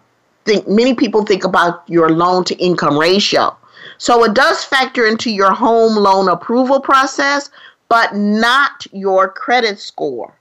think 0.45 0.67
many 0.67 0.95
people 0.95 1.25
think 1.25 1.45
about 1.45 1.85
your 1.89 2.11
loan 2.11 2.43
to 2.47 2.57
income 2.57 2.99
ratio. 2.99 3.57
So 3.99 4.25
it 4.25 4.35
does 4.35 4.65
factor 4.65 5.07
into 5.07 5.31
your 5.31 5.53
home 5.53 5.97
loan 5.97 6.29
approval 6.29 6.81
process, 6.81 7.51
but 7.89 8.15
not 8.15 8.87
your 8.93 9.29
credit 9.29 9.79
score. 9.79 10.35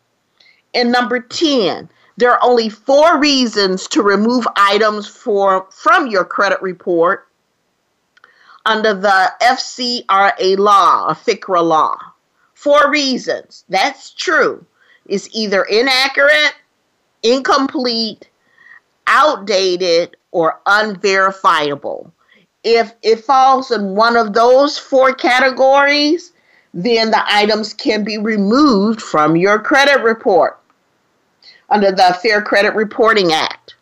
And 0.73 0.91
number 0.91 1.19
10, 1.19 1.89
there 2.17 2.31
are 2.31 2.43
only 2.43 2.69
four 2.69 3.19
reasons 3.19 3.87
to 3.89 4.01
remove 4.01 4.47
items 4.55 5.07
for, 5.07 5.67
from 5.71 6.07
your 6.07 6.25
credit 6.25 6.61
report 6.61 7.27
under 8.65 8.93
the 8.93 9.31
FCRA 9.41 10.57
law, 10.57 11.07
a 11.07 11.15
FCRA 11.15 11.63
law. 11.63 11.97
Four 12.53 12.89
reasons. 12.91 13.63
That's 13.69 14.11
true. 14.11 14.65
It's 15.05 15.29
either 15.31 15.63
inaccurate, 15.63 16.53
incomplete, 17.23 18.27
outdated, 19.05 20.17
or 20.31 20.59
unverifiable. 20.65 22.11
If 22.63 22.93
it 23.03 23.23
falls 23.23 23.71
in 23.71 23.95
one 23.95 24.17
of 24.17 24.33
those 24.33 24.77
four 24.77 25.13
categories, 25.13 26.33
then 26.73 27.11
the 27.11 27.23
items 27.27 27.73
can 27.73 28.03
be 28.03 28.17
removed 28.17 29.01
from 29.01 29.35
your 29.35 29.59
credit 29.59 30.01
report 30.03 30.59
under 31.69 31.91
the 31.91 32.17
Fair 32.21 32.41
Credit 32.41 32.73
Reporting 32.75 33.31
Act. 33.31 33.75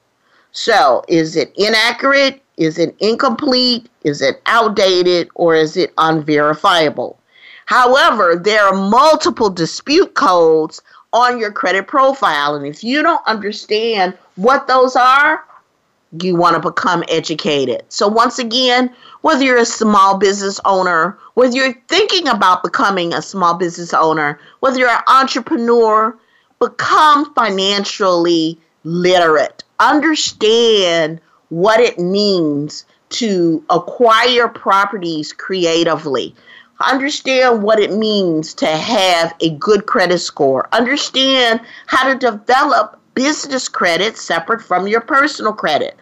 So, 0.52 1.04
is 1.08 1.36
it 1.36 1.54
inaccurate? 1.58 2.42
Is 2.58 2.78
it 2.80 2.96
incomplete? 3.00 3.90
Is 4.04 4.22
it 4.22 4.42
outdated? 4.46 5.30
Or 5.36 5.56
is 5.56 5.76
it 5.76 5.94
unverifiable? 5.98 7.20
However, 7.66 8.36
there 8.36 8.64
are 8.64 8.74
multiple 8.74 9.50
dispute 9.50 10.14
codes 10.14 10.82
on 11.12 11.40
your 11.40 11.52
credit 11.52 11.88
profile. 11.88 12.56
And 12.56 12.66
if 12.66 12.84
you 12.84 13.02
don't 13.02 13.26
understand 13.28 14.18
what 14.36 14.68
those 14.68 14.96
are, 14.96 15.44
you 16.22 16.36
want 16.36 16.56
to 16.56 16.70
become 16.70 17.04
educated. 17.10 17.84
So, 17.90 18.08
once 18.08 18.40
again, 18.40 18.94
whether 19.22 19.44
you're 19.44 19.58
a 19.58 19.66
small 19.66 20.18
business 20.18 20.60
owner, 20.66 21.18
whether 21.34 21.56
you're 21.56 21.74
thinking 21.88 22.28
about 22.28 22.64
becoming 22.64 23.14
a 23.14 23.22
small 23.22 23.56
business 23.56 23.94
owner, 23.94 24.40
whether 24.60 24.80
you're 24.80 24.90
an 24.90 25.04
entrepreneur, 25.08 26.18
become 26.60 27.34
financially 27.34 28.60
literate. 28.84 29.64
Understand 29.80 31.20
what 31.50 31.80
it 31.80 32.00
means 32.00 32.86
to 33.10 33.64
acquire 33.70 34.48
properties 34.48 35.34
creatively. 35.34 36.36
Understand 36.80 37.64
what 37.64 37.80
it 37.80 37.94
means 37.94 38.54
to 38.56 38.68
have 38.68 39.34
a 39.40 39.50
good 39.52 39.86
credit 39.86 40.20
score. 40.20 40.68
Understand 40.74 41.62
how 41.88 42.12
to 42.12 42.20
develop 42.20 43.00
business 43.16 43.68
credit 43.68 44.18
separate 44.18 44.62
from 44.62 44.88
your 44.88 45.02
personal 45.02 45.54
credit. 45.54 45.98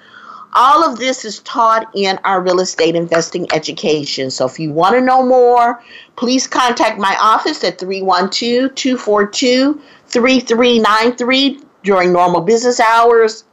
All 0.56 0.84
of 0.84 1.00
this 1.00 1.26
is 1.26 1.40
taught 1.40 1.90
in 1.96 2.20
our 2.24 2.42
real 2.42 2.60
estate 2.60 2.96
investing 2.96 3.48
education. 3.54 4.30
So 4.30 4.46
if 4.46 4.60
you 4.60 4.72
want 4.72 4.96
to 4.96 5.02
know 5.02 5.26
more, 5.26 5.82
please 6.16 6.46
contact 6.46 7.00
my 7.00 7.18
office 7.20 7.64
at 7.64 7.80
312 7.80 8.76
242 8.76 9.82
3393 10.08 11.62
during 11.84 12.14
normal 12.14 12.42
business 12.42 12.80
hours. 12.80 13.46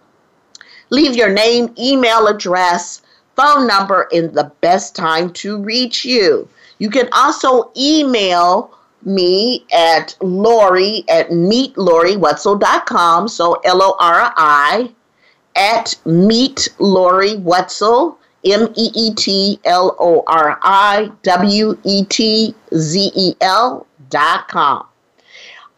Leave 0.90 1.16
your 1.16 1.30
name, 1.32 1.72
email 1.78 2.26
address, 2.26 3.00
phone 3.34 3.66
number, 3.66 4.08
and 4.12 4.34
the 4.34 4.52
best 4.60 4.94
time 4.94 5.32
to 5.32 5.62
reach 5.62 6.04
you. 6.04 6.48
You 6.78 6.90
can 6.90 7.08
also 7.12 7.70
email 7.76 8.76
me 9.04 9.64
at 9.72 10.16
Lori 10.20 11.04
at 11.08 11.30
meetloriwetzel.com. 11.30 13.28
So 13.28 13.54
L 13.64 13.82
O 13.82 13.96
R 13.98 14.32
I 14.36 14.92
at 15.56 15.96
meet 16.04 16.68
Wetzel, 16.78 18.18
M 18.44 18.68
E 18.76 18.90
E 18.94 19.14
T 19.14 19.60
L 19.64 19.96
O 19.98 20.22
R 20.26 20.58
I 20.62 21.10
W 21.22 21.78
E 21.84 22.04
T 22.04 22.54
Z 22.74 23.12
E 23.14 23.34
L 23.40 23.86
dot 24.08 24.48
com. 24.48 24.86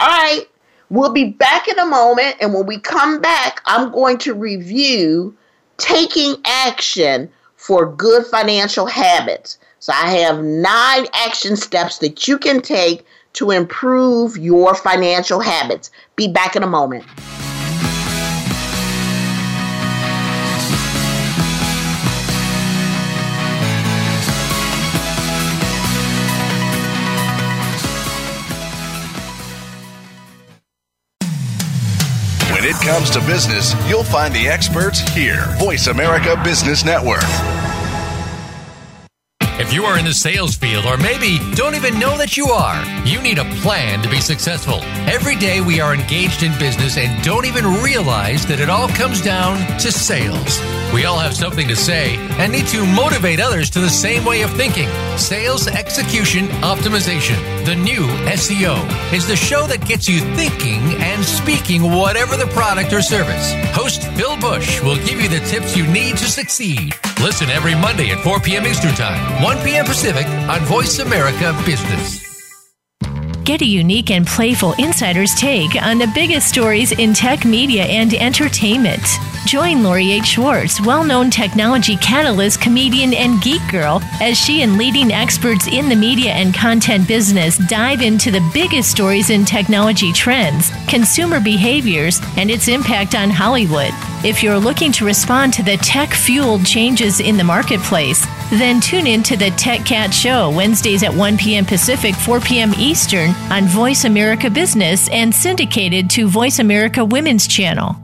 All 0.00 0.08
right, 0.08 0.46
we'll 0.90 1.12
be 1.12 1.30
back 1.30 1.68
in 1.68 1.78
a 1.78 1.86
moment, 1.86 2.36
and 2.40 2.52
when 2.52 2.66
we 2.66 2.78
come 2.78 3.20
back, 3.20 3.60
I'm 3.66 3.92
going 3.92 4.18
to 4.18 4.34
review 4.34 5.36
taking 5.76 6.36
action 6.44 7.30
for 7.56 7.86
good 7.86 8.26
financial 8.26 8.86
habits. 8.86 9.58
So 9.82 9.92
I 9.92 10.12
have 10.18 10.44
nine 10.44 11.06
action 11.12 11.56
steps 11.56 11.98
that 11.98 12.28
you 12.28 12.38
can 12.38 12.60
take 12.60 13.04
to 13.32 13.50
improve 13.50 14.38
your 14.38 14.76
financial 14.76 15.40
habits. 15.40 15.90
Be 16.14 16.28
back 16.28 16.54
in 16.54 16.62
a 16.62 16.68
moment. 16.68 17.02
When 32.52 32.62
it 32.62 32.76
comes 32.84 33.10
to 33.10 33.20
business, 33.26 33.74
you'll 33.88 34.04
find 34.04 34.32
the 34.32 34.46
experts 34.46 35.00
here. 35.12 35.44
Voice 35.58 35.88
America 35.88 36.40
Business 36.44 36.84
Network. 36.84 37.24
If 39.72 39.76
you 39.76 39.84
are 39.84 39.98
in 39.98 40.04
the 40.04 40.12
sales 40.12 40.54
field 40.54 40.84
or 40.84 40.98
maybe 40.98 41.38
don't 41.54 41.74
even 41.74 41.98
know 41.98 42.18
that 42.18 42.36
you 42.36 42.48
are, 42.48 42.84
you 43.06 43.22
need 43.22 43.38
a 43.38 43.44
plan 43.62 44.02
to 44.02 44.10
be 44.10 44.20
successful. 44.20 44.80
Every 45.08 45.34
day 45.34 45.62
we 45.62 45.80
are 45.80 45.94
engaged 45.94 46.42
in 46.42 46.52
business 46.58 46.98
and 46.98 47.24
don't 47.24 47.46
even 47.46 47.64
realize 47.82 48.44
that 48.48 48.60
it 48.60 48.68
all 48.68 48.88
comes 48.88 49.22
down 49.22 49.56
to 49.78 49.90
sales. 49.90 50.81
We 50.92 51.06
all 51.06 51.18
have 51.18 51.34
something 51.34 51.66
to 51.68 51.76
say 51.76 52.16
and 52.38 52.52
need 52.52 52.66
to 52.66 52.84
motivate 52.84 53.40
others 53.40 53.70
to 53.70 53.80
the 53.80 53.88
same 53.88 54.26
way 54.26 54.42
of 54.42 54.50
thinking. 54.50 54.88
Sales 55.16 55.66
Execution 55.66 56.48
Optimization, 56.60 57.36
the 57.64 57.74
new 57.74 58.06
SEO, 58.28 58.76
is 59.12 59.26
the 59.26 59.36
show 59.36 59.66
that 59.68 59.86
gets 59.86 60.06
you 60.06 60.20
thinking 60.36 60.80
and 61.00 61.24
speaking 61.24 61.82
whatever 61.82 62.36
the 62.36 62.46
product 62.48 62.92
or 62.92 63.00
service. 63.00 63.54
Host 63.74 64.02
Phil 64.12 64.36
Bush 64.38 64.82
will 64.82 64.96
give 64.96 65.20
you 65.20 65.28
the 65.28 65.40
tips 65.46 65.74
you 65.76 65.86
need 65.86 66.18
to 66.18 66.26
succeed. 66.26 66.94
Listen 67.20 67.48
every 67.48 67.74
Monday 67.74 68.10
at 68.10 68.22
4 68.22 68.40
p.m. 68.40 68.66
Eastern 68.66 68.94
Time, 68.94 69.42
1 69.42 69.64
p.m. 69.64 69.86
Pacific 69.86 70.26
on 70.26 70.60
Voice 70.66 70.98
America 70.98 71.58
Business. 71.64 72.31
Get 73.44 73.60
a 73.60 73.66
unique 73.66 74.12
and 74.12 74.24
playful 74.24 74.72
insider's 74.78 75.34
take 75.34 75.74
on 75.82 75.98
the 75.98 76.10
biggest 76.14 76.48
stories 76.48 76.92
in 76.92 77.12
tech 77.12 77.44
media 77.44 77.82
and 77.82 78.14
entertainment. 78.14 79.02
Join 79.46 79.82
Lori 79.82 80.12
H. 80.12 80.26
Schwartz, 80.26 80.80
well 80.80 81.02
known 81.02 81.28
technology 81.28 81.96
catalyst, 81.96 82.60
comedian, 82.60 83.12
and 83.12 83.42
geek 83.42 83.60
girl, 83.68 84.00
as 84.20 84.38
she 84.38 84.62
and 84.62 84.78
leading 84.78 85.12
experts 85.12 85.66
in 85.66 85.88
the 85.88 85.96
media 85.96 86.30
and 86.30 86.54
content 86.54 87.08
business 87.08 87.58
dive 87.66 88.00
into 88.00 88.30
the 88.30 88.48
biggest 88.54 88.92
stories 88.92 89.30
in 89.30 89.44
technology 89.44 90.12
trends, 90.12 90.70
consumer 90.86 91.40
behaviors, 91.40 92.20
and 92.36 92.48
its 92.48 92.68
impact 92.68 93.16
on 93.16 93.28
Hollywood. 93.28 93.92
If 94.24 94.40
you're 94.40 94.56
looking 94.56 94.92
to 94.92 95.04
respond 95.04 95.52
to 95.54 95.64
the 95.64 95.76
tech 95.78 96.10
fueled 96.10 96.64
changes 96.64 97.18
in 97.18 97.36
the 97.36 97.42
marketplace, 97.42 98.24
then 98.50 98.80
tune 98.80 99.08
in 99.08 99.24
to 99.24 99.36
the 99.36 99.50
Tech 99.50 99.84
Cat 99.84 100.14
Show 100.14 100.48
Wednesdays 100.48 101.02
at 101.02 101.12
1 101.12 101.38
p.m. 101.38 101.64
Pacific, 101.64 102.14
4 102.14 102.38
p.m. 102.38 102.72
Eastern 102.78 103.30
on 103.50 103.64
Voice 103.64 104.04
America 104.04 104.48
Business 104.48 105.08
and 105.08 105.34
syndicated 105.34 106.08
to 106.10 106.28
Voice 106.28 106.60
America 106.60 107.04
Women's 107.04 107.48
Channel. 107.48 107.94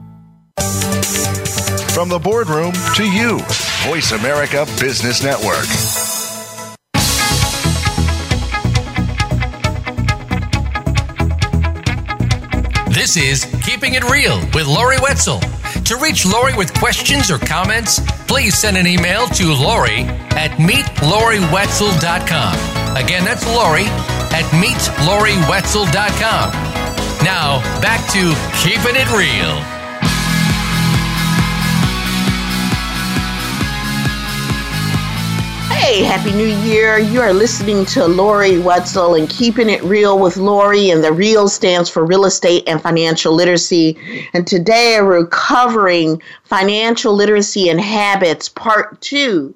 From 1.93 2.09
the 2.09 2.19
boardroom 2.21 2.73
to 2.95 3.09
you, 3.09 3.39
Voice 3.87 4.11
America 4.11 4.65
Business 4.77 5.23
Network. 5.23 5.67
This 12.93 13.15
is 13.15 13.45
Keeping 13.63 13.93
It 13.93 14.03
Real 14.03 14.41
with 14.53 14.67
Lori 14.67 14.97
Wetzel. 15.01 15.39
To 15.89 15.97
reach 15.97 16.23
Lori 16.23 16.53
with 16.55 16.71
questions 16.75 17.31
or 17.31 17.39
comments, 17.39 17.99
please 18.27 18.55
send 18.55 18.77
an 18.77 18.85
email 18.85 19.25
to 19.29 19.51
Lori 19.51 20.03
at 20.37 20.51
meetloriwetzel.com. 20.59 22.95
Again, 22.95 23.25
that's 23.25 23.43
Lori 23.47 23.85
at 24.29 24.45
meetloriwetzel.com. 24.53 26.51
Now, 27.25 27.61
back 27.81 28.07
to 28.11 28.35
keeping 28.61 28.95
it 28.95 29.09
real. 29.09 29.78
Hey, 35.79 36.03
Happy 36.03 36.33
New 36.33 36.45
Year. 36.45 36.99
You 36.99 37.21
are 37.21 37.31
listening 37.31 37.85
to 37.85 38.05
Lori 38.05 38.59
Wetzel 38.59 39.15
and 39.15 39.29
Keeping 39.29 39.69
It 39.69 39.81
Real 39.81 40.19
with 40.19 40.35
Lori, 40.35 40.89
and 40.89 41.01
the 41.01 41.13
REAL 41.13 41.47
stands 41.47 41.89
for 41.89 42.05
Real 42.05 42.25
Estate 42.25 42.67
and 42.67 42.81
Financial 42.81 43.33
Literacy. 43.33 43.97
And 44.33 44.45
today 44.45 44.99
we're 45.01 45.25
covering 45.27 46.21
Financial 46.43 47.13
Literacy 47.13 47.69
and 47.69 47.79
Habits, 47.79 48.49
Part 48.49 48.99
2. 48.99 49.55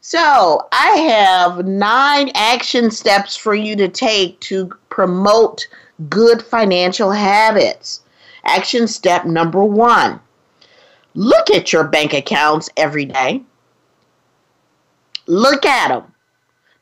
So, 0.00 0.66
I 0.72 0.88
have 0.96 1.64
nine 1.64 2.32
action 2.34 2.90
steps 2.90 3.36
for 3.36 3.54
you 3.54 3.76
to 3.76 3.88
take 3.88 4.40
to 4.40 4.68
promote 4.88 5.68
good 6.10 6.42
financial 6.42 7.12
habits. 7.12 8.00
Action 8.44 8.88
step 8.88 9.24
number 9.26 9.62
one 9.62 10.20
look 11.14 11.50
at 11.50 11.72
your 11.72 11.84
bank 11.84 12.12
accounts 12.14 12.68
every 12.76 13.04
day. 13.04 13.42
Look 15.26 15.64
at 15.64 15.88
them. 15.88 16.12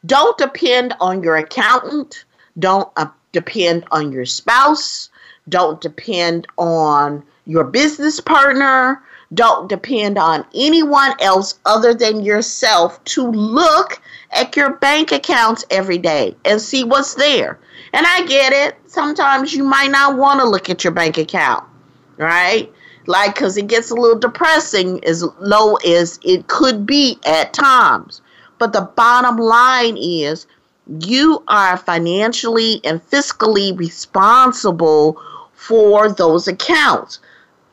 Don't 0.07 0.36
depend 0.38 0.95
on 1.01 1.22
your 1.22 1.36
accountant. 1.36 2.24
Don't 2.59 2.88
uh, 2.97 3.09
depend 3.32 3.84
on 3.91 4.12
your 4.12 4.24
spouse. 4.26 5.11
Don't 5.49 5.80
depend 5.80 6.47
on 6.57 7.24
your 7.47 7.64
business 7.64 8.20
partner. 8.20 9.03
Don't 9.32 9.68
depend 9.68 10.18
on 10.18 10.45
anyone 10.55 11.12
else 11.20 11.59
other 11.64 11.95
than 11.95 12.22
yourself 12.24 13.03
to 13.05 13.30
look 13.30 14.01
at 14.32 14.57
your 14.57 14.74
bank 14.74 15.12
accounts 15.12 15.64
every 15.70 15.99
day 15.99 16.34
and 16.45 16.61
see 16.61 16.82
what's 16.82 17.14
there. 17.14 17.59
And 17.93 18.07
I 18.07 18.26
get 18.26 18.53
it. 18.53 18.76
Sometimes 18.86 19.55
you 19.55 19.64
might 19.64 19.91
not 19.91 20.16
want 20.16 20.41
to 20.41 20.49
look 20.49 20.68
at 20.68 20.82
your 20.82 20.93
bank 20.93 21.18
account, 21.18 21.64
right? 22.16 22.72
Like, 23.07 23.34
because 23.34 23.57
it 23.57 23.66
gets 23.66 23.91
a 23.91 23.95
little 23.95 24.18
depressing 24.18 25.03
as 25.05 25.22
low 25.38 25.76
as 25.76 26.18
it 26.22 26.49
could 26.49 26.84
be 26.84 27.18
at 27.24 27.53
times. 27.53 28.20
But 28.61 28.74
the 28.74 28.82
bottom 28.82 29.38
line 29.38 29.96
is 29.96 30.46
you 31.00 31.42
are 31.48 31.78
financially 31.78 32.82
and 32.84 33.00
fiscally 33.11 33.76
responsible 33.76 35.18
for 35.54 36.12
those 36.12 36.46
accounts. 36.46 37.20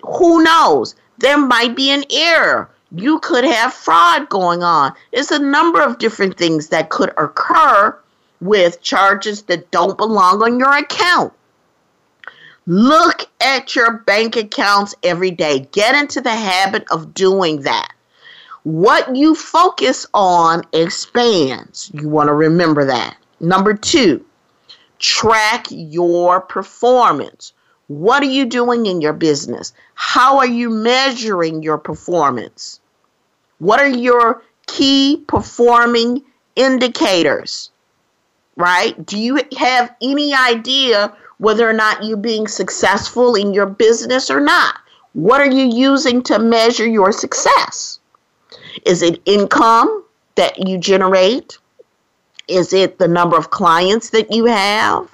Who 0.01 0.41
knows? 0.43 0.95
There 1.17 1.37
might 1.37 1.75
be 1.75 1.91
an 1.91 2.05
error. 2.09 2.69
You 2.91 3.19
could 3.19 3.43
have 3.43 3.73
fraud 3.73 4.29
going 4.29 4.63
on. 4.63 4.93
There's 5.11 5.29
a 5.31 5.39
number 5.39 5.81
of 5.81 5.97
different 5.99 6.37
things 6.37 6.69
that 6.69 6.89
could 6.89 7.09
occur 7.17 7.93
with 8.39 8.81
charges 8.81 9.41
that 9.43 9.71
don't 9.71 9.97
belong 9.97 10.41
on 10.41 10.57
your 10.57 10.71
account. 10.71 11.33
Look 12.65 13.27
at 13.41 13.75
your 13.75 13.91
bank 13.91 14.37
accounts 14.37 14.95
every 15.03 15.31
day. 15.31 15.67
Get 15.73 15.95
into 15.95 16.21
the 16.21 16.35
habit 16.35 16.85
of 16.91 17.13
doing 17.13 17.63
that. 17.63 17.91
What 18.63 19.15
you 19.15 19.35
focus 19.35 20.05
on 20.13 20.63
expands. 20.73 21.91
You 21.93 22.09
want 22.09 22.27
to 22.27 22.33
remember 22.33 22.85
that. 22.85 23.17
Number 23.39 23.73
two, 23.73 24.25
track 24.99 25.67
your 25.69 26.41
performance. 26.41 27.53
What 27.87 28.21
are 28.23 28.25
you 28.25 28.45
doing 28.45 28.85
in 28.85 28.99
your 28.99 29.13
business? 29.13 29.73
How 29.93 30.39
are 30.39 30.47
you 30.47 30.69
measuring 30.69 31.63
your 31.63 31.77
performance? 31.77 32.81
What 33.59 33.79
are 33.79 33.87
your 33.87 34.43
key 34.65 35.23
performing 35.27 36.23
indicators? 36.55 37.71
Right? 38.57 39.05
Do 39.05 39.17
you 39.17 39.39
have 39.57 39.95
any 40.01 40.33
idea 40.33 41.15
whether 41.37 41.69
or 41.69 41.73
not 41.73 42.03
you're 42.03 42.17
being 42.17 42.47
successful 42.47 43.35
in 43.35 43.53
your 43.53 43.67
business 43.67 44.29
or 44.29 44.39
not? 44.39 44.79
What 45.13 45.39
are 45.39 45.49
you 45.49 45.65
using 45.65 46.23
to 46.23 46.39
measure 46.39 46.87
your 46.87 47.11
success? 47.11 47.99
Is 48.85 49.01
it 49.01 49.21
income 49.25 50.03
that 50.35 50.67
you 50.67 50.77
generate? 50.77 51.57
Is 52.47 52.73
it 52.73 52.99
the 52.99 53.07
number 53.07 53.37
of 53.37 53.49
clients 53.49 54.11
that 54.11 54.31
you 54.31 54.45
have? 54.45 55.09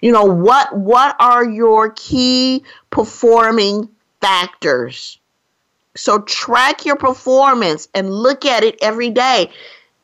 You 0.00 0.12
know, 0.12 0.24
what 0.24 0.76
what 0.76 1.16
are 1.18 1.44
your 1.44 1.90
key 1.90 2.62
performing 2.90 3.88
factors? 4.20 5.18
So 5.96 6.20
track 6.20 6.84
your 6.84 6.96
performance 6.96 7.88
and 7.94 8.12
look 8.12 8.44
at 8.44 8.62
it 8.62 8.78
every 8.80 9.10
day. 9.10 9.50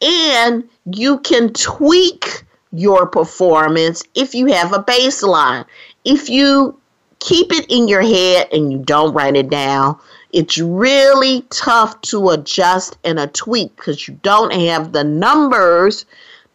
And 0.02 0.68
you 0.86 1.20
can 1.20 1.52
tweak 1.52 2.44
your 2.72 3.06
performance 3.06 4.02
if 4.14 4.34
you 4.34 4.46
have 4.46 4.72
a 4.72 4.82
baseline. 4.82 5.64
If 6.04 6.28
you 6.28 6.78
keep 7.20 7.52
it 7.52 7.66
in 7.70 7.86
your 7.86 8.02
head 8.02 8.48
and 8.52 8.72
you 8.72 8.78
don't 8.78 9.14
write 9.14 9.36
it 9.36 9.48
down, 9.48 9.98
it's 10.34 10.58
really 10.58 11.42
tough 11.50 12.00
to 12.00 12.30
adjust 12.30 12.98
and 13.04 13.20
a 13.20 13.28
tweak 13.28 13.74
because 13.76 14.08
you 14.08 14.18
don't 14.22 14.52
have 14.52 14.92
the 14.92 15.04
numbers 15.04 16.04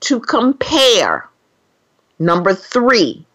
to 0.01 0.19
compare. 0.19 1.25
Number 2.19 2.53
three, 2.53 3.25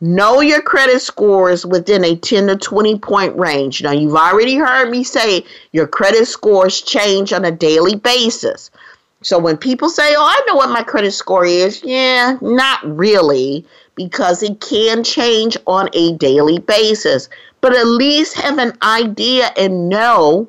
know 0.00 0.40
your 0.40 0.62
credit 0.62 1.00
scores 1.00 1.66
within 1.66 2.04
a 2.04 2.14
10 2.14 2.46
to 2.46 2.56
20 2.56 3.00
point 3.00 3.36
range. 3.36 3.82
Now, 3.82 3.90
you've 3.90 4.14
already 4.14 4.54
heard 4.54 4.90
me 4.90 5.02
say 5.02 5.44
your 5.72 5.88
credit 5.88 6.26
scores 6.26 6.80
change 6.80 7.32
on 7.32 7.44
a 7.44 7.50
daily 7.50 7.96
basis. 7.96 8.70
So 9.22 9.38
when 9.38 9.56
people 9.56 9.88
say, 9.88 10.14
Oh, 10.16 10.24
I 10.24 10.40
know 10.46 10.54
what 10.54 10.70
my 10.70 10.82
credit 10.82 11.12
score 11.12 11.44
is, 11.44 11.82
yeah, 11.82 12.38
not 12.40 12.78
really, 12.84 13.66
because 13.96 14.42
it 14.42 14.60
can 14.60 15.02
change 15.02 15.56
on 15.66 15.88
a 15.92 16.12
daily 16.16 16.60
basis 16.60 17.28
but 17.60 17.74
at 17.74 17.86
least 17.86 18.34
have 18.34 18.58
an 18.58 18.76
idea 18.82 19.50
and 19.56 19.88
know 19.88 20.48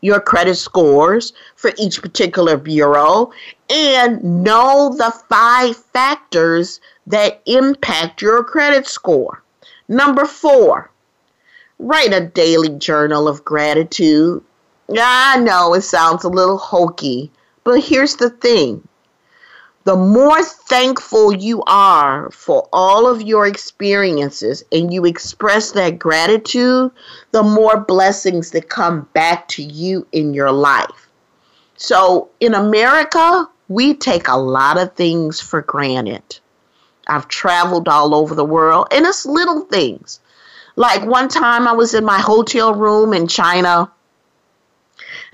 your 0.00 0.20
credit 0.20 0.54
scores 0.54 1.32
for 1.56 1.72
each 1.78 2.00
particular 2.00 2.56
bureau 2.56 3.32
and 3.70 4.22
know 4.22 4.94
the 4.96 5.10
five 5.28 5.76
factors 5.76 6.80
that 7.06 7.42
impact 7.46 8.22
your 8.22 8.44
credit 8.44 8.86
score. 8.86 9.42
Number 9.88 10.24
four, 10.26 10.90
write 11.78 12.12
a 12.12 12.20
daily 12.20 12.68
journal 12.68 13.26
of 13.26 13.44
gratitude. 13.44 14.42
I 14.96 15.40
know 15.40 15.74
it 15.74 15.82
sounds 15.82 16.24
a 16.24 16.28
little 16.28 16.58
hokey, 16.58 17.32
but 17.66 17.82
here's 17.82 18.14
the 18.14 18.30
thing 18.30 18.86
the 19.82 19.96
more 19.96 20.42
thankful 20.42 21.34
you 21.34 21.64
are 21.66 22.30
for 22.30 22.68
all 22.72 23.08
of 23.08 23.22
your 23.22 23.46
experiences 23.46 24.64
and 24.70 24.92
you 24.92 25.04
express 25.04 25.72
that 25.72 25.98
gratitude, 25.98 26.90
the 27.32 27.42
more 27.42 27.78
blessings 27.78 28.52
that 28.52 28.68
come 28.68 29.08
back 29.14 29.46
to 29.48 29.62
you 29.62 30.06
in 30.12 30.32
your 30.32 30.50
life. 30.50 31.08
So 31.76 32.28
in 32.40 32.54
America, 32.54 33.48
we 33.68 33.94
take 33.94 34.28
a 34.28 34.36
lot 34.36 34.78
of 34.78 34.94
things 34.94 35.40
for 35.40 35.62
granted. 35.62 36.38
I've 37.08 37.28
traveled 37.28 37.88
all 37.88 38.14
over 38.14 38.34
the 38.34 38.44
world, 38.44 38.88
and 38.92 39.06
it's 39.06 39.26
little 39.26 39.62
things. 39.62 40.20
Like 40.76 41.04
one 41.04 41.28
time 41.28 41.66
I 41.66 41.72
was 41.72 41.94
in 41.94 42.04
my 42.04 42.20
hotel 42.20 42.74
room 42.74 43.12
in 43.12 43.26
China 43.26 43.90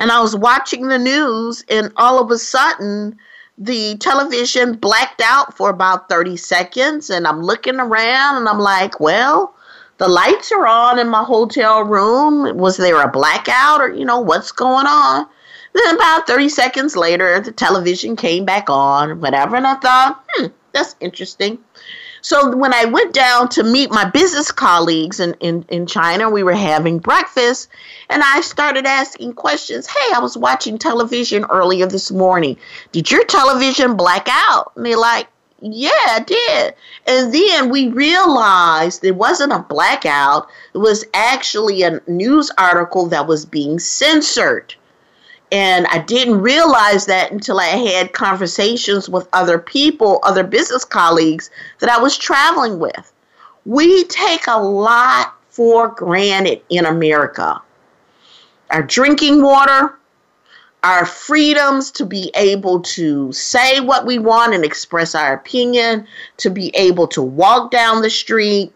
and 0.02 0.10
I 0.10 0.20
was 0.20 0.34
watching 0.34 0.88
the 0.88 0.98
news, 0.98 1.64
and 1.68 1.92
all 1.96 2.20
of 2.20 2.28
a 2.32 2.36
sudden, 2.36 3.16
the 3.56 3.96
television 3.98 4.74
blacked 4.74 5.20
out 5.20 5.56
for 5.56 5.70
about 5.70 6.08
30 6.08 6.36
seconds 6.36 7.08
and 7.08 7.24
I'm 7.24 7.40
looking 7.40 7.78
around 7.78 8.38
and 8.38 8.48
I'm 8.48 8.58
like, 8.58 8.98
well, 8.98 9.54
the 9.98 10.08
lights 10.08 10.50
are 10.50 10.66
on 10.66 10.98
in 10.98 11.08
my 11.08 11.22
hotel 11.22 11.84
room. 11.84 12.56
Was 12.56 12.78
there 12.78 13.00
a 13.00 13.08
blackout 13.08 13.80
or, 13.80 13.92
you 13.92 14.04
know, 14.04 14.18
what's 14.18 14.50
going 14.50 14.86
on? 14.86 15.28
Then 15.72 15.94
about 15.94 16.26
30 16.26 16.48
seconds 16.48 16.96
later, 16.96 17.38
the 17.38 17.52
television 17.52 18.16
came 18.16 18.44
back 18.44 18.68
on, 18.68 19.20
whatever. 19.20 19.54
And 19.54 19.68
I 19.68 19.74
thought, 19.76 20.24
hmm, 20.30 20.46
that's 20.72 20.96
interesting. 20.98 21.58
So 22.22 22.56
when 22.56 22.72
I 22.72 22.84
went 22.84 23.12
down 23.12 23.48
to 23.50 23.64
meet 23.64 23.90
my 23.90 24.08
business 24.08 24.52
colleagues 24.52 25.18
in, 25.18 25.34
in, 25.40 25.64
in 25.68 25.86
China, 25.86 26.30
we 26.30 26.44
were 26.44 26.54
having 26.54 27.00
breakfast 27.00 27.68
and 28.08 28.22
I 28.22 28.40
started 28.42 28.86
asking 28.86 29.32
questions. 29.32 29.88
Hey, 29.88 30.14
I 30.14 30.20
was 30.20 30.38
watching 30.38 30.78
television 30.78 31.44
earlier 31.50 31.86
this 31.86 32.12
morning. 32.12 32.56
Did 32.92 33.10
your 33.10 33.24
television 33.24 33.96
black 33.96 34.28
out? 34.30 34.70
And 34.76 34.86
they're 34.86 34.96
like, 34.96 35.26
yeah, 35.60 36.18
it 36.18 36.28
did. 36.28 36.74
And 37.08 37.34
then 37.34 37.70
we 37.70 37.88
realized 37.88 39.04
it 39.04 39.16
wasn't 39.16 39.52
a 39.52 39.58
blackout, 39.58 40.48
it 40.74 40.78
was 40.78 41.04
actually 41.14 41.82
a 41.82 42.00
news 42.06 42.52
article 42.56 43.06
that 43.06 43.26
was 43.26 43.44
being 43.44 43.80
censored. 43.80 44.76
And 45.52 45.86
I 45.88 45.98
didn't 45.98 46.40
realize 46.40 47.04
that 47.06 47.30
until 47.30 47.60
I 47.60 47.66
had 47.66 48.14
conversations 48.14 49.10
with 49.10 49.28
other 49.34 49.58
people, 49.58 50.18
other 50.22 50.44
business 50.44 50.82
colleagues 50.82 51.50
that 51.80 51.90
I 51.90 51.98
was 51.98 52.16
traveling 52.16 52.78
with. 52.78 53.12
We 53.66 54.04
take 54.04 54.46
a 54.46 54.58
lot 54.58 55.34
for 55.50 55.88
granted 55.88 56.62
in 56.70 56.86
America. 56.86 57.60
Our 58.70 58.82
drinking 58.82 59.42
water, 59.42 59.94
our 60.82 61.04
freedoms 61.04 61.90
to 61.92 62.06
be 62.06 62.32
able 62.34 62.80
to 62.80 63.30
say 63.32 63.80
what 63.80 64.06
we 64.06 64.18
want 64.18 64.54
and 64.54 64.64
express 64.64 65.14
our 65.14 65.34
opinion, 65.34 66.06
to 66.38 66.48
be 66.48 66.74
able 66.74 67.06
to 67.08 67.20
walk 67.20 67.70
down 67.70 68.00
the 68.00 68.08
street. 68.08 68.72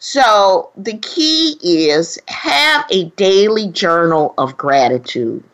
So, 0.00 0.70
the 0.76 0.98
key 0.98 1.56
is 1.62 2.18
have 2.26 2.84
a 2.90 3.04
daily 3.10 3.68
journal 3.68 4.34
of 4.38 4.56
gratitude. 4.56 5.44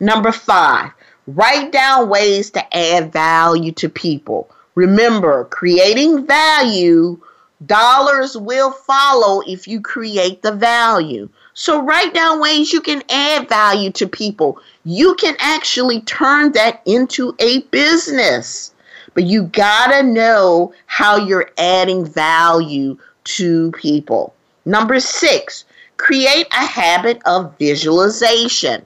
Number 0.00 0.32
five, 0.32 0.92
write 1.26 1.72
down 1.72 2.08
ways 2.08 2.50
to 2.52 2.76
add 2.76 3.12
value 3.12 3.72
to 3.72 3.88
people. 3.88 4.50
Remember, 4.74 5.44
creating 5.46 6.24
value, 6.24 7.20
dollars 7.66 8.36
will 8.36 8.70
follow 8.70 9.42
if 9.46 9.66
you 9.66 9.80
create 9.80 10.42
the 10.42 10.52
value. 10.52 11.28
So 11.54 11.82
write 11.82 12.14
down 12.14 12.38
ways 12.40 12.72
you 12.72 12.80
can 12.80 13.02
add 13.10 13.48
value 13.48 13.90
to 13.92 14.06
people. 14.06 14.60
You 14.84 15.16
can 15.16 15.34
actually 15.40 16.02
turn 16.02 16.52
that 16.52 16.80
into 16.86 17.34
a 17.40 17.62
business. 17.62 18.72
But 19.14 19.24
you 19.24 19.44
gotta 19.44 20.04
know 20.04 20.72
how 20.86 21.16
you're 21.16 21.50
adding 21.58 22.06
value 22.06 22.96
to 23.24 23.72
people. 23.72 24.34
Number 24.64 25.00
six, 25.00 25.64
create 25.96 26.46
a 26.52 26.64
habit 26.64 27.20
of 27.26 27.58
visualization. 27.58 28.84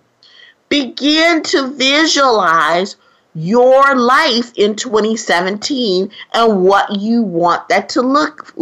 Begin 0.72 1.42
to 1.42 1.68
visualize 1.68 2.96
your 3.34 3.94
life 3.94 4.52
in 4.56 4.74
2017 4.74 6.10
and 6.32 6.64
what 6.64 6.98
you 6.98 7.22
want 7.22 7.68
that 7.68 7.90
to 7.90 8.00
look 8.00 8.54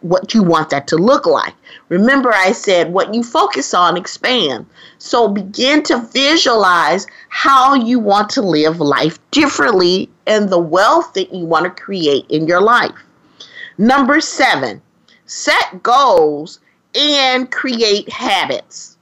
what 0.00 0.32
you 0.32 0.42
want 0.42 0.70
that 0.70 0.86
to 0.86 0.96
look 0.96 1.26
like. 1.26 1.52
Remember 1.90 2.32
I 2.32 2.52
said 2.52 2.90
what 2.90 3.12
you 3.12 3.22
focus 3.22 3.74
on 3.74 3.98
expand. 3.98 4.64
So 4.96 5.28
begin 5.28 5.82
to 5.82 5.98
visualize 5.98 7.06
how 7.28 7.74
you 7.74 7.98
want 7.98 8.30
to 8.30 8.40
live 8.40 8.80
life 8.80 9.18
differently 9.30 10.08
and 10.26 10.48
the 10.48 10.58
wealth 10.58 11.12
that 11.12 11.34
you 11.34 11.44
want 11.44 11.64
to 11.64 11.82
create 11.82 12.24
in 12.30 12.46
your 12.46 12.62
life. 12.62 12.96
Number 13.76 14.22
7, 14.22 14.80
set 15.26 15.82
goals 15.82 16.60
and 16.94 17.50
create 17.50 18.10
habits. 18.10 18.96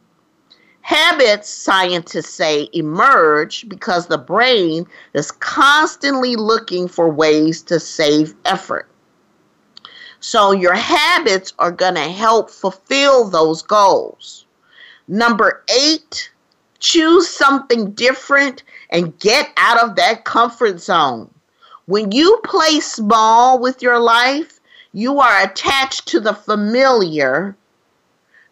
Habits, 0.86 1.48
scientists 1.50 2.32
say, 2.32 2.68
emerge 2.72 3.68
because 3.68 4.06
the 4.06 4.18
brain 4.18 4.86
is 5.14 5.32
constantly 5.32 6.36
looking 6.36 6.86
for 6.86 7.10
ways 7.10 7.60
to 7.62 7.80
save 7.80 8.36
effort. 8.44 8.88
So 10.20 10.52
your 10.52 10.74
habits 10.74 11.52
are 11.58 11.72
going 11.72 11.96
to 11.96 12.08
help 12.08 12.50
fulfill 12.50 13.28
those 13.28 13.62
goals. 13.62 14.46
Number 15.08 15.64
eight, 15.76 16.30
choose 16.78 17.28
something 17.28 17.90
different 17.90 18.62
and 18.90 19.18
get 19.18 19.50
out 19.56 19.82
of 19.82 19.96
that 19.96 20.24
comfort 20.24 20.78
zone. 20.78 21.28
When 21.86 22.12
you 22.12 22.40
play 22.44 22.78
small 22.78 23.58
with 23.58 23.82
your 23.82 23.98
life, 23.98 24.60
you 24.92 25.18
are 25.18 25.42
attached 25.42 26.06
to 26.06 26.20
the 26.20 26.34
familiar 26.34 27.56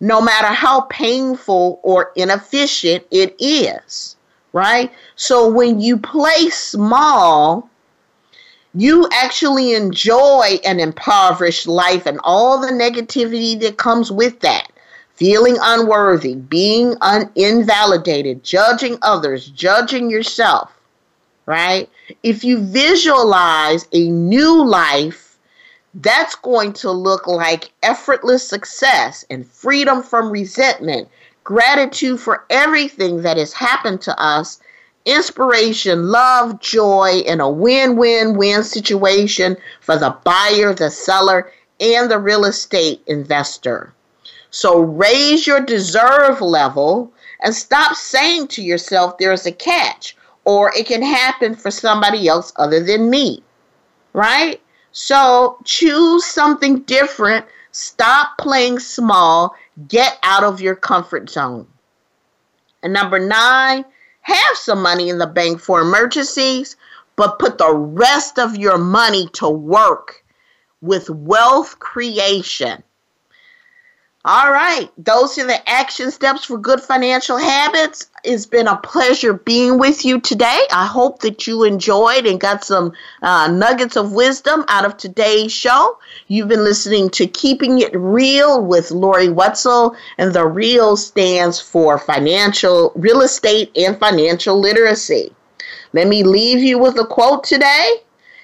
no 0.01 0.20
matter 0.20 0.49
how 0.49 0.82
painful 0.82 1.80
or 1.82 2.12
inefficient 2.16 3.05
it 3.11 3.34
is, 3.38 4.16
right? 4.53 4.92
So 5.16 5.51
when 5.51 5.80
you 5.80 5.97
play 5.99 6.51
small, 6.51 7.70
you 8.74 9.09
actually 9.12 9.74
enjoy 9.74 10.59
an 10.64 10.80
impoverished 10.80 11.66
life 11.66 12.07
and 12.07 12.20
all 12.24 12.61
the 12.61 12.72
negativity 12.72 13.59
that 13.61 13.78
comes 13.78 14.11
with 14.11 14.40
that. 14.40 14.68
Feeling 15.14 15.57
unworthy, 15.62 16.34
being 16.34 16.97
un- 17.01 17.30
invalidated, 17.36 18.42
judging 18.42 18.99
others, 19.01 19.49
judging 19.49 20.11
yourself, 20.11 20.72
right? 21.47 21.88
If 22.24 22.42
you 22.42 22.59
visualize 22.59 23.86
a 23.92 24.11
new 24.11 24.64
life 24.64 25.24
that's 25.95 26.34
going 26.34 26.72
to 26.72 26.90
look 26.90 27.26
like 27.26 27.72
effortless 27.82 28.47
success 28.47 29.24
and 29.30 29.47
freedom 29.47 30.03
from 30.03 30.30
resentment, 30.30 31.09
gratitude 31.45 32.18
for 32.18 32.45
everything 32.51 33.22
that 33.22 33.36
has 33.36 33.53
happened 33.53 34.01
to 34.03 34.20
us, 34.20 34.61
inspiration, 35.05 36.09
love, 36.09 36.61
joy, 36.61 37.22
and 37.26 37.40
a 37.40 37.49
win 37.49 37.97
win 37.97 38.36
win 38.36 38.64
situation 38.64 39.57
for 39.80 39.97
the 39.97 40.16
buyer, 40.24 40.74
the 40.74 40.90
seller, 40.90 41.53
and 41.78 42.11
the 42.11 42.18
real 42.18 42.45
estate 42.45 43.03
investor. 43.07 43.92
So 44.51 44.80
raise 44.80 45.47
your 45.47 45.61
deserve 45.61 46.40
level 46.40 47.12
and 47.40 47.55
stop 47.55 47.97
saying 47.97 48.49
to 48.49 48.62
yourself, 48.62 49.18
there's 49.18 49.47
a 49.47 49.53
catch, 49.53 50.16
or 50.45 50.72
it 50.74 50.86
can 50.86 51.03
happen 51.03 51.55
for 51.55 51.70
somebody 51.70 52.26
else 52.26 52.53
other 52.57 52.82
than 52.82 53.11
me, 53.11 53.42
right? 54.12 54.61
So 54.95 55.59
choose 55.64 56.24
something 56.24 56.82
different. 56.82 57.47
Stop 57.72 58.38
playing 58.38 58.78
small. 58.78 59.55
Get 59.88 60.16
out 60.22 60.45
of 60.45 60.61
your 60.61 60.76
comfort 60.76 61.28
zone. 61.28 61.66
And 62.80 62.92
number 62.92 63.18
nine, 63.18 63.84
have 64.20 64.57
some 64.57 64.80
money 64.80 65.09
in 65.09 65.18
the 65.18 65.26
bank 65.26 65.61
for 65.61 65.80
emergencies, 65.80 66.76
but 67.16 67.40
put 67.40 67.59
the 67.59 67.74
rest 67.74 68.38
of 68.38 68.57
your 68.57 68.78
money 68.78 69.28
to 69.32 69.49
work 69.49 70.24
with 70.80 71.11
wealth 71.11 71.80
creation. 71.80 72.84
All 74.27 74.51
right, 74.51 74.91
those 74.97 75.37
are 75.37 75.47
the 75.47 75.68
action 75.68 76.11
steps 76.11 76.47
for 76.47 76.57
good 76.57 76.81
financial 76.81 77.37
habits. 77.37 78.09
It's 78.25 78.47
been 78.47 78.66
a 78.66 78.79
pleasure 78.79 79.35
being 79.35 79.79
with 79.79 80.03
you 80.03 80.18
today. 80.18 80.62
I 80.72 80.87
hope 80.87 81.20
that 81.20 81.47
you 81.47 81.62
enjoyed 81.64 82.25
and 82.25 82.41
got 82.41 82.64
some 82.64 82.95
uh, 83.20 83.49
nuggets 83.49 83.99
of 83.99 84.12
wisdom 84.12 84.64
out 84.68 84.87
of 84.87 84.97
today's 84.97 85.53
show. 85.53 85.99
You've 86.29 86.49
been 86.49 86.64
listening 86.64 87.11
to 87.11 87.27
Keeping 87.27 87.81
It 87.81 87.95
Real 87.95 88.64
with 88.64 88.91
Lori 88.91 89.29
Wetzel, 89.29 89.95
and 90.16 90.33
the 90.33 90.47
real 90.47 90.97
stands 90.97 91.61
for 91.61 91.99
financial, 91.99 92.93
real 92.95 93.20
estate, 93.20 93.72
and 93.77 93.99
financial 93.99 94.59
literacy. 94.59 95.35
Let 95.93 96.09
me 96.09 96.22
leave 96.22 96.61
you 96.61 96.79
with 96.79 96.99
a 96.99 97.05
quote 97.05 97.45
today 97.45 97.99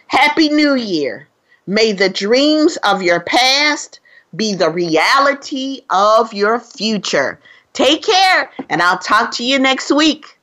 Happy 0.09 0.51
New 0.51 0.75
Year. 0.75 1.27
May 1.67 1.93
the 1.93 2.11
dreams 2.11 2.77
of 2.85 3.01
your 3.01 3.21
past 3.21 4.01
be 4.37 4.55
the 4.55 4.71
reality 4.71 5.83
of 5.91 6.33
your 6.33 6.61
future. 6.61 7.39
Take 7.73 8.03
care, 8.03 8.51
and 8.69 8.83
I'll 8.83 8.99
talk 8.99 9.31
to 9.37 9.45
you 9.45 9.59
next 9.59 9.91
week. 9.91 10.37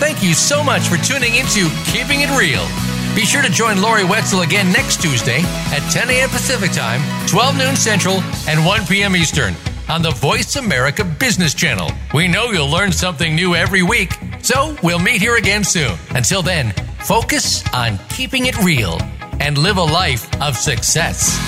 Thank 0.00 0.22
you 0.22 0.34
so 0.34 0.62
much 0.62 0.82
for 0.82 0.96
tuning 0.98 1.34
into 1.34 1.68
Keeping 1.86 2.20
It 2.20 2.30
Real. 2.38 2.66
Be 3.14 3.26
sure 3.26 3.42
to 3.42 3.50
join 3.50 3.80
Lori 3.82 4.04
Wetzel 4.04 4.40
again 4.40 4.72
next 4.72 5.02
Tuesday 5.02 5.40
at 5.42 5.86
10 5.92 6.08
a.m. 6.10 6.30
Pacific 6.30 6.72
Time, 6.72 7.02
12 7.28 7.58
noon 7.58 7.76
Central, 7.76 8.22
and 8.48 8.64
1 8.64 8.86
p.m. 8.86 9.14
Eastern 9.16 9.54
on 9.88 10.02
the 10.02 10.10
Voice 10.10 10.56
America 10.56 11.04
Business 11.04 11.54
Channel. 11.54 11.90
We 12.14 12.28
know 12.28 12.50
you'll 12.50 12.70
learn 12.70 12.92
something 12.92 13.34
new 13.34 13.54
every 13.54 13.82
week, 13.82 14.18
so 14.42 14.76
we'll 14.82 14.98
meet 14.98 15.20
here 15.20 15.36
again 15.36 15.64
soon. 15.64 15.96
Until 16.10 16.42
then, 16.42 16.72
focus 17.04 17.62
on 17.72 17.98
keeping 18.08 18.46
it 18.46 18.56
real 18.58 18.98
and 19.40 19.58
live 19.58 19.76
a 19.76 19.82
life 19.82 20.28
of 20.40 20.56
success. 20.56 21.38